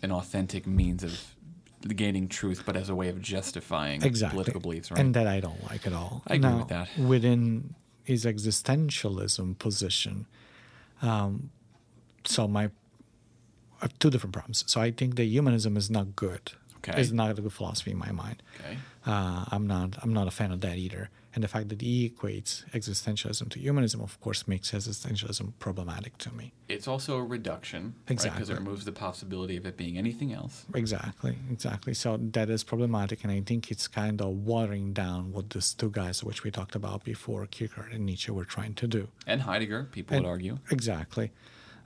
an 0.03 0.11
authentic 0.13 0.67
means 0.67 1.03
of 1.05 1.35
gaining 1.97 2.29
truth, 2.29 2.63
but 2.67 2.77
as 2.77 2.89
a 2.89 2.95
way 2.95 3.09
of 3.09 3.21
justifying 3.23 4.03
exactly 4.03 4.35
political 4.37 4.61
beliefs, 4.61 4.91
right? 4.91 5.01
and 5.01 5.15
that 5.15 5.27
I 5.27 5.41
don't 5.41 5.63
like 5.71 5.87
at 5.87 5.93
all. 5.93 6.23
I 6.27 6.35
agree 6.35 6.51
Now, 6.51 6.59
with 6.59 6.69
that. 6.69 6.89
Within 6.99 7.75
his 8.05 8.25
existentialism 8.25 9.59
position, 9.59 10.27
um, 11.03 11.51
so 12.25 12.47
my 12.49 12.65
I 13.81 13.85
have 13.87 13.99
two 13.99 14.11
different 14.11 14.35
problems. 14.35 14.63
So 14.67 14.81
I 14.81 14.91
think 14.91 15.17
that 15.17 15.25
humanism 15.25 15.77
is 15.77 15.91
not 15.91 16.15
good. 16.15 16.53
Okay. 16.79 17.01
It's 17.01 17.13
not 17.13 17.31
a 17.31 17.35
good 17.41 17.53
philosophy 17.53 17.91
in 17.93 17.99
my 17.99 18.13
mind. 18.13 18.43
okay. 18.61 18.77
Uh, 19.07 19.45
I'm 19.51 19.67
not. 19.67 19.97
I'm 20.03 20.13
not 20.13 20.27
a 20.29 20.31
fan 20.31 20.51
of 20.53 20.61
that 20.61 20.77
either. 20.77 21.09
And 21.33 21.45
the 21.45 21.49
fact 21.49 21.69
that 21.69 21.81
he 21.81 22.11
equates 22.11 22.69
existentialism 22.71 23.51
to 23.51 23.59
humanism, 23.61 24.01
of 24.01 24.21
course, 24.21 24.49
makes 24.49 24.73
existentialism 24.73 25.53
problematic 25.61 26.19
to 26.19 26.35
me. 26.35 26.53
It's 26.69 26.88
also 26.88 27.16
a 27.19 27.23
reduction, 27.25 27.95
Exactly. 28.09 28.31
Because 28.40 28.49
Exactly. 28.51 28.55
it 28.55 28.59
removes 28.59 28.85
the 28.85 28.93
possibility 28.93 29.57
of 29.57 29.64
it 29.64 29.77
being 29.77 29.97
anything 29.97 30.33
else. 30.33 30.66
Exactly, 30.75 31.37
exactly. 31.51 31.95
So 31.95 32.16
that 32.16 32.51
is 32.51 32.64
problematic, 32.64 33.23
and 33.23 33.31
I 33.33 33.43
think 33.43 33.71
it's 33.71 33.87
kind 33.87 34.21
of 34.21 34.29
watering 34.45 34.93
down 34.93 35.33
what 35.33 35.51
these 35.51 35.73
two 35.73 35.90
guys, 35.90 36.25
which 36.25 36.43
we 36.43 36.51
talked 36.51 36.75
about 36.75 37.05
before, 37.05 37.47
Kierkegaard 37.47 37.93
and 37.93 38.05
Nietzsche, 38.07 38.33
were 38.33 38.45
trying 38.45 38.75
to 38.75 38.88
do. 38.88 39.09
And 39.25 39.43
Heidegger, 39.43 39.85
people 39.85 40.16
And- 40.16 40.25
would 40.25 40.31
argue. 40.31 40.59
Exactly. 40.71 41.31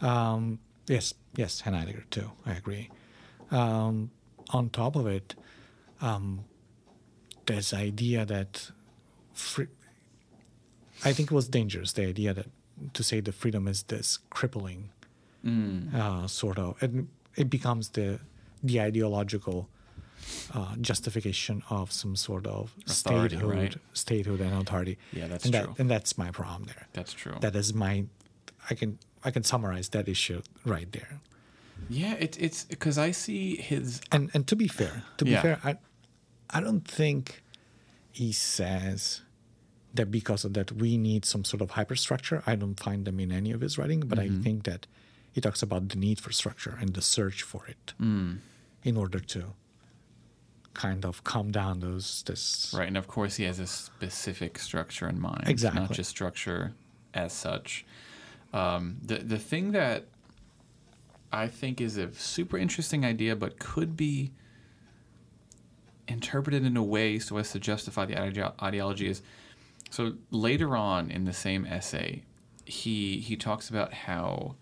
Um, 0.00 0.58
yes, 0.86 1.12
yes, 1.36 1.62
and 1.66 1.76
Heidegger 1.76 2.04
too. 2.10 2.30
I 2.46 2.52
agree. 2.54 2.88
Um, 3.50 4.10
on 4.50 4.70
top 4.70 4.96
of 4.96 5.06
it, 5.06 5.34
um, 6.00 6.44
this 7.46 7.74
idea 7.74 8.24
that 8.24 8.70
free, 9.34 9.66
I 11.04 11.12
think 11.12 11.30
it 11.30 11.34
was 11.34 11.48
dangerous. 11.48 11.92
The 11.92 12.06
idea 12.06 12.32
that 12.34 12.46
to 12.94 13.02
say 13.02 13.20
the 13.20 13.32
freedom 13.32 13.68
is 13.68 13.82
this 13.84 14.18
crippling 14.30 14.90
Mm. 15.44 15.92
uh, 15.94 16.26
sort 16.26 16.58
of, 16.58 16.82
and 16.82 17.08
it 17.36 17.50
becomes 17.50 17.90
the 17.90 18.18
the 18.62 18.80
ideological 18.80 19.68
uh, 20.54 20.74
justification 20.80 21.62
of 21.68 21.92
some 21.92 22.16
sort 22.16 22.46
of 22.46 22.74
Authority, 22.86 23.36
statehood, 23.36 23.56
right? 23.58 23.76
statehood 23.92 24.40
and 24.40 24.54
authority. 24.54 24.96
Yeah, 25.12 25.26
that's 25.28 25.44
and 25.44 25.52
true. 25.52 25.66
That, 25.66 25.78
and 25.80 25.90
that's 25.90 26.16
my 26.16 26.30
problem 26.30 26.64
there 26.64 26.86
That's 26.94 27.12
true. 27.12 27.36
that 27.40 27.54
is 27.54 27.74
my 27.74 28.06
i 28.70 28.74
can 28.74 28.98
i 29.22 29.30
can 29.30 29.42
summarize 29.42 29.90
that 29.90 30.08
issue 30.08 30.40
right 30.64 30.90
there 30.92 31.20
yeah, 31.90 32.14
it, 32.14 32.38
it's 32.40 32.64
because 32.64 32.96
I 32.96 33.10
see 33.10 33.56
his. 33.56 34.00
and 34.10 34.30
and 34.32 34.46
to 34.46 34.56
be 34.56 34.66
fair 34.68 35.02
to 35.18 35.24
be 35.26 35.32
Yeah. 35.32 35.42
fair 35.42 35.58
i 35.62 35.76
i 36.56 36.60
don't 36.60 36.88
think 36.88 37.42
he 38.12 38.32
says 38.32 39.20
that 39.94 40.10
because 40.10 40.44
of 40.44 40.52
that 40.54 40.72
we 40.72 40.96
need 40.96 41.24
some 41.24 41.44
sort 41.44 41.60
of 41.62 41.70
hyperstructure 41.72 42.42
i 42.46 42.54
don't 42.54 42.78
find 42.80 43.04
them 43.04 43.18
in 43.20 43.30
any 43.32 43.52
of 43.52 43.60
his 43.60 43.78
writing 43.78 44.00
but 44.00 44.18
Mm-hmm. 44.18 44.40
i 44.40 44.42
think 44.42 44.64
that 44.64 44.86
he 45.32 45.40
talks 45.40 45.62
about 45.62 45.88
the 45.88 45.96
need 45.96 46.20
for 46.20 46.32
structure 46.32 46.76
and 46.80 46.94
the 46.94 47.02
search 47.02 47.42
for 47.42 47.66
it 47.66 47.92
Mm. 48.00 48.38
in 48.82 48.96
order 48.96 49.20
to 49.20 49.40
kind 50.74 51.04
of 51.04 51.22
calm 51.24 51.50
down 51.52 51.80
those 51.80 52.22
this 52.26 52.74
Right, 52.76 52.88
and 52.88 52.96
of 52.96 53.06
course 53.06 53.36
he 53.36 53.44
has 53.44 53.58
a 53.60 53.66
specific 53.66 54.58
structure 54.58 55.08
in 55.08 55.20
mind, 55.20 55.44
Exactly. 55.46 55.80
not 55.80 55.92
just 55.92 56.10
structure 56.10 56.72
as 57.14 57.32
such. 57.32 57.84
Um, 58.52 58.96
the 59.02 59.18
the 59.18 59.38
thing 59.38 59.70
that 59.72 60.06
I 61.32 61.46
think 61.46 61.80
is 61.80 61.96
a 61.96 62.12
super 62.14 62.56
interesting 62.58 63.04
idea, 63.04 63.36
but 63.36 63.58
could 63.60 63.96
be 63.96 64.32
interpreted 66.08 66.64
in 66.64 66.76
a 66.76 66.82
way 66.82 67.18
so 67.18 67.36
as 67.38 67.52
to 67.52 67.58
justify 67.60 68.04
the 68.04 68.16
ideology 68.62 69.08
is 69.08 69.22
so 69.94 70.14
later 70.32 70.76
on 70.76 71.08
in 71.12 71.24
the 71.24 71.32
same 71.32 71.64
essay, 71.66 72.24
he 72.64 73.20
he 73.20 73.36
talks 73.36 73.70
about 73.70 73.92
how 73.92 74.56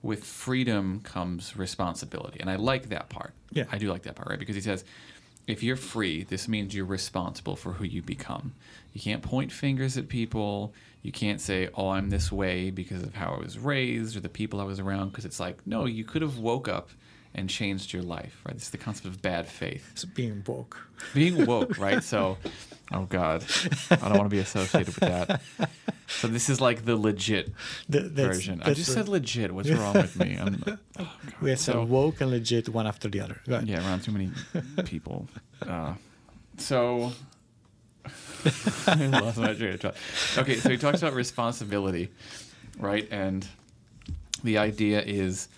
with 0.00 0.24
freedom 0.24 1.00
comes 1.00 1.54
responsibility, 1.54 2.40
and 2.40 2.48
I 2.48 2.56
like 2.56 2.88
that 2.88 3.10
part. 3.10 3.34
Yeah. 3.50 3.64
I 3.70 3.76
do 3.76 3.90
like 3.90 4.04
that 4.04 4.16
part, 4.16 4.30
right? 4.30 4.38
Because 4.38 4.54
he 4.54 4.62
says, 4.62 4.84
if 5.46 5.62
you're 5.62 5.76
free, 5.76 6.24
this 6.24 6.48
means 6.48 6.74
you're 6.74 6.86
responsible 6.86 7.56
for 7.56 7.72
who 7.74 7.84
you 7.84 8.00
become. 8.00 8.54
You 8.94 9.02
can't 9.02 9.22
point 9.22 9.52
fingers 9.52 9.98
at 9.98 10.08
people. 10.08 10.72
You 11.02 11.12
can't 11.12 11.40
say, 11.40 11.68
"Oh, 11.74 11.90
I'm 11.90 12.08
this 12.08 12.32
way 12.32 12.70
because 12.70 13.02
of 13.02 13.14
how 13.14 13.34
I 13.34 13.38
was 13.38 13.58
raised 13.58 14.16
or 14.16 14.20
the 14.20 14.30
people 14.30 14.60
I 14.62 14.64
was 14.64 14.80
around." 14.80 15.10
Because 15.10 15.26
it's 15.26 15.40
like, 15.40 15.66
no, 15.66 15.84
you 15.84 16.04
could 16.04 16.22
have 16.22 16.38
woke 16.38 16.68
up 16.68 16.88
and 17.34 17.48
changed 17.48 17.92
your 17.92 18.02
life, 18.02 18.40
right? 18.46 18.54
This 18.54 18.64
is 18.64 18.70
the 18.70 18.78
concept 18.78 19.06
of 19.06 19.22
bad 19.22 19.46
faith 19.48 19.88
it's 19.92 20.04
being 20.04 20.42
woke 20.46 20.76
being 21.14 21.46
woke, 21.46 21.78
right? 21.78 22.02
So, 22.12 22.36
oh 22.92 23.04
god, 23.06 23.44
I 23.90 23.96
don't 23.96 24.18
want 24.18 24.24
to 24.30 24.36
be 24.36 24.38
associated 24.38 24.88
with 24.94 25.00
that. 25.00 25.40
So 26.08 26.28
this 26.28 26.48
is 26.50 26.60
like 26.60 26.84
the 26.84 26.94
legit 26.96 27.46
Th- 27.90 28.04
that's- 28.04 28.36
version. 28.36 28.60
I 28.62 28.74
just 28.74 28.88
the- 28.88 28.94
said 28.94 29.08
legit. 29.08 29.50
What's 29.52 29.70
wrong 29.80 29.94
with 29.94 30.16
me? 30.18 30.38
Oh, 30.98 31.08
we 31.40 31.50
have 31.50 31.58
So- 31.58 31.82
woke 31.84 32.20
and 32.20 32.30
legit 32.30 32.68
one 32.68 32.86
after 32.86 33.08
the 33.08 33.20
other 33.20 33.40
yeah, 33.46 33.78
around 33.86 34.02
too 34.02 34.12
many 34.12 34.30
people. 34.84 35.26
Uh, 35.66 35.94
so 36.58 37.12
I 38.86 38.94
lost 39.06 39.38
my 39.38 39.54
train 39.54 39.74
of 39.74 39.80
thought. 39.80 39.96
Okay, 40.38 40.56
so 40.56 40.68
he 40.70 40.76
talks 40.76 41.00
about 41.02 41.14
responsibility, 41.14 42.10
right? 42.78 43.08
And 43.10 43.46
the 44.44 44.58
idea 44.58 45.00
is 45.02 45.48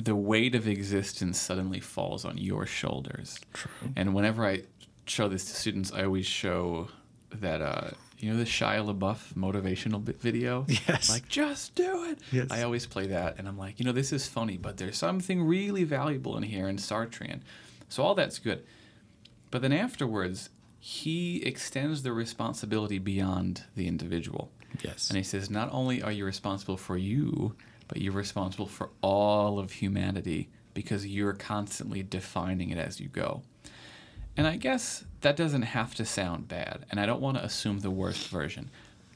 the 0.00 0.16
weight 0.16 0.54
of 0.54 0.66
existence 0.66 1.38
suddenly 1.38 1.80
falls 1.80 2.24
on 2.24 2.38
your 2.38 2.66
shoulders. 2.66 3.38
True. 3.52 3.70
And 3.96 4.14
whenever 4.14 4.46
I 4.46 4.62
show 5.06 5.28
this 5.28 5.44
to 5.46 5.54
students, 5.54 5.92
I 5.92 6.04
always 6.04 6.26
show 6.26 6.88
that 7.32 7.60
uh, 7.60 7.90
you 8.18 8.30
know 8.30 8.38
the 8.38 8.44
Shia 8.44 8.84
LaBeouf 8.84 9.34
motivational 9.34 10.02
video. 10.02 10.66
Yes. 10.88 11.10
Like 11.10 11.28
just 11.28 11.74
do 11.74 12.04
it. 12.04 12.18
Yes. 12.32 12.48
I 12.50 12.62
always 12.62 12.86
play 12.86 13.06
that, 13.08 13.38
and 13.38 13.46
I'm 13.46 13.58
like, 13.58 13.78
you 13.78 13.84
know, 13.84 13.92
this 13.92 14.12
is 14.12 14.26
funny, 14.26 14.56
but 14.56 14.76
there's 14.78 14.96
something 14.96 15.42
really 15.42 15.84
valuable 15.84 16.36
in 16.36 16.42
here 16.42 16.68
in 16.68 16.76
Sartrean. 16.76 17.40
So 17.88 18.02
all 18.02 18.14
that's 18.14 18.38
good. 18.38 18.64
But 19.50 19.62
then 19.62 19.72
afterwards, 19.72 20.50
he 20.78 21.42
extends 21.44 22.02
the 22.02 22.12
responsibility 22.12 22.98
beyond 22.98 23.64
the 23.76 23.86
individual. 23.88 24.50
Yes. 24.82 25.10
And 25.10 25.16
he 25.16 25.24
says, 25.24 25.50
not 25.50 25.68
only 25.72 26.02
are 26.02 26.12
you 26.12 26.24
responsible 26.24 26.76
for 26.76 26.96
you, 26.96 27.56
but 27.90 28.00
you're 28.00 28.12
responsible 28.12 28.66
for 28.66 28.88
all 29.02 29.58
of 29.58 29.72
humanity 29.72 30.48
because 30.74 31.04
you're 31.04 31.32
constantly 31.32 32.04
defining 32.04 32.70
it 32.70 32.78
as 32.78 33.00
you 33.00 33.08
go. 33.08 33.42
And 34.36 34.46
I 34.46 34.56
guess 34.56 35.04
that 35.22 35.36
doesn't 35.36 35.62
have 35.62 35.96
to 35.96 36.04
sound 36.04 36.46
bad, 36.46 36.86
and 36.88 37.00
I 37.00 37.04
don't 37.04 37.20
want 37.20 37.36
to 37.36 37.44
assume 37.44 37.80
the 37.80 37.90
worst 37.90 38.28
version. 38.28 38.70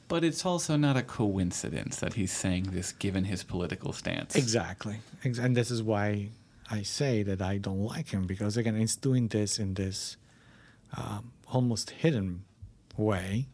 But 0.09 0.25
it's 0.25 0.45
also 0.45 0.75
not 0.75 0.97
a 0.97 1.01
coincidence 1.01 1.95
that 2.01 2.15
he's 2.15 2.33
saying 2.33 2.65
this 2.71 2.91
given 2.91 3.23
his 3.23 3.43
political 3.43 3.93
stance. 3.93 4.35
Exactly. 4.35 4.99
And 5.23 5.55
this 5.55 5.71
is 5.71 5.81
why 5.81 6.31
I 6.69 6.83
say 6.83 7.23
that 7.23 7.41
I 7.41 7.57
don't 7.57 7.81
like 7.81 8.09
him 8.09 8.27
because, 8.27 8.57
again, 8.57 8.77
he's 8.77 8.97
doing 8.97 9.29
this 9.29 9.57
in 9.57 9.75
this 9.75 10.17
um, 10.95 11.31
almost 11.47 11.91
hidden 11.91 12.43
way. 12.97 13.47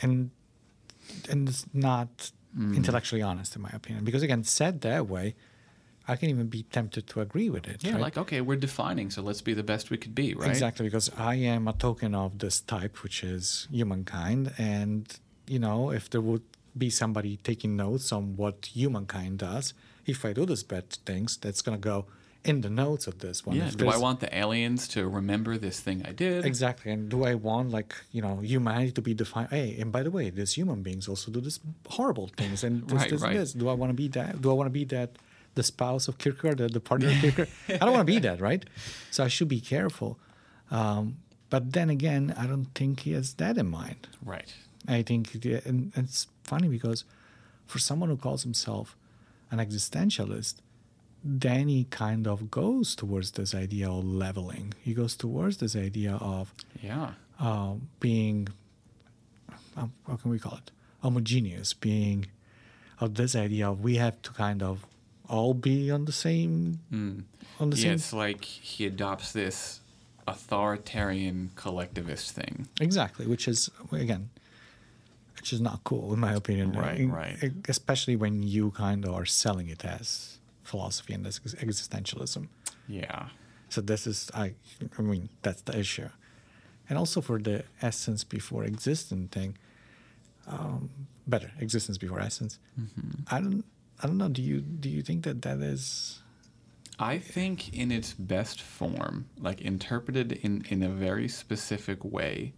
And 0.00 0.30
and 1.30 1.48
it's 1.48 1.64
not 1.72 2.32
Mm. 2.56 2.76
intellectually 2.76 3.20
honest, 3.20 3.56
in 3.56 3.62
my 3.62 3.70
opinion. 3.72 4.04
Because, 4.04 4.22
again, 4.22 4.44
said 4.44 4.80
that 4.82 5.08
way, 5.08 5.34
I 6.06 6.16
can 6.16 6.28
even 6.28 6.46
be 6.46 6.62
tempted 6.64 7.06
to 7.08 7.20
agree 7.20 7.50
with 7.50 7.66
it. 7.66 7.82
Yeah, 7.82 7.92
right? 7.92 8.00
like, 8.00 8.18
okay, 8.18 8.40
we're 8.40 8.56
defining, 8.56 9.10
so 9.10 9.22
let's 9.22 9.40
be 9.40 9.54
the 9.54 9.62
best 9.62 9.90
we 9.90 9.96
could 9.96 10.14
be, 10.14 10.34
right? 10.34 10.50
Exactly, 10.50 10.86
because 10.86 11.10
I 11.16 11.34
am 11.34 11.66
a 11.66 11.72
token 11.72 12.14
of 12.14 12.38
this 12.38 12.60
type, 12.60 13.02
which 13.02 13.24
is 13.24 13.66
humankind. 13.70 14.52
And, 14.56 15.06
you 15.48 15.58
know, 15.58 15.90
if 15.90 16.08
there 16.10 16.20
would 16.20 16.42
be 16.76 16.90
somebody 16.90 17.38
taking 17.38 17.76
notes 17.76 18.12
on 18.12 18.36
what 18.36 18.66
humankind 18.66 19.38
does, 19.38 19.74
if 20.06 20.24
I 20.24 20.32
do 20.32 20.44
these 20.44 20.62
bad 20.62 20.90
things, 20.90 21.36
that's 21.36 21.62
going 21.62 21.76
to 21.76 21.82
go 21.82 22.06
in 22.44 22.60
the 22.60 22.68
notes 22.70 23.06
of 23.06 23.18
this 23.20 23.46
one. 23.46 23.56
Yeah. 23.56 23.70
Do 23.74 23.88
I 23.88 23.96
want 23.96 24.20
the 24.20 24.36
aliens 24.36 24.86
to 24.88 25.08
remember 25.08 25.56
this 25.56 25.80
thing 25.80 26.02
I 26.06 26.12
did? 26.12 26.44
Exactly. 26.44 26.92
And 26.92 27.08
do 27.08 27.24
I 27.24 27.34
want, 27.34 27.70
like, 27.70 27.94
you 28.12 28.20
know, 28.20 28.40
humanity 28.40 28.92
to 28.92 29.02
be 29.02 29.14
defined? 29.14 29.48
Hey, 29.50 29.76
and 29.80 29.90
by 29.90 30.02
the 30.02 30.10
way, 30.10 30.30
these 30.30 30.52
human 30.54 30.82
beings 30.82 31.08
also 31.08 31.30
do 31.32 31.40
this 31.40 31.58
horrible 31.88 32.28
things. 32.36 32.62
And 32.62 32.82
this, 32.88 32.98
Right, 33.00 33.10
this, 33.10 33.22
right. 33.22 33.36
this. 33.36 33.52
Do 33.54 33.68
I 33.68 33.72
want 33.72 33.90
to 33.90 33.94
be 33.94 34.08
that? 34.08 34.42
Do 34.42 34.50
I 34.50 34.54
want 34.54 34.66
to 34.66 34.70
be 34.72 34.84
that? 34.96 35.10
The 35.54 35.62
spouse 35.62 36.08
of 36.08 36.18
Kierkegaard, 36.18 36.58
the, 36.58 36.68
the 36.68 36.80
partner 36.80 37.08
of 37.08 37.14
Kierkegaard. 37.14 37.48
I 37.68 37.76
don't 37.78 37.92
want 37.92 38.00
to 38.06 38.12
be 38.12 38.18
that, 38.18 38.40
right? 38.40 38.64
So 39.12 39.22
I 39.24 39.28
should 39.28 39.46
be 39.48 39.60
careful. 39.60 40.18
Um, 40.70 41.18
but 41.48 41.72
then 41.72 41.88
again, 41.90 42.34
I 42.36 42.46
don't 42.48 42.66
think 42.74 43.00
he 43.00 43.12
has 43.12 43.34
that 43.34 43.56
in 43.56 43.68
mind. 43.68 44.08
Right. 44.24 44.52
I 44.88 45.02
think, 45.02 45.32
and 45.44 45.92
and 45.94 46.04
it's 46.08 46.26
funny 46.42 46.68
because 46.68 47.04
for 47.66 47.78
someone 47.78 48.08
who 48.10 48.16
calls 48.16 48.42
himself 48.42 48.96
an 49.52 49.58
existentialist, 49.60 50.56
he 51.24 51.84
kind 51.90 52.26
of 52.26 52.50
goes 52.50 52.94
towards 52.94 53.32
this 53.32 53.54
idea 53.54 53.90
of 53.90 54.04
leveling. 54.04 54.74
He 54.82 54.92
goes 54.94 55.16
towards 55.16 55.56
this 55.58 55.74
idea 55.74 56.16
of 56.16 56.52
Yeah. 56.82 57.12
uh, 57.40 57.74
being, 58.00 58.48
um, 59.76 59.92
how 60.06 60.16
can 60.16 60.30
we 60.30 60.38
call 60.38 60.56
it, 60.58 60.70
homogeneous, 61.02 61.72
being 61.74 62.26
of 63.00 63.14
this 63.14 63.34
idea 63.34 63.68
of 63.70 63.80
we 63.80 63.96
have 63.96 64.20
to 64.22 64.32
kind 64.32 64.62
of 64.62 64.86
all 65.28 65.54
be 65.54 65.90
on 65.90 66.04
the 66.04 66.12
same, 66.12 66.80
on 66.92 67.70
the 67.70 67.76
Yeah, 67.76 67.82
same. 67.82 67.92
it's 67.94 68.12
like 68.12 68.44
he 68.44 68.84
adopts 68.86 69.32
this 69.32 69.80
authoritarian 70.26 71.50
collectivist 71.56 72.32
thing. 72.32 72.68
Exactly, 72.80 73.26
which 73.26 73.48
is 73.48 73.70
again, 73.92 74.30
which 75.36 75.52
is 75.52 75.60
not 75.60 75.82
cool 75.84 76.12
in 76.14 76.20
my 76.20 76.32
opinion. 76.34 76.72
Right, 76.72 77.06
right. 77.08 77.52
Especially 77.68 78.16
when 78.16 78.42
you 78.42 78.70
kind 78.72 79.04
of 79.04 79.14
are 79.14 79.26
selling 79.26 79.68
it 79.68 79.84
as 79.84 80.33
philosophy 80.64 81.14
and 81.14 81.24
this 81.24 81.38
existentialism. 81.38 82.48
Yeah. 82.88 83.28
So 83.68 83.80
this 83.80 84.06
is, 84.06 84.30
I, 84.34 84.54
I 84.98 85.02
mean, 85.02 85.28
that's 85.42 85.62
the 85.62 85.78
issue, 85.78 86.08
and 86.88 86.98
also 86.98 87.20
for 87.20 87.38
the 87.38 87.64
essence 87.80 88.24
before 88.24 88.64
existence 88.64 89.30
thing. 89.30 89.56
Um, 90.46 90.90
better 91.26 91.50
existence 91.58 91.96
before 91.96 92.20
essence. 92.20 92.58
I 93.30 93.40
don't, 93.40 93.64
I 94.02 94.06
don't 94.06 94.18
know. 94.18 94.28
Do 94.28 94.42
you 94.42 94.60
do 94.60 94.88
you 94.90 95.02
think 95.02 95.24
that 95.24 95.42
that 95.42 95.58
is? 95.60 96.20
I 96.98 97.18
think 97.18 97.74
in 97.74 97.90
its 97.90 98.12
best 98.12 98.60
form, 98.60 99.26
like 99.40 99.60
interpreted 99.62 100.32
in, 100.32 100.64
in 100.68 100.82
a 100.82 100.88
very 100.88 101.26
specific 101.28 102.04
way, 102.04 102.52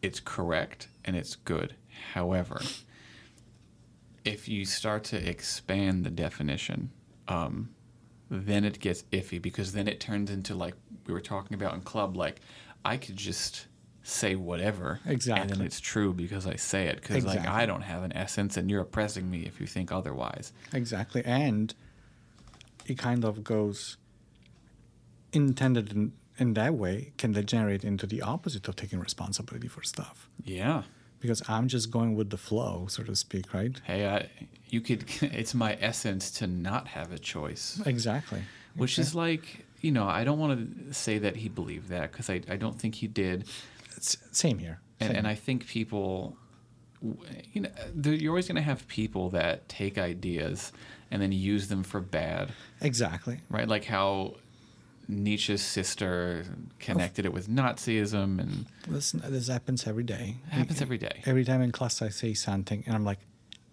it's 0.00 0.18
correct 0.18 0.88
and 1.04 1.14
it's 1.14 1.36
good. 1.36 1.76
However, 2.14 2.60
if 4.24 4.48
you 4.48 4.64
start 4.64 5.04
to 5.04 5.28
expand 5.28 6.04
the 6.04 6.10
definition, 6.10 6.90
um, 7.28 7.70
then 8.30 8.64
it 8.64 8.80
gets 8.80 9.02
iffy 9.12 9.40
because 9.40 9.72
then 9.72 9.88
it 9.88 10.00
turns 10.00 10.30
into 10.30 10.54
like 10.54 10.74
we 11.06 11.12
were 11.12 11.20
talking 11.20 11.54
about 11.54 11.74
in 11.74 11.80
club, 11.80 12.16
like 12.16 12.40
I 12.84 12.96
could 12.96 13.16
just 13.16 13.66
say 14.04 14.34
whatever, 14.34 15.00
and 15.04 15.12
Exactly. 15.12 15.54
then 15.56 15.64
it's 15.66 15.80
true 15.80 16.12
because 16.12 16.46
I 16.46 16.56
say 16.56 16.86
it 16.86 17.00
because 17.00 17.24
like 17.24 17.46
I 17.46 17.66
don't 17.66 17.82
have 17.82 18.02
an 18.02 18.12
essence 18.16 18.56
and 18.56 18.70
you're 18.70 18.80
oppressing 18.80 19.30
me 19.30 19.40
if 19.42 19.60
you 19.60 19.66
think 19.66 19.92
otherwise. 19.92 20.52
Exactly. 20.72 21.22
And 21.24 21.74
it 22.86 22.98
kind 22.98 23.24
of 23.24 23.44
goes 23.44 23.96
intended 25.32 25.92
in, 25.92 26.12
in 26.38 26.54
that 26.54 26.74
way 26.74 27.12
can 27.16 27.32
degenerate 27.32 27.84
into 27.84 28.06
the 28.06 28.22
opposite 28.22 28.66
of 28.68 28.76
taking 28.76 28.98
responsibility 28.98 29.68
for 29.68 29.82
stuff. 29.82 30.28
Yeah. 30.44 30.82
Because 31.22 31.40
I'm 31.48 31.68
just 31.68 31.90
going 31.90 32.14
with 32.16 32.28
the 32.30 32.36
flow, 32.36 32.86
so 32.88 33.02
to 33.04 33.14
speak, 33.16 33.54
right? 33.54 33.80
Hey, 33.84 34.06
I, 34.06 34.28
you 34.68 34.80
could. 34.80 35.04
It's 35.22 35.54
my 35.54 35.78
essence 35.80 36.30
to 36.38 36.46
not 36.46 36.88
have 36.88 37.12
a 37.12 37.18
choice, 37.18 37.80
Exactly. 37.86 38.42
which 38.74 38.98
is 38.98 39.14
like 39.14 39.64
you 39.80 39.92
know. 39.92 40.06
I 40.06 40.24
don't 40.24 40.38
want 40.38 40.52
to 40.88 40.92
say 40.94 41.18
that 41.18 41.36
he 41.36 41.48
believed 41.48 41.88
that 41.88 42.10
because 42.12 42.28
I, 42.28 42.40
I 42.50 42.56
don't 42.56 42.78
think 42.78 42.96
he 42.96 43.06
did, 43.06 43.46
It's, 43.96 44.16
same 44.32 44.58
here. 44.58 44.80
and, 45.00 45.08
Same. 45.08 45.16
and 45.18 45.26
I 45.28 45.34
think 45.36 45.66
people, 45.66 46.36
you 47.52 47.62
know, 47.62 47.70
you're 48.10 48.30
always 48.32 48.46
going 48.48 48.56
to 48.56 48.62
have 48.62 48.86
people 48.88 49.30
that 49.30 49.68
take 49.68 49.98
ideas 49.98 50.72
and 51.10 51.20
then 51.22 51.32
use 51.32 51.68
them 51.68 51.82
for 51.82 52.00
bad, 52.00 52.52
exactly. 52.80 53.40
right? 53.50 53.68
Like 53.68 53.84
how 53.84 54.34
Nietzsche's 55.08 55.62
sister 55.62 56.44
connected 56.78 57.24
it 57.26 57.32
with 57.32 57.48
Nazism, 57.48 58.38
and 58.40 58.66
This, 58.88 59.12
this 59.12 59.48
happens 59.48 59.86
every 59.86 60.04
day. 60.04 60.36
it 60.46 60.52
happens 60.54 60.80
every 60.80 60.98
day. 60.98 61.22
Every 61.26 61.44
time 61.44 61.60
in 61.62 61.72
class 61.72 62.00
I 62.02 62.08
say 62.08 62.34
something 62.34 62.82
and 62.86 62.94
I'm 62.94 63.04
like, 63.04 63.18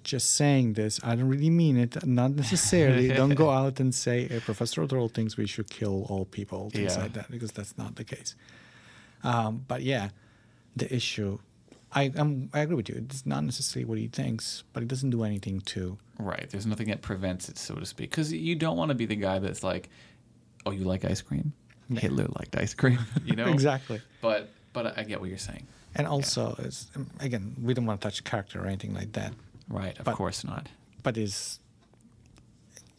just 0.04 0.32
saying 0.36 0.74
this, 0.74 1.00
I 1.04 1.16
don't 1.16 1.28
really 1.28 1.50
mean 1.50 1.78
it, 1.78 2.06
not 2.06 2.32
necessarily. 2.32 3.10
don't 3.10 3.36
go 3.36 3.50
out 3.62 3.80
and 3.80 3.94
say, 3.94 4.28
hey, 4.28 4.40
Professor 4.40 4.82
O'Donnell 4.82 5.10
thinks 5.10 5.38
we 5.38 5.46
should 5.46 5.70
kill 5.70 6.06
all 6.10 6.26
people, 6.26 6.70
things 6.72 6.96
Yeah. 6.96 7.04
like 7.04 7.14
that, 7.14 7.30
because 7.30 7.52
that's 7.52 7.78
not 7.78 7.96
the 7.96 8.04
case. 8.06 8.34
Um, 9.24 9.66
but 9.68 9.82
yeah, 9.84 10.10
the 10.76 10.94
issue, 10.94 11.40
I, 11.92 12.12
I'm, 12.16 12.50
I 12.54 12.62
agree 12.62 12.76
with 12.76 12.90
you. 12.90 12.96
It's 12.96 13.26
not 13.26 13.44
necessarily 13.44 13.86
what 13.86 13.98
he 13.98 14.08
thinks, 14.08 14.64
but 14.74 14.82
it 14.84 14.88
doesn't 14.88 15.10
do 15.10 15.24
anything 15.24 15.60
to. 15.62 15.98
Right. 16.18 16.48
There's 16.50 16.66
nothing 16.66 16.88
that 16.88 17.02
prevents 17.02 17.50
it, 17.50 17.58
so 17.58 17.76
to 17.76 17.86
speak. 17.86 18.10
Because 18.12 18.32
you 18.32 18.56
don't 18.56 18.78
want 18.78 18.90
to 18.90 18.96
be 18.96 19.06
the 19.06 19.16
guy 19.18 19.40
that's 19.40 19.64
like, 19.64 19.90
"Oh, 20.70 20.72
you 20.72 20.84
like 20.86 21.04
ice 21.06 21.22
cream? 21.22 21.54
Yeah. 21.90 22.00
Hitler 22.02 22.28
liked 22.40 22.56
ice 22.56 22.74
cream." 22.74 23.00
You 23.26 23.36
know. 23.36 23.48
Exactly. 23.48 24.02
But 24.22 24.50
but 24.74 24.98
I 24.98 25.04
get 25.04 25.20
what 25.20 25.30
you're 25.30 25.38
saying. 25.52 25.66
And 25.96 26.06
also, 26.06 26.56
it's, 26.60 26.88
um, 26.96 27.10
again, 27.20 27.56
we 27.62 27.74
don't 27.74 27.86
want 27.88 28.00
to 28.02 28.08
touch 28.08 28.24
character 28.24 28.62
or 28.64 28.68
anything 28.68 28.94
like 28.94 29.12
that, 29.14 29.34
Right. 29.68 29.98
Of 29.98 30.06
But- 30.06 30.16
course 30.16 30.44
not. 30.44 30.68
but 31.02 31.18
is 31.18 31.60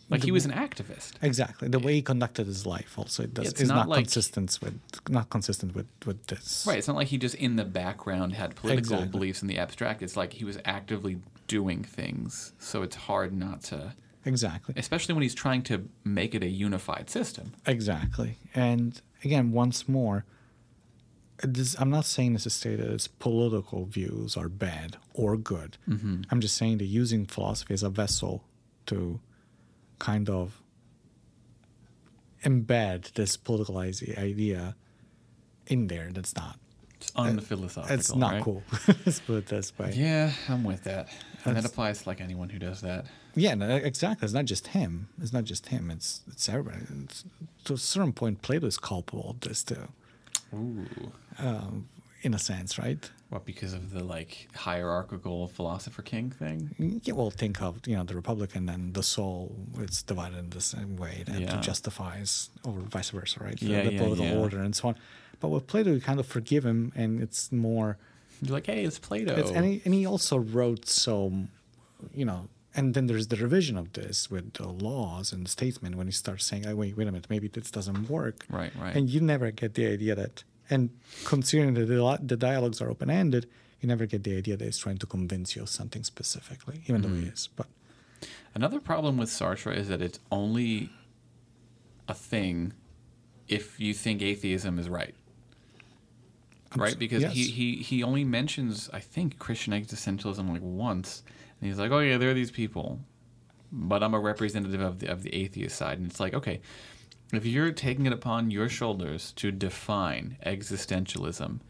Like 0.09 0.24
he 0.24 0.33
was 0.33 0.44
an 0.44 0.50
activist. 0.50 1.12
Exactly. 1.22 1.68
The 1.68 1.78
way 1.78 1.94
he 1.94 2.02
conducted 2.02 2.46
his 2.48 2.66
life 2.66 2.98
also 2.98 3.22
it 3.22 3.33
does 3.33 3.46
It's 3.48 3.61
is 3.61 3.68
not 3.68 3.76
not, 3.76 3.88
like- 3.90 3.98
consistent 4.06 4.59
with 4.61 4.76
not 5.09 5.30
consistent 5.30 5.72
with 5.76 5.87
with 6.04 6.26
this. 6.26 6.64
Right. 6.66 6.78
It's 6.78 6.88
not 6.88 6.96
like 6.96 7.06
he 7.09 7.16
just 7.18 7.37
in 7.37 7.54
the 7.54 7.64
background 7.64 8.33
had 8.35 8.56
political 8.56 8.94
Exactly. 8.94 9.09
beliefs 9.09 9.40
in 9.42 9.46
the 9.48 9.59
abstract. 9.59 10.02
It's 10.02 10.16
like 10.16 10.33
he 10.33 10.44
was 10.44 10.59
actively 10.64 11.18
doing 11.46 11.85
things. 11.85 12.52
So 12.59 12.83
it's 12.83 12.96
hard 12.96 13.33
not 13.33 13.62
to, 13.70 13.92
Exactly. 14.24 14.74
especially 14.76 15.14
when 15.14 15.22
he's 15.22 15.35
trying 15.35 15.62
to 15.62 15.88
make 16.04 16.35
it 16.35 16.42
a 16.42 16.48
unified 16.48 17.09
system. 17.09 17.52
Exactly. 17.66 18.37
And 18.54 19.00
again, 19.24 19.52
once 19.52 19.88
more, 19.88 20.24
this, 21.42 21.74
I'm 21.80 21.90
not 21.90 22.04
saying 22.04 22.33
necessarily 22.33 22.83
that 22.83 22.90
his 22.90 23.09
political 23.09 23.87
views 23.87 24.37
are 24.37 24.48
bad 24.48 24.96
or 25.14 25.37
good. 25.37 25.78
Mm-hmm. 25.88 26.22
I'm 26.30 26.40
just 26.40 26.56
saying 26.56 26.78
that 26.78 26.85
using 26.85 27.24
philosophy 27.26 27.74
as 27.74 27.83
a 27.83 27.88
vessel 27.88 28.44
to 28.87 29.20
kind 29.98 30.28
of 30.28 30.61
embed 32.44 33.12
this 33.14 33.37
political 33.37 33.78
idea 33.78 34.74
in 35.66 35.87
there, 35.87 36.11
that's 36.12 36.35
not. 36.35 36.59
It's 36.96 37.11
unphilosophical. 37.12 37.90
It's 37.90 38.14
not 38.14 38.33
right? 38.35 38.42
cool. 38.42 38.62
Let's 39.06 39.20
put 39.20 39.37
it 39.37 39.46
this 39.46 39.78
way. 39.78 39.94
Yeah, 39.96 40.33
I'm 40.48 40.64
with 40.64 40.85
that. 40.85 41.09
And 41.44 41.56
that 41.56 41.64
applies 41.64 42.02
to 42.02 42.09
like 42.09 42.20
anyone 42.20 42.50
who 42.50 42.59
does 42.59 42.83
that. 42.83 43.06
Yeah, 43.34 43.54
no, 43.54 43.76
exactly. 43.76 44.24
It's 44.26 44.34
not 44.34 44.44
just 44.46 44.68
him. 44.68 45.08
It's 45.22 45.32
not 45.32 45.44
just 45.44 45.66
him. 45.68 45.90
It's 45.90 46.22
it's 46.30 46.48
everybody. 46.48 46.84
It's, 47.04 47.24
to 47.64 47.74
a 47.74 47.78
certain 47.78 48.12
point, 48.12 48.42
Plato 48.42 48.66
is 48.66 48.78
culpable 48.78 49.30
of 49.30 49.40
this 49.40 49.62
too, 49.62 49.88
Ooh. 50.54 50.86
um, 51.38 51.88
in 52.22 52.34
a 52.34 52.38
sense, 52.38 52.78
right? 52.78 53.08
What 53.28 53.44
because 53.44 53.72
of 53.72 53.92
the 53.92 54.02
like 54.02 54.48
hierarchical 54.54 55.46
philosopher 55.48 56.02
king 56.02 56.30
thing? 56.32 57.00
Yeah, 57.04 57.14
well, 57.14 57.30
think 57.30 57.62
of 57.62 57.86
you 57.86 57.96
know 57.96 58.02
the 58.04 58.16
Republican 58.16 58.68
and 58.68 58.94
the 58.94 59.02
soul. 59.02 59.54
It's 59.78 60.02
divided 60.02 60.38
in 60.38 60.50
the 60.50 60.60
same 60.60 60.96
way 60.96 61.22
that 61.26 61.38
Yeah. 61.40 61.58
it 61.58 61.62
justifies, 61.62 62.50
or 62.64 62.72
vice 62.72 63.10
versa, 63.10 63.38
right? 63.44 63.58
The- 63.58 63.66
Yeah, 63.66 63.84
the 63.84 63.92
yeah, 63.92 63.98
political 64.00 64.26
yeah. 64.26 64.36
order 64.36 64.60
and 64.60 64.74
so 64.74 64.88
on. 64.88 64.96
But 65.38 65.48
with 65.48 65.66
Plato, 65.68 65.92
you 65.92 66.00
kind 66.00 66.18
of 66.20 66.26
forgive 66.26 66.66
him, 66.66 66.92
and 66.96 67.22
it's 67.22 67.52
more. 67.52 67.96
You're 68.42 68.54
like, 68.54 68.66
hey, 68.66 68.84
it's 68.84 68.98
Plato. 68.98 69.34
It's, 69.36 69.50
and, 69.50 69.64
he, 69.66 69.82
and 69.84 69.92
he 69.94 70.06
also 70.06 70.38
wrote 70.38 70.88
so, 70.88 71.32
you 72.14 72.24
know, 72.24 72.48
and 72.74 72.94
then 72.94 73.06
there's 73.06 73.28
the 73.28 73.37
revision 73.37 73.76
of 73.76 73.92
this 73.94 74.30
with 74.30 74.54
the 74.54 74.68
laws 74.68 75.33
and 75.33 75.44
the 75.44 75.50
statesmen 75.50 75.96
when 75.96 76.06
he 76.06 76.12
starts 76.12 76.44
saying, 76.44 76.66
oh, 76.66 76.76
wait, 76.76 76.96
wait 76.96 77.09
a 77.09 77.12
minute, 77.12 77.26
maybe 77.28 77.48
this 77.48 77.70
doesn't 77.70 78.09
work. 78.09 78.46
Right, 78.48 78.72
right. 78.80 78.94
And 78.94 79.11
you 79.11 79.20
never 79.20 79.50
get 79.50 79.74
the 79.74 79.87
idea 79.87 80.14
that, 80.14 80.44
and 80.68 80.90
considering 81.24 81.74
that 81.74 81.87
the, 81.87 82.18
the 82.22 82.37
dialogues 82.37 82.80
are 82.80 82.88
open 82.88 83.11
ended, 83.11 83.48
you 83.80 83.88
never 83.88 84.06
get 84.06 84.22
the 84.22 84.37
idea 84.37 84.56
that 84.56 84.64
he's 84.64 84.78
trying 84.78 84.98
to 84.98 85.06
convince 85.06 85.56
you 85.56 85.62
of 85.62 85.68
something 85.68 86.04
specifically, 86.04 86.83
even 86.87 87.02
mm-hmm. 87.02 87.14
though 87.14 87.20
he 87.20 87.26
is. 87.26 87.48
But 87.56 87.66
another 88.54 88.78
problem 88.78 89.16
with 89.16 89.30
Sartre 89.30 89.74
is 89.76 89.88
that 89.88 90.00
it's 90.00 90.20
only 90.30 90.90
a 92.06 92.14
thing 92.14 92.72
if 93.48 93.80
you 93.80 93.94
think 93.94 94.22
atheism 94.22 94.78
is 94.78 94.88
right. 94.88 95.14
Right? 96.76 96.96
Because 96.96 97.22
yes. 97.22 97.33
he, 97.33 97.50
he, 97.50 97.76
he 97.76 98.02
only 98.04 98.22
mentions, 98.22 98.88
I 98.92 99.00
think, 99.00 99.40
Christian 99.40 99.72
existentialism 99.72 100.48
like 100.48 100.62
once 100.62 101.24
and 101.61 101.68
he's 101.68 101.79
like, 101.79 101.90
"Oh 101.90 102.01
yeah, 102.01 102.18
there 102.18 102.31
are 102.31 102.35
these 102.35 102.51
people, 102.51 103.01
but 103.70 104.03
I'm 104.03 104.14
a 104.14 104.20
representative 104.20 104.81
of 104.81 105.01
the 105.01 105.09
of 105.09 105.23
the 105.23 105.35
atheist 105.35 105.77
side." 105.77 105.99
And 105.99 106.11
it's 106.11 106.20
like, 106.20 106.35
okay, 106.35 106.61
if 107.33 107.46
you're 107.46 107.73
taking 107.73 108.07
it 108.07 108.12
upon 108.12 108.51
your 108.51 108.68
shoulders 108.68 109.33
to 109.33 109.53
define 109.53 110.37
existentialism, 110.44 111.61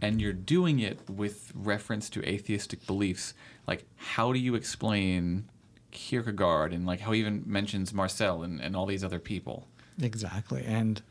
and 0.00 0.20
you're 0.20 0.32
doing 0.32 0.80
it 0.80 1.08
with 1.08 1.52
reference 1.54 2.08
to 2.10 2.28
atheistic 2.28 2.86
beliefs, 2.86 3.34
like 3.66 3.86
how 3.96 4.32
do 4.32 4.38
you 4.38 4.54
explain 4.54 5.48
Kierkegaard 5.90 6.72
and 6.72 6.86
like 6.86 7.00
how 7.00 7.12
he 7.12 7.20
even 7.20 7.42
mentions 7.46 7.92
Marcel 7.92 8.42
and, 8.42 8.60
and 8.60 8.76
all 8.76 8.86
these 8.86 9.04
other 9.04 9.18
people? 9.18 9.66
Exactly, 10.00 10.64
and 10.64 11.02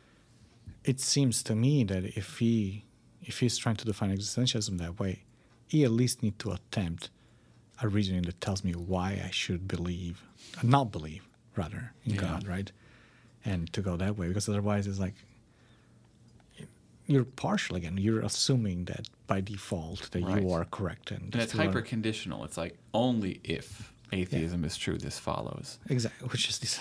it 0.84 1.00
seems 1.00 1.44
to 1.44 1.56
me 1.56 1.84
that 1.84 2.18
if 2.18 2.40
he 2.40 2.86
if 3.22 3.40
he's 3.40 3.58
trying 3.58 3.76
to 3.76 3.86
define 3.86 4.16
existentialism 4.16 4.78
that 4.80 5.00
way, 5.00 5.24
he 5.68 5.84
at 5.84 5.92
least 5.92 6.24
need 6.24 6.40
to 6.40 6.52
attempt 6.52 7.10
a 7.82 7.88
reasoning 7.88 8.24
that 8.24 8.40
tells 8.42 8.64
me 8.64 8.74
why 8.74 9.22
I 9.26 9.30
should 9.32 9.68
believe, 9.68 10.24
not 10.64 10.92
believe, 10.92 11.28
rather, 11.56 11.94
in 12.06 12.16
yeah. 12.16 12.22
God, 12.22 12.48
right? 12.48 12.72
And 13.46 13.72
to 13.74 13.82
go 13.82 13.96
that 13.98 14.18
way, 14.18 14.28
because 14.28 14.50
otherwise 14.50 14.88
it's 14.88 15.00
like 15.00 15.16
you're 17.10 17.26
partial 17.26 17.76
again. 17.76 17.98
You're 17.98 18.20
assuming 18.20 18.86
that 18.86 19.10
by 19.26 19.42
default 19.42 20.12
that 20.12 20.24
right. 20.24 20.42
you 20.42 20.52
are 20.52 20.66
correct, 20.66 21.10
and, 21.10 21.34
and 21.34 21.42
it's 21.42 21.54
hyper 21.54 21.82
conditional. 21.82 22.44
It's 22.46 22.58
like 22.58 22.78
only 22.94 23.42
if 23.44 23.92
atheism 24.12 24.62
yeah. 24.62 24.68
is 24.68 24.78
true, 24.78 24.98
this 24.98 25.18
follows. 25.18 25.80
Exactly, 25.90 26.28
which 26.28 26.48
is 26.50 26.60
this, 26.60 26.80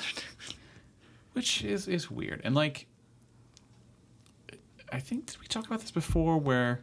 which 1.32 1.64
is 1.64 1.88
is 1.88 2.10
weird, 2.10 2.42
and 2.44 2.54
like 2.54 2.86
I 4.92 5.00
think 5.00 5.26
did 5.26 5.40
we 5.40 5.46
talk 5.46 5.66
about 5.66 5.80
this 5.80 5.90
before, 5.90 6.38
where 6.38 6.82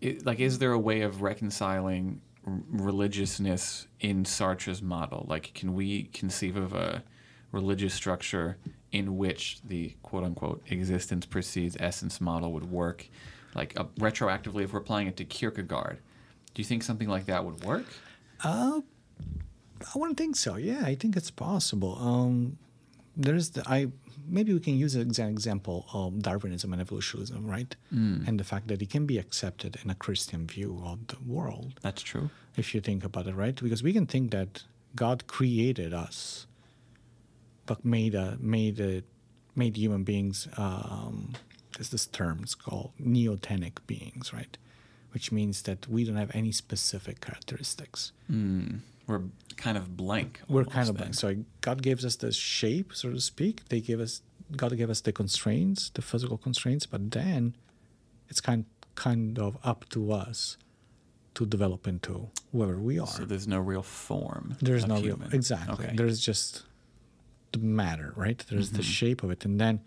it, 0.00 0.26
like 0.26 0.40
is 0.40 0.58
there 0.58 0.72
a 0.72 0.78
way 0.78 1.00
of 1.00 1.22
reconciling 1.22 2.20
religiousness 2.44 3.86
in 4.00 4.24
Sartre's 4.24 4.82
model? 4.82 5.26
Like, 5.28 5.52
can 5.54 5.74
we 5.74 6.04
conceive 6.04 6.56
of 6.56 6.72
a 6.72 7.02
religious 7.52 7.94
structure 7.94 8.56
in 8.92 9.16
which 9.16 9.60
the 9.64 9.94
quote 10.02 10.24
unquote 10.24 10.62
existence 10.68 11.26
precedes 11.26 11.76
essence 11.80 12.20
model 12.20 12.52
would 12.52 12.70
work? 12.70 13.08
Like, 13.54 13.78
uh, 13.78 13.84
retroactively, 13.98 14.62
if 14.62 14.72
we're 14.72 14.80
applying 14.80 15.08
it 15.08 15.16
to 15.16 15.24
Kierkegaard, 15.24 15.98
do 16.54 16.62
you 16.62 16.64
think 16.64 16.82
something 16.82 17.08
like 17.08 17.26
that 17.26 17.44
would 17.44 17.64
work? 17.64 17.86
Uh, 18.42 18.80
I 19.94 19.98
wouldn't 19.98 20.18
think 20.18 20.36
so. 20.36 20.56
Yeah, 20.56 20.82
I 20.84 20.94
think 20.94 21.16
it's 21.16 21.30
possible. 21.30 21.96
Um, 22.00 22.58
there's 23.16 23.50
the 23.50 23.62
I 23.68 23.88
maybe 24.28 24.52
we 24.52 24.60
can 24.60 24.76
use 24.76 24.94
an 24.94 25.28
example 25.28 25.86
of 25.92 26.22
Darwinism 26.22 26.72
and 26.72 26.80
evolutionism, 26.80 27.46
right? 27.46 27.74
Mm. 27.94 28.26
And 28.26 28.38
the 28.38 28.44
fact 28.44 28.68
that 28.68 28.82
it 28.82 28.90
can 28.90 29.06
be 29.06 29.18
accepted 29.18 29.78
in 29.84 29.90
a 29.90 29.94
Christian 29.94 30.46
view 30.46 30.82
of 30.84 31.06
the 31.08 31.16
world. 31.26 31.78
That's 31.82 32.02
true. 32.02 32.30
If 32.56 32.74
you 32.74 32.80
think 32.80 33.04
about 33.04 33.26
it, 33.26 33.34
right? 33.34 33.54
Because 33.60 33.82
we 33.82 33.92
can 33.92 34.06
think 34.06 34.30
that 34.32 34.64
God 34.94 35.26
created 35.26 35.94
us, 35.94 36.46
but 37.66 37.84
made 37.84 38.14
a, 38.14 38.36
made 38.40 38.80
a, 38.80 39.02
made 39.54 39.76
human 39.76 40.04
beings. 40.04 40.48
Um, 40.56 41.34
there's 41.76 41.90
this 41.90 42.06
term. 42.06 42.40
It's 42.42 42.54
called 42.54 42.92
neotenic 43.00 43.78
beings, 43.86 44.32
right? 44.32 44.56
Which 45.12 45.32
means 45.32 45.62
that 45.62 45.88
we 45.88 46.04
don't 46.04 46.16
have 46.16 46.30
any 46.34 46.52
specific 46.52 47.20
characteristics. 47.20 48.12
Mm. 48.30 48.80
We're 49.10 49.22
kind 49.56 49.76
of 49.76 49.96
blank. 49.96 50.40
We're 50.48 50.64
kind 50.64 50.88
of 50.88 50.96
blank. 50.96 51.14
So 51.14 51.36
God 51.60 51.82
gives 51.82 52.04
us 52.04 52.16
the 52.16 52.32
shape, 52.32 52.94
so 52.94 53.10
to 53.10 53.20
speak. 53.20 53.68
They 53.68 53.80
give 53.80 54.00
us 54.00 54.22
God 54.56 54.76
gave 54.76 54.90
us 54.90 55.00
the 55.00 55.12
constraints, 55.12 55.90
the 55.90 56.02
physical 56.02 56.36
constraints, 56.36 56.86
but 56.86 57.10
then 57.10 57.56
it's 58.28 58.40
kind 58.40 58.64
kind 58.94 59.38
of 59.38 59.58
up 59.64 59.88
to 59.90 60.12
us 60.12 60.56
to 61.34 61.46
develop 61.46 61.86
into 61.86 62.28
whoever 62.52 62.78
we 62.78 62.98
are. 62.98 63.06
So 63.06 63.24
there's 63.24 63.48
no 63.48 63.58
real 63.58 63.82
form. 63.82 64.56
There's 64.60 64.86
no 64.86 64.96
human. 64.96 65.28
real 65.28 65.34
exactly. 65.34 65.86
Okay. 65.86 65.96
There's 65.96 66.20
just 66.20 66.62
the 67.52 67.58
matter, 67.58 68.12
right? 68.16 68.44
There's 68.48 68.68
mm-hmm. 68.68 68.76
the 68.76 68.82
shape 68.82 69.22
of 69.22 69.30
it, 69.30 69.44
and 69.44 69.60
then 69.60 69.80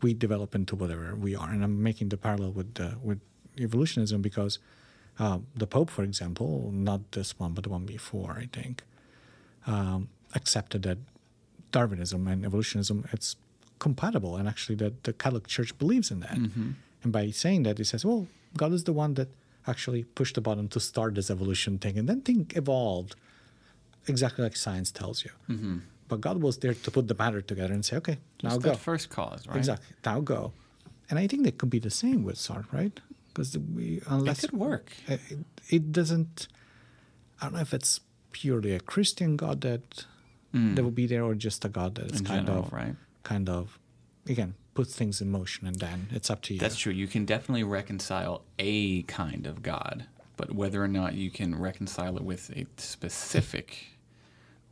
we 0.00 0.14
develop 0.14 0.54
into 0.54 0.76
whatever 0.76 1.14
we 1.14 1.34
are. 1.34 1.50
And 1.50 1.62
I'm 1.64 1.82
making 1.82 2.08
the 2.08 2.16
parallel 2.16 2.52
with 2.52 2.80
uh, 2.80 2.92
with 3.02 3.20
evolutionism 3.58 4.22
because 4.22 4.58
uh, 5.18 5.38
the 5.54 5.66
Pope, 5.66 5.90
for 5.90 6.02
example, 6.02 6.70
not 6.72 7.12
this 7.12 7.38
one, 7.38 7.52
but 7.52 7.64
the 7.64 7.70
one 7.70 7.84
before, 7.84 8.36
I 8.38 8.48
think, 8.52 8.82
um, 9.66 10.08
accepted 10.34 10.82
that 10.82 10.98
Darwinism 11.70 12.26
and 12.28 12.44
evolutionism 12.44 13.06
it's 13.12 13.36
compatible, 13.78 14.36
and 14.36 14.48
actually 14.48 14.76
that 14.76 15.04
the 15.04 15.12
Catholic 15.12 15.46
Church 15.46 15.76
believes 15.78 16.10
in 16.10 16.20
that. 16.20 16.36
Mm-hmm. 16.36 16.70
And 17.02 17.12
by 17.12 17.30
saying 17.30 17.64
that, 17.64 17.78
he 17.78 17.84
says, 17.84 18.04
well, 18.04 18.28
God 18.56 18.72
is 18.72 18.84
the 18.84 18.92
one 18.92 19.14
that 19.14 19.28
actually 19.66 20.04
pushed 20.04 20.34
the 20.34 20.40
button 20.40 20.68
to 20.68 20.80
start 20.80 21.14
this 21.14 21.30
evolution 21.30 21.78
thing, 21.78 21.98
and 21.98 22.08
then 22.08 22.20
thing 22.20 22.50
evolved 22.54 23.16
exactly 24.06 24.42
like 24.44 24.56
science 24.56 24.90
tells 24.90 25.24
you. 25.24 25.30
Mm-hmm. 25.48 25.78
But 26.08 26.20
God 26.20 26.42
was 26.42 26.58
there 26.58 26.74
to 26.74 26.90
put 26.90 27.08
the 27.08 27.14
matter 27.14 27.40
together 27.40 27.72
and 27.72 27.84
say, 27.84 27.96
okay, 27.96 28.18
Just 28.38 28.60
now 28.60 28.70
go. 28.70 28.74
First 28.74 29.08
cause, 29.08 29.46
right? 29.46 29.56
Exactly. 29.56 29.86
Now 30.04 30.20
go. 30.20 30.52
And 31.08 31.18
I 31.18 31.26
think 31.26 31.44
that 31.44 31.58
could 31.58 31.70
be 31.70 31.78
the 31.78 31.90
same 31.90 32.22
with 32.22 32.36
Sartre, 32.36 32.72
right? 32.72 33.00
Because 33.32 33.56
we 33.58 34.02
unless 34.06 34.44
it 34.44 34.50
could 34.50 34.58
work, 34.58 34.92
it, 35.06 35.20
it, 35.68 35.92
doesn't. 35.92 36.48
I 37.40 37.46
don't 37.46 37.54
know 37.54 37.60
if 37.60 37.74
it's 37.74 38.00
purely 38.32 38.72
a 38.74 38.80
Christian 38.80 39.36
God 39.36 39.60
that 39.62 40.04
mm. 40.54 40.76
that 40.76 40.82
will 40.82 40.90
be 40.90 41.06
there, 41.06 41.24
or 41.24 41.34
just 41.34 41.64
a 41.64 41.68
God 41.68 41.94
that 41.96 42.12
is 42.12 42.20
in 42.20 42.26
kind 42.26 42.46
general, 42.46 42.64
of 42.64 42.72
right, 42.72 42.94
kind 43.22 43.48
of 43.48 43.78
again 44.28 44.54
put 44.74 44.88
things 44.88 45.20
in 45.20 45.30
motion, 45.30 45.66
and 45.66 45.76
then 45.76 46.08
it's 46.10 46.30
up 46.30 46.42
to 46.42 46.54
you. 46.54 46.60
That's 46.60 46.76
true. 46.76 46.92
You 46.92 47.06
can 47.06 47.24
definitely 47.24 47.64
reconcile 47.64 48.42
a 48.58 49.02
kind 49.02 49.46
of 49.46 49.62
God, 49.62 50.06
but 50.36 50.52
whether 50.54 50.82
or 50.82 50.88
not 50.88 51.14
you 51.14 51.30
can 51.30 51.58
reconcile 51.58 52.16
it 52.16 52.22
with 52.22 52.50
a 52.56 52.66
specific 52.76 53.86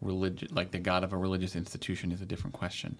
religion, 0.01 0.49
like 0.53 0.70
the 0.70 0.79
God 0.79 1.05
of 1.05 1.12
a 1.12 1.16
religious 1.16 1.55
institution, 1.55 2.12
is 2.12 2.20
a 2.20 2.27
different 2.27 2.55
question. 2.55 2.99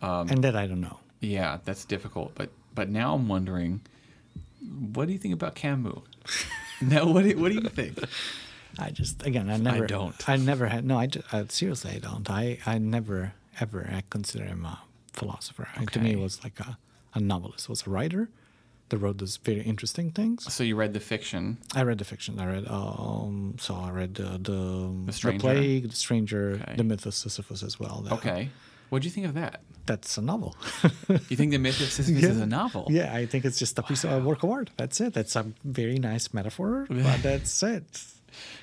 Um, 0.00 0.28
and 0.28 0.42
that 0.44 0.56
I 0.56 0.66
don't 0.66 0.80
know. 0.80 0.98
Yeah, 1.20 1.58
that's 1.64 1.84
difficult. 1.84 2.32
But 2.34 2.50
but 2.74 2.88
now 2.88 3.14
I'm 3.14 3.28
wondering 3.28 3.80
what 4.92 5.06
do 5.06 5.12
you 5.12 5.18
think 5.18 5.34
about 5.34 5.54
Camus? 5.54 5.98
no, 6.80 7.06
what 7.06 7.24
do, 7.24 7.36
what 7.38 7.52
do 7.52 7.54
you 7.54 7.68
think? 7.68 7.98
I 8.78 8.90
just 8.90 9.26
again, 9.26 9.50
I 9.50 9.56
never. 9.56 9.84
I 9.84 9.86
don't. 9.86 10.28
I 10.28 10.36
never 10.36 10.66
had. 10.66 10.84
No, 10.84 10.98
I, 10.98 11.06
just, 11.06 11.32
I 11.32 11.44
seriously, 11.48 11.92
I 11.92 11.98
don't. 11.98 12.28
I 12.30 12.58
I 12.64 12.78
never 12.78 13.34
ever 13.60 13.88
I 13.92 14.02
consider 14.08 14.44
him 14.44 14.64
a 14.64 14.80
philosopher. 15.12 15.68
Okay. 15.76 15.86
To 15.86 16.00
me, 16.00 16.12
it 16.12 16.18
was 16.18 16.42
like 16.42 16.58
a, 16.60 16.78
a 17.14 17.20
novelist. 17.20 17.68
Was 17.68 17.86
a 17.86 17.90
writer 17.90 18.30
that 18.88 18.98
wrote 18.98 19.18
those 19.18 19.36
very 19.38 19.62
interesting 19.62 20.10
things. 20.10 20.52
So 20.52 20.64
you 20.64 20.76
read 20.76 20.92
the 20.92 21.00
fiction? 21.00 21.58
I 21.74 21.82
read 21.82 21.98
the 21.98 22.04
fiction. 22.04 22.38
I 22.38 22.46
read 22.46 22.68
um. 22.68 23.56
So 23.58 23.74
I 23.74 23.90
read 23.90 24.14
the 24.14 24.38
the, 24.38 25.12
the, 25.12 25.32
the 25.32 25.38
plague, 25.38 25.90
the 25.90 25.96
stranger, 25.96 26.60
okay. 26.62 26.76
the 26.76 26.84
myth 26.84 27.04
of 27.04 27.14
Sisyphus 27.14 27.62
as 27.62 27.78
well. 27.78 28.06
okay. 28.12 28.50
What 28.92 29.00
do 29.00 29.08
you 29.08 29.10
think 29.10 29.26
of 29.26 29.32
that? 29.32 29.62
That's 29.86 30.18
a 30.18 30.20
novel. 30.20 30.54
you 31.08 31.34
think 31.34 31.50
the 31.50 31.56
myth 31.56 31.80
of 31.80 31.90
Sisyphus 31.90 32.24
yeah. 32.24 32.28
is 32.28 32.38
a 32.38 32.46
novel? 32.46 32.88
Yeah, 32.90 33.10
I 33.14 33.24
think 33.24 33.46
it's 33.46 33.58
just 33.58 33.78
a 33.78 33.82
piece 33.82 34.04
wow. 34.04 34.18
of 34.18 34.26
work 34.26 34.42
of 34.42 34.50
art. 34.50 34.68
That's 34.76 35.00
it. 35.00 35.14
That's 35.14 35.34
a 35.34 35.46
very 35.64 35.96
nice 35.98 36.34
metaphor, 36.34 36.84
but 36.90 37.22
that's 37.22 37.62
it. 37.62 38.04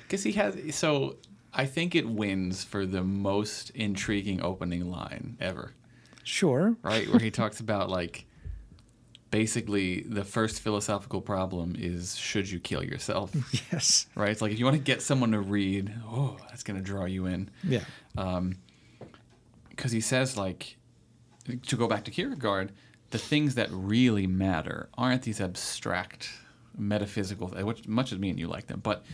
Because 0.02 0.22
he 0.22 0.30
has 0.34 0.56
so. 0.76 1.16
I 1.52 1.66
think 1.66 1.96
it 1.96 2.08
wins 2.08 2.62
for 2.62 2.86
the 2.86 3.02
most 3.02 3.70
intriguing 3.70 4.40
opening 4.40 4.88
line 4.88 5.36
ever. 5.40 5.74
Sure. 6.22 6.76
Right, 6.80 7.08
where 7.08 7.18
he 7.18 7.30
talks 7.42 7.58
about 7.58 7.90
like 7.90 8.24
basically 9.32 10.02
the 10.02 10.22
first 10.22 10.60
philosophical 10.60 11.20
problem 11.20 11.74
is 11.76 12.16
should 12.16 12.48
you 12.48 12.60
kill 12.60 12.84
yourself? 12.84 13.32
Yes. 13.72 14.06
Right? 14.14 14.30
It's 14.30 14.40
like 14.40 14.52
if 14.52 14.60
you 14.60 14.64
want 14.64 14.76
to 14.76 14.82
get 14.82 15.02
someone 15.02 15.32
to 15.32 15.40
read, 15.40 15.92
oh, 16.06 16.36
that's 16.48 16.62
going 16.62 16.78
to 16.78 16.84
draw 16.84 17.06
you 17.06 17.26
in. 17.26 17.50
Yeah. 17.64 17.82
Um, 18.16 18.54
because 19.80 19.92
he 19.92 20.00
says 20.00 20.36
like 20.36 20.76
to 21.66 21.74
go 21.74 21.88
back 21.88 22.04
to 22.04 22.10
Kierkegaard, 22.10 22.70
the 23.12 23.18
things 23.18 23.54
that 23.54 23.70
really 23.72 24.26
matter 24.26 24.90
aren't 24.98 25.22
these 25.22 25.40
abstract 25.40 26.30
metaphysical 26.76 27.48
which 27.48 27.88
much 27.88 28.12
as 28.12 28.18
me 28.18 28.30
and 28.30 28.38
you 28.38 28.46
like 28.46 28.68
them 28.68 28.78
but 28.78 29.04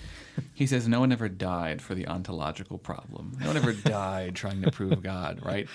he 0.53 0.67
says 0.67 0.87
no 0.87 1.01
one 1.01 1.11
ever 1.11 1.29
died 1.29 1.81
for 1.81 1.95
the 1.95 2.07
ontological 2.07 2.77
problem 2.79 3.33
no 3.41 3.47
one 3.47 3.57
ever 3.57 3.73
died 3.89 4.37
trying 4.37 4.61
to 4.61 4.71
prove 4.71 5.03
god 5.03 5.41
right 5.43 5.67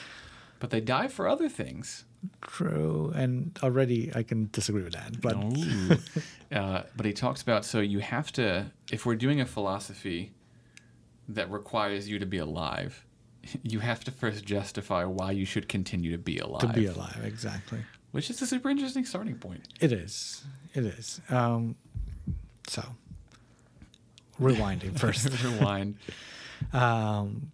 but 0.59 0.69
they 0.69 0.79
die 0.79 1.07
for 1.07 1.27
other 1.27 1.49
things 1.49 2.05
true. 2.41 3.11
And 3.15 3.57
already 3.63 4.11
I 4.13 4.21
can 4.21 4.47
disagree 4.51 4.83
with 4.83 4.93
that. 4.93 5.19
But 5.19 5.35
uh, 6.55 6.83
but 6.95 7.05
he 7.07 7.13
talks 7.13 7.41
about 7.41 7.65
so 7.65 7.79
you 7.79 7.97
have 7.97 8.31
to 8.33 8.71
if 8.91 9.07
we're 9.07 9.15
doing 9.15 9.41
a 9.41 9.45
philosophy 9.47 10.31
that 11.27 11.49
requires 11.49 12.07
you 12.07 12.19
to 12.19 12.27
be 12.27 12.37
alive, 12.37 13.03
you 13.63 13.79
have 13.79 14.03
to 14.05 14.11
first 14.11 14.45
justify 14.45 15.03
why 15.03 15.31
you 15.31 15.45
should 15.45 15.67
continue 15.67 16.11
to 16.11 16.17
be 16.17 16.37
alive. 16.37 16.61
to 16.61 16.67
be 16.67 16.85
alive, 16.85 17.19
exactly. 17.23 17.79
which 18.11 18.29
is 18.29 18.41
a 18.41 18.47
super 18.47 18.69
interesting 18.69 19.05
starting 19.05 19.35
point. 19.35 19.67
It 19.79 19.91
is. 19.91 20.43
It 20.73 20.85
is. 20.85 21.19
Um, 21.29 21.75
so, 22.67 22.83
rewinding 24.39 24.97
first. 24.99 25.29
Rewind. 25.43 25.95
um, 26.73 27.51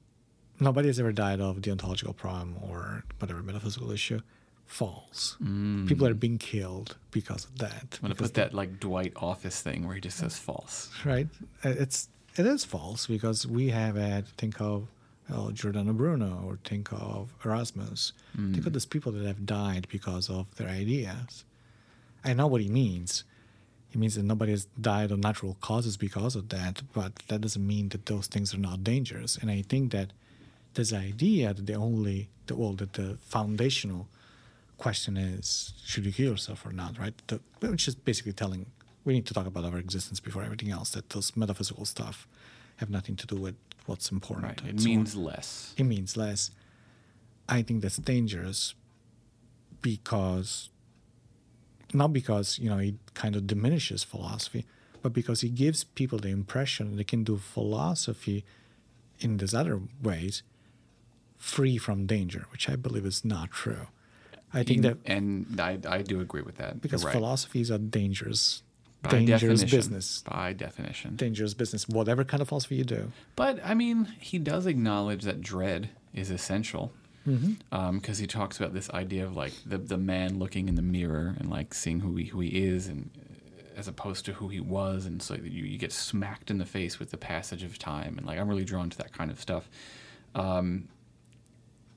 nobody 0.59 0.87
has 0.87 0.99
ever 0.99 1.11
died 1.11 1.39
of 1.41 1.61
the 1.61 1.71
ontological 1.71 2.13
problem 2.13 2.55
or 2.61 3.03
whatever 3.19 3.41
metaphysical 3.43 3.91
issue. 3.91 4.19
False. 4.65 5.37
People 5.39 6.05
are 6.07 6.13
being 6.13 6.37
killed 6.37 6.97
because 7.11 7.45
of 7.45 7.57
that. 7.59 7.85
I'm 8.01 8.09
gonna 8.09 8.15
put 8.15 8.33
that 8.33 8.53
like 8.53 8.81
Dwight 8.81 9.13
Office 9.15 9.61
thing 9.61 9.85
where 9.87 9.95
he 9.95 10.01
just 10.01 10.17
says 10.17 10.37
false. 10.37 10.89
right? 11.05 11.27
Uh, 11.63 11.69
It's 11.69 12.09
it 12.35 12.45
is 12.45 12.65
false 12.65 13.07
because 13.07 13.47
we 13.47 13.69
have 13.69 13.95
had 13.95 14.27
think 14.37 14.59
of 14.59 14.89
oh, 15.31 15.51
Giordano 15.51 15.93
Bruno 15.93 16.43
or 16.45 16.59
think 16.63 16.91
of 16.91 17.33
Erasmus. 17.43 18.13
Think 18.35 18.65
of 18.65 18.71
mm. 18.71 18.73
these 18.73 18.85
people 18.85 19.11
that 19.11 19.25
have 19.25 19.45
died 19.45 19.87
because 19.89 20.29
of 20.29 20.53
their 20.55 20.69
ideas. 20.69 21.43
I 22.23 22.33
know 22.33 22.47
what 22.47 22.61
he 22.61 22.69
means. 22.69 23.23
He 23.89 23.97
means 23.97 24.15
that 24.15 24.23
nobody 24.23 24.51
has 24.51 24.65
died 24.79 25.11
of 25.11 25.19
natural 25.19 25.57
causes 25.61 25.97
because 25.97 26.35
of 26.35 26.49
that, 26.49 26.81
but 26.93 27.15
that 27.27 27.41
doesn't 27.41 27.65
mean 27.65 27.89
that 27.89 28.05
those 28.05 28.27
things 28.27 28.53
are 28.53 28.59
not 28.59 28.83
dangerous. 28.83 29.37
And 29.37 29.49
I 29.49 29.61
think 29.61 29.91
that 29.91 30.11
this 30.73 30.93
idea 30.93 31.53
that 31.53 31.65
the 31.65 31.73
only, 31.73 32.29
the, 32.47 32.55
well, 32.55 32.73
that 32.73 32.93
the 32.93 33.17
foundational 33.21 34.07
question 34.77 35.17
is 35.17 35.73
should 35.85 36.05
you 36.05 36.11
kill 36.11 36.31
yourself 36.31 36.65
or 36.65 36.71
not, 36.71 36.99
right? 36.99 37.13
The, 37.27 37.39
which 37.61 37.87
is 37.87 37.95
basically 37.95 38.33
telling 38.33 38.67
we 39.07 39.13
need 39.13 39.25
to 39.25 39.33
talk 39.33 39.47
about 39.47 39.63
our 39.63 39.77
existence 39.77 40.19
before 40.19 40.43
everything 40.43 40.69
else. 40.69 40.89
That 40.91 41.09
those 41.11 41.35
metaphysical 41.35 41.85
stuff 41.85 42.27
have 42.75 42.89
nothing 42.89 43.15
to 43.15 43.25
do 43.25 43.37
with 43.37 43.55
what's 43.87 44.11
important. 44.11 44.61
Right. 44.61 44.73
It 44.73 44.79
so 44.79 44.89
on. 44.89 44.95
means 44.95 45.15
less. 45.15 45.73
it 45.77 45.83
means 45.83 46.15
less. 46.17 46.51
I 47.49 47.61
think 47.61 47.81
that's 47.81 47.97
dangerous 47.97 48.75
because 49.81 50.69
not 51.93 52.11
because 52.13 52.59
you 52.59 52.69
know 52.69 52.77
it 52.77 52.95
kind 53.13 53.35
of 53.35 53.47
diminishes 53.47 54.03
philosophy, 54.03 54.65
but 55.01 55.13
because 55.13 55.43
it 55.43 55.55
gives 55.55 55.83
people 55.83 56.19
the 56.19 56.29
impression 56.29 56.95
they 56.97 57.03
can 57.03 57.23
do 57.23 57.37
philosophy 57.37 58.43
in 59.19 59.37
these 59.37 59.53
other 59.53 59.81
ways 60.01 60.43
free 61.37 61.77
from 61.77 62.05
danger, 62.05 62.45
which 62.51 62.69
I 62.69 62.75
believe 62.75 63.05
is 63.05 63.23
not 63.23 63.51
true. 63.51 63.87
I 64.53 64.63
think 64.63 64.81
that 64.81 64.97
and 65.05 65.59
I, 65.59 65.77
I 65.87 66.01
do 66.01 66.19
agree 66.21 66.41
with 66.41 66.57
that. 66.57 66.81
because 66.81 67.03
right. 67.03 67.11
philosophy 67.13 67.61
is 67.61 67.69
a 67.69 67.77
dangerous, 67.77 68.63
By 69.03 69.11
dangerous 69.11 69.63
business. 69.63 70.23
By 70.27 70.53
definition. 70.53 71.15
Dangerous 71.15 71.53
business, 71.53 71.87
whatever 71.87 72.23
kind 72.23 72.41
of 72.41 72.47
philosophy 72.49 72.75
you 72.75 72.83
do. 72.83 73.11
But 73.35 73.59
I 73.63 73.73
mean, 73.73 74.07
he 74.19 74.39
does 74.39 74.65
acknowledge 74.65 75.23
that 75.23 75.41
dread 75.41 75.89
is 76.13 76.29
essential 76.31 76.91
because 77.23 77.37
Mm-hmm. 77.71 78.13
he 78.21 78.25
talks 78.27 78.57
about 78.57 78.73
this 78.73 78.89
idea 78.91 79.25
of 79.25 79.35
like 79.35 79.51
the 79.65 79.77
the 79.77 79.97
man 79.97 80.39
looking 80.39 80.67
in 80.69 80.75
the 80.75 80.81
mirror 80.81 81.35
and 81.37 81.49
like 81.49 81.73
seeing 81.73 81.99
who 81.99 82.15
he 82.15 82.25
who 82.25 82.39
he 82.39 82.63
is 82.65 82.87
and 82.87 83.09
uh, 83.17 83.79
as 83.79 83.87
opposed 83.87 84.23
to 84.25 84.33
who 84.33 84.47
he 84.47 84.59
was, 84.61 85.05
and 85.05 85.21
so 85.21 85.35
you 85.35 85.65
you 85.65 85.77
get 85.77 85.91
smacked 85.91 86.49
in 86.49 86.57
the 86.57 86.65
face 86.65 86.99
with 86.99 87.11
the 87.11 87.17
passage 87.17 87.63
of 87.63 87.77
time, 87.77 88.17
and 88.17 88.25
like 88.25 88.39
I'm 88.39 88.47
really 88.47 88.63
drawn 88.65 88.89
to 88.89 88.97
that 88.99 89.11
kind 89.11 89.29
of 89.29 89.39
stuff. 89.41 89.69
Um, 90.35 90.87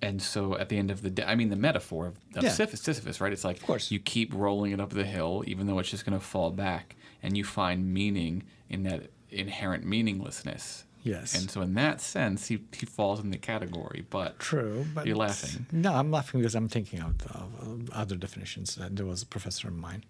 and 0.02 0.20
so 0.22 0.56
at 0.56 0.68
the 0.68 0.78
end 0.78 0.90
of 0.90 1.02
the 1.02 1.10
day, 1.10 1.24
I 1.24 1.34
mean, 1.34 1.50
the 1.50 1.56
metaphor 1.56 2.06
of, 2.06 2.16
of 2.36 2.42
Yeah. 2.44 2.50
Sisyphus, 2.50 3.20
right? 3.20 3.32
It's 3.32 3.44
like 3.44 3.58
Of 3.58 3.66
course. 3.66 3.90
you 3.90 3.98
keep 4.00 4.32
rolling 4.34 4.72
it 4.72 4.80
up 4.80 4.90
the 4.90 5.04
hill, 5.04 5.44
even 5.46 5.66
though 5.66 5.78
it's 5.78 5.90
just 5.90 6.04
going 6.06 6.18
to 6.18 6.24
fall 6.24 6.50
back, 6.50 6.96
and 7.22 7.36
you 7.36 7.44
find 7.44 7.92
meaning 7.92 8.44
in 8.68 8.82
that 8.84 9.10
inherent 9.30 9.84
meaninglessness. 9.84 10.84
Yes. 11.02 11.34
And 11.40 11.50
so, 11.50 11.62
in 11.62 11.74
that 11.74 12.00
sense, 12.02 12.48
he, 12.48 12.60
he 12.72 12.84
falls 12.84 13.20
in 13.20 13.30
the 13.30 13.38
category. 13.38 14.04
But 14.10 14.38
True, 14.38 14.84
but 14.94 15.06
You're 15.06 15.16
laughing. 15.16 15.64
No, 15.72 15.94
I'm 15.94 16.10
laughing 16.10 16.40
because 16.40 16.54
I'm 16.54 16.68
thinking 16.68 17.00
of, 17.00 17.14
of 17.30 17.88
other 17.92 18.16
definitions. 18.16 18.76
Uh, 18.78 18.88
there 18.90 19.06
was 19.06 19.22
a 19.22 19.26
professor 19.26 19.68
of 19.68 19.74
mine 19.74 20.04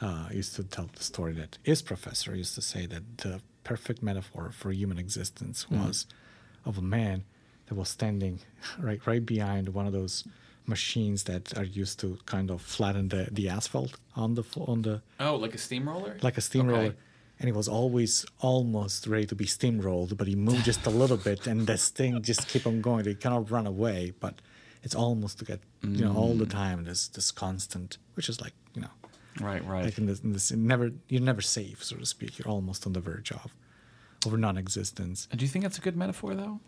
uh, 0.00 0.28
used 0.32 0.54
to 0.56 0.62
tell 0.64 0.88
the 0.96 1.02
story 1.02 1.32
that 1.32 1.58
his 1.64 1.82
professor 1.82 2.36
used 2.36 2.54
to 2.54 2.62
say 2.62 2.86
that 2.86 3.18
the 3.18 3.40
perfect 3.64 4.00
metaphor 4.00 4.50
for 4.52 4.70
human 4.70 4.96
existence 4.98 5.64
Hmm. 5.64 5.84
was 5.86 6.06
of 6.64 6.78
a 6.78 6.82
man 6.82 7.24
that 7.68 7.74
was 7.74 7.88
standing 7.88 8.40
right 8.80 9.00
right 9.06 9.24
behind 9.24 9.68
one 9.68 9.86
of 9.86 9.92
those 9.92 10.24
machines 10.66 11.24
that 11.24 11.56
are 11.56 11.64
used 11.64 11.98
to 12.00 12.18
kind 12.26 12.50
of 12.50 12.60
flatten 12.60 13.08
the, 13.08 13.28
the 13.32 13.48
asphalt 13.48 13.96
on 14.16 14.34
the 14.34 14.44
on 14.66 14.82
the 14.82 15.00
oh, 15.20 15.36
like 15.36 15.54
a 15.54 15.58
steamroller, 15.58 16.16
like 16.22 16.36
a 16.38 16.42
steamroller. 16.42 16.78
Okay. 16.88 16.96
And 17.40 17.46
he 17.46 17.52
was 17.52 17.68
always 17.68 18.26
almost 18.40 19.06
ready 19.06 19.24
to 19.26 19.36
be 19.36 19.44
steamrolled, 19.44 20.16
but 20.16 20.26
he 20.26 20.34
moved 20.34 20.64
just 20.64 20.84
a 20.86 20.90
little 20.90 21.16
bit, 21.16 21.46
and 21.46 21.68
this 21.68 21.88
thing 21.88 22.20
just 22.20 22.48
keep 22.48 22.66
on 22.66 22.80
going. 22.80 23.04
They 23.04 23.14
cannot 23.14 23.48
run 23.48 23.64
away, 23.64 24.12
but 24.18 24.34
it's 24.82 24.96
almost 24.96 25.38
to 25.38 25.44
get 25.44 25.60
you 25.82 26.04
know 26.04 26.12
all 26.20 26.34
the 26.34 26.46
Mm. 26.46 26.50
time 26.62 26.78
this 26.84 27.06
this 27.16 27.30
constant, 27.30 27.98
which 28.16 28.28
is 28.28 28.40
like 28.40 28.54
you 28.74 28.82
know 28.82 28.90
Right, 29.40 29.64
right. 29.64 29.84
like 29.84 29.98
in 29.98 30.06
this, 30.06 30.18
in 30.24 30.32
this 30.32 30.50
never 30.50 30.90
you're 31.08 31.22
never 31.32 31.40
safe, 31.42 31.78
so 31.84 31.94
to 31.96 32.04
speak. 32.06 32.38
You're 32.38 32.48
almost 32.56 32.86
on 32.86 32.92
the 32.92 33.00
verge 33.00 33.30
of 33.30 33.54
over 34.26 34.36
non-existence. 34.36 35.28
Do 35.36 35.44
you 35.44 35.48
think 35.52 35.62
that's 35.64 35.78
a 35.78 35.80
good 35.80 35.96
metaphor, 35.96 36.34
though? 36.34 36.58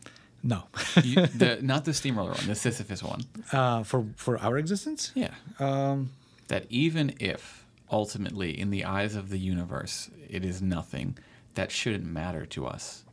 No, 0.42 0.64
You, 1.04 1.26
the, 1.26 1.58
not 1.62 1.84
the 1.84 1.92
steamroller 1.92 2.32
one, 2.32 2.46
the 2.46 2.54
Sisyphus 2.54 3.02
one. 3.02 3.20
uh, 3.52 3.82
for 3.82 4.06
for 4.16 4.38
our 4.38 4.56
existence. 4.58 5.12
Yeah. 5.14 5.34
Um, 5.58 6.10
That 6.48 6.64
even 6.70 7.14
if 7.20 7.66
ultimately, 7.90 8.58
in 8.58 8.70
the 8.70 8.84
eyes 8.84 9.14
of 9.16 9.28
the 9.28 9.38
universe, 9.38 10.10
it 10.28 10.44
is 10.44 10.60
nothing, 10.62 11.18
that 11.54 11.70
shouldn't 11.72 12.06
matter 12.06 12.46
to 12.46 12.66
us 12.66 13.04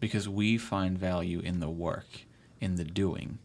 because 0.00 0.28
we 0.28 0.58
find 0.58 0.98
value 0.98 1.40
in 1.40 1.60
the 1.60 1.70
work, 1.70 2.06
in 2.60 2.76
the 2.76 2.84
doing. 2.84 3.38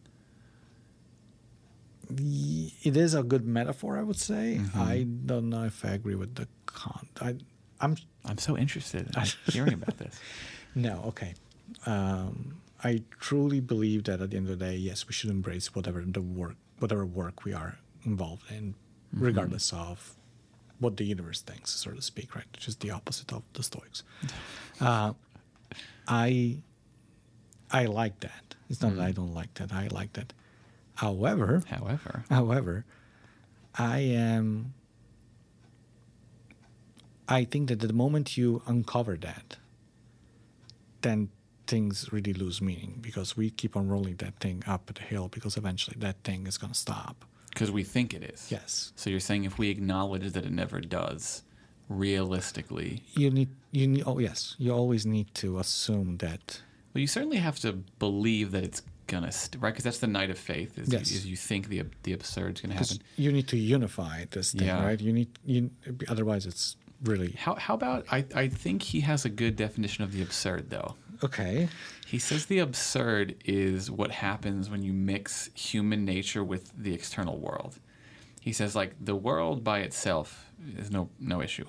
it 2.84 2.98
is 2.98 3.14
a 3.14 3.24
good 3.24 3.46
metaphor, 3.46 3.98
I 3.98 4.04
would 4.04 4.20
say. 4.20 4.58
Mm-hmm. 4.60 4.80
I 4.82 5.04
don't 5.26 5.50
know 5.50 5.64
if 5.64 5.84
I 5.86 5.89
agree 5.92 6.16
with 6.16 6.36
the 6.36 6.48
con. 6.66 7.08
I, 7.22 7.36
I'm 7.80 7.96
I'm 8.26 8.38
so 8.38 8.58
interested 8.58 9.10
in 9.16 9.24
hearing 9.54 9.74
about 9.74 9.98
this. 9.98 10.20
No, 10.76 11.04
okay. 11.08 11.34
Um, 11.86 12.56
I 12.84 13.04
truly 13.20 13.60
believe 13.60 14.06
that 14.06 14.22
at 14.22 14.32
the 14.32 14.38
end 14.38 14.50
of 14.50 14.58
the 14.58 14.66
day, 14.66 14.76
yes, 14.76 15.08
we 15.08 15.14
should 15.14 15.30
embrace 15.30 15.76
whatever 15.76 16.04
the 16.06 16.22
work, 16.22 16.56
whatever 16.80 17.06
work 17.06 17.44
we 17.44 17.54
are 17.54 17.78
involved 18.06 18.50
in, 18.52 18.74
regardless 19.14 19.72
of 19.72 20.16
what 20.80 20.98
the 20.98 21.04
universe 21.06 21.42
thinks, 21.42 21.72
so 21.72 21.92
to 21.92 22.02
speak, 22.02 22.36
right? 22.36 22.46
Which 22.54 22.68
is 22.68 22.76
the 22.78 22.90
opposite 22.90 23.32
of 23.32 23.44
the 23.54 23.64
Stoics. 23.64 24.04
Uh, 24.80 25.14
I, 26.08 26.58
I 27.70 27.86
like 27.86 28.22
that. 28.22 28.56
It's 28.68 28.82
not 28.82 28.96
that 28.96 29.04
I 29.04 29.12
don't 29.12 29.32
like 29.32 29.54
that. 29.56 29.72
I 29.72 29.90
like 29.92 30.14
that. 30.14 30.34
However, 30.96 31.62
However, 31.70 32.26
However, 32.32 32.86
I 33.76 34.00
am. 34.00 34.74
I 37.28 37.44
think 37.46 37.70
that 37.70 37.80
the 37.80 37.94
moment 37.94 38.38
you 38.38 38.64
uncover 38.66 39.18
that, 39.18 39.58
then 41.02 41.30
things 41.72 41.93
really 42.15 42.34
lose 42.43 42.59
meaning 42.69 42.91
because 43.07 43.30
we 43.39 43.45
keep 43.61 43.74
on 43.80 43.86
rolling 43.93 44.15
that 44.17 44.36
thing 44.43 44.57
up 44.74 44.82
the 44.99 45.05
hill 45.13 45.28
because 45.38 45.53
eventually 45.63 45.97
that 46.05 46.17
thing 46.28 46.41
is 46.51 46.57
going 46.61 46.74
to 46.78 46.80
stop. 46.88 47.15
because 47.53 47.72
we 47.80 47.84
think 47.95 48.07
it 48.17 48.24
is. 48.34 48.39
Yes. 48.57 48.72
So 49.01 49.05
you're 49.11 49.26
saying 49.30 49.43
if 49.51 49.55
we 49.61 49.67
acknowledge 49.76 50.26
that 50.36 50.43
it 50.49 50.51
never 50.63 50.80
does, 50.99 51.24
realistically, 52.05 53.03
You 53.15 53.30
need, 53.38 53.49
you 53.72 53.88
need, 53.88 54.03
oh, 54.05 54.19
yes, 54.19 54.55
you 54.63 54.69
always 54.82 55.05
need 55.05 55.28
to 55.36 55.47
assume 55.59 56.17
that, 56.17 56.61
well, 56.93 57.01
you 57.01 57.07
certainly 57.07 57.38
have 57.38 57.57
to 57.59 57.72
believe 57.99 58.51
that 58.51 58.63
it's 58.69 58.82
gonna, 59.07 59.32
st- 59.32 59.61
right? 59.61 59.72
Because 59.74 59.84
that's 59.84 59.99
the 59.99 60.07
knight 60.15 60.30
of 60.36 60.38
faith. 60.38 60.78
Is, 60.78 60.88
Yes. 60.91 61.11
you, 61.11 61.17
is 61.17 61.26
you 61.34 61.38
think 61.49 61.67
the 61.69 61.84
the 62.03 62.13
absurd's 62.13 62.59
gonna 62.61 62.76
happen. 62.76 62.97
you 63.17 63.32
need 63.38 63.47
to 63.49 63.57
unify 63.57 64.26
this 64.36 64.51
thing, 64.53 64.67
Yeah. 64.67 64.84
right? 64.86 64.99
You 65.07 65.13
need, 65.19 65.30
you, 65.45 65.69
otherwise 66.13 66.43
it's 66.45 66.76
really, 67.03 67.32
How 67.45 67.55
how 67.65 67.74
about 67.82 68.05
I? 68.11 68.19
I 68.43 68.45
think 68.63 68.78
he 68.93 68.99
has 69.11 69.26
a 69.26 69.30
good 69.41 69.55
definition 69.65 70.03
of 70.03 70.11
the 70.15 70.22
absurd, 70.28 70.63
though. 70.69 70.95
Okay. 71.24 71.69
He 72.05 72.19
says 72.19 72.45
the 72.45 72.59
absurd 72.59 73.36
is 73.45 73.89
what 73.89 74.11
happens 74.11 74.69
when 74.69 74.84
you 74.84 74.93
mix 74.93 75.49
human 75.53 76.05
nature 76.05 76.43
with 76.43 76.72
the 76.78 76.93
external 76.93 77.38
world. 77.38 77.80
He 78.39 78.53
says 78.53 78.76
like 78.76 78.95
the 78.99 79.15
world 79.15 79.63
by 79.63 79.80
itself 79.80 80.51
is 80.78 80.91
no 80.91 81.09
no 81.19 81.41
issue. 81.41 81.65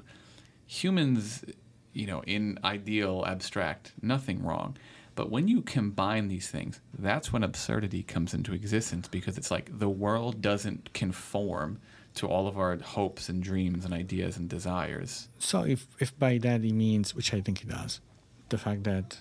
Humans, 0.67 1.45
you 1.93 2.07
know, 2.07 2.23
in 2.23 2.59
ideal 2.65 3.25
abstract, 3.27 3.93
nothing 4.01 4.43
wrong. 4.43 4.77
But 5.15 5.31
when 5.31 5.47
you 5.47 5.61
combine 5.61 6.29
these 6.29 6.49
things, 6.49 6.81
that's 6.99 7.33
when 7.33 7.43
absurdity 7.43 8.03
comes 8.03 8.33
into 8.33 8.55
existence 8.55 9.09
because 9.09 9.37
it's 9.37 9.51
like 9.51 9.79
the 9.79 9.89
world 9.89 10.41
doesn't 10.41 10.95
conform 10.95 11.79
to 12.15 12.27
all 12.27 12.47
of 12.47 12.59
our 12.59 12.77
hopes 12.79 13.29
and 13.29 13.43
dreams 13.43 13.85
and 13.85 13.93
ideas 13.93 14.37
and 14.37 14.49
desires. 14.49 15.29
So 15.39 15.65
if 15.65 15.87
if 15.99 16.19
by 16.19 16.39
that 16.39 16.63
he 16.63 16.73
means, 16.73 17.15
which 17.15 17.35
I 17.35 17.41
think 17.41 17.59
he 17.59 17.69
does, 17.69 18.01
the 18.49 18.59
fact 18.59 18.85
that 18.85 19.21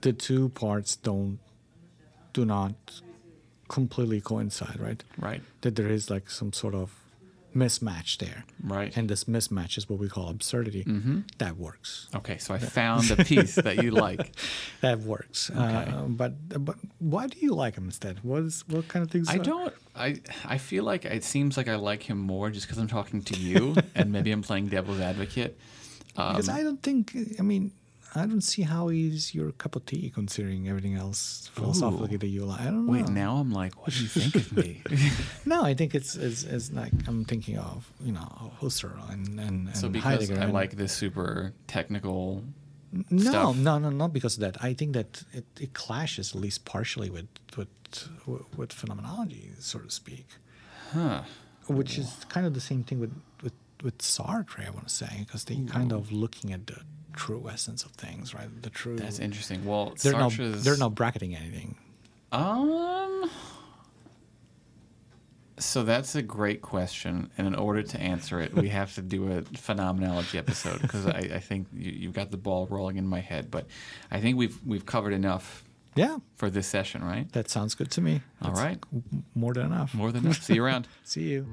the 0.00 0.12
two 0.12 0.48
parts 0.50 0.96
don't 0.96 1.38
do 2.32 2.44
not 2.44 2.74
completely 3.68 4.20
coincide, 4.20 4.78
right? 4.80 5.02
Right. 5.18 5.42
That 5.62 5.76
there 5.76 5.88
is 5.88 6.10
like 6.10 6.30
some 6.30 6.52
sort 6.52 6.74
of 6.74 7.00
mismatch 7.54 8.18
there. 8.18 8.44
Right. 8.62 8.96
And 8.96 9.08
this 9.08 9.24
mismatch 9.24 9.76
is 9.76 9.88
what 9.88 9.98
we 9.98 10.08
call 10.08 10.28
absurdity. 10.28 10.84
Mm-hmm. 10.84 11.20
That 11.38 11.56
works. 11.56 12.08
Okay, 12.14 12.38
so 12.38 12.54
I 12.54 12.58
found 12.58 13.04
the 13.04 13.24
piece 13.24 13.54
that 13.56 13.82
you 13.82 13.90
like. 13.90 14.32
That 14.80 15.00
works. 15.00 15.50
Okay. 15.50 15.60
Uh, 15.60 16.04
but 16.04 16.64
but 16.64 16.76
why 17.00 17.26
do 17.26 17.38
you 17.38 17.54
like 17.54 17.76
him 17.76 17.84
instead? 17.84 18.20
What 18.22 18.44
is 18.44 18.64
what 18.66 18.88
kind 18.88 19.04
of 19.04 19.10
things? 19.10 19.28
I 19.28 19.36
don't. 19.36 19.74
I 19.94 20.20
I 20.46 20.56
feel 20.56 20.84
like 20.84 21.04
it 21.04 21.22
seems 21.22 21.58
like 21.58 21.68
I 21.68 21.74
like 21.76 22.02
him 22.02 22.18
more 22.18 22.48
just 22.48 22.66
because 22.66 22.78
I'm 22.78 22.88
talking 22.88 23.20
to 23.22 23.38
you, 23.38 23.76
and 23.94 24.10
maybe 24.10 24.32
I'm 24.32 24.40
playing 24.40 24.68
devil's 24.68 25.00
advocate. 25.00 25.58
Um, 26.16 26.32
because 26.32 26.48
I 26.48 26.62
don't 26.62 26.82
think. 26.82 27.14
I 27.38 27.42
mean, 27.42 27.72
I 28.14 28.26
don't 28.26 28.40
see 28.40 28.62
how 28.62 28.88
he's 28.88 29.34
your 29.34 29.52
cup 29.52 29.76
of 29.76 29.86
tea, 29.86 30.10
considering 30.10 30.68
everything 30.68 30.94
else 30.96 31.48
philosophically 31.54 32.16
Ooh. 32.16 32.18
that 32.18 32.26
you 32.26 32.44
like. 32.44 32.60
I 32.60 32.64
don't 32.64 32.86
know. 32.86 32.92
wait, 32.92 33.08
now 33.08 33.36
I'm 33.36 33.52
like, 33.52 33.80
what 33.80 33.92
do 33.94 34.02
you 34.02 34.08
think 34.08 34.34
of 34.34 34.56
me? 34.56 34.82
No, 35.46 35.62
I 35.62 35.74
think 35.74 35.94
it's 35.94 36.16
it's, 36.16 36.42
it's 36.44 36.72
like 36.72 36.92
I'm 37.06 37.24
thinking 37.24 37.56
of 37.58 37.90
you 38.00 38.12
know 38.12 38.52
Husserl 38.60 39.08
and 39.12 39.38
and, 39.38 39.68
and 39.68 39.76
so 39.76 39.88
because 39.88 40.04
Heidegger. 40.26 40.40
I 40.40 40.44
and- 40.44 40.52
like 40.52 40.72
this 40.76 40.92
super 40.92 41.52
technical. 41.66 42.42
no, 43.10 43.20
stuff. 43.30 43.56
no, 43.56 43.78
no, 43.78 43.90
not 43.90 44.12
because 44.12 44.34
of 44.36 44.40
that. 44.40 44.62
I 44.62 44.74
think 44.74 44.94
that 44.94 45.22
it, 45.32 45.44
it 45.60 45.72
clashes 45.74 46.34
at 46.34 46.40
least 46.40 46.64
partially 46.64 47.10
with 47.10 47.28
with 47.56 47.68
with 48.56 48.72
phenomenology, 48.72 49.52
so 49.60 49.78
to 49.78 49.90
speak. 49.90 50.26
Huh. 50.92 51.22
which 51.68 51.96
is 51.98 52.26
kind 52.28 52.44
of 52.46 52.54
the 52.54 52.60
same 52.60 52.82
thing 52.82 52.98
with 52.98 53.14
with 53.42 53.52
with 53.84 53.98
Sartre, 53.98 54.66
I 54.66 54.70
want 54.70 54.88
to 54.88 54.94
say, 54.94 55.12
because 55.24 55.44
they 55.44 55.56
kind 55.66 55.92
of 55.92 56.10
looking 56.10 56.52
at 56.52 56.66
the 56.66 56.78
true 57.14 57.48
essence 57.50 57.84
of 57.84 57.92
things, 57.92 58.34
right? 58.34 58.48
The 58.62 58.70
true. 58.70 58.96
That's 58.96 59.18
interesting. 59.18 59.64
Well, 59.64 59.94
They're 60.02 60.12
not 60.12 60.32
they're 60.38 60.76
not 60.76 60.94
bracketing 60.94 61.34
anything. 61.36 61.76
Um. 62.32 63.30
So 65.58 65.82
that's 65.82 66.14
a 66.14 66.22
great 66.22 66.62
question, 66.62 67.30
and 67.36 67.46
in 67.46 67.54
order 67.54 67.82
to 67.82 68.00
answer 68.00 68.40
it, 68.40 68.54
we 68.54 68.70
have 68.70 68.94
to 68.94 69.02
do 69.02 69.30
a 69.30 69.42
phenomenology 69.58 70.38
episode 70.38 70.80
because 70.80 71.04
I, 71.06 71.18
I 71.34 71.38
think 71.38 71.66
you, 71.74 71.92
you've 71.92 72.14
got 72.14 72.30
the 72.30 72.38
ball 72.38 72.66
rolling 72.70 72.96
in 72.96 73.06
my 73.06 73.20
head. 73.20 73.50
But 73.50 73.66
I 74.10 74.20
think 74.20 74.38
we've 74.38 74.58
we've 74.64 74.86
covered 74.86 75.12
enough 75.12 75.62
Yeah, 75.96 76.16
for 76.36 76.48
this 76.48 76.66
session, 76.66 77.04
right? 77.04 77.30
that 77.32 77.50
sounds 77.50 77.74
good 77.74 77.90
to 77.90 78.00
me. 78.00 78.22
All 78.40 78.52
That's 78.52 78.60
right. 78.62 78.78
more 79.34 79.52
than 79.52 79.66
enough. 79.66 79.92
More 79.92 80.10
than 80.12 80.24
enough. 80.24 80.42
See 80.42 80.54
you 80.54 80.64
around. 80.64 80.88
See 81.04 81.24
you. 81.28 81.46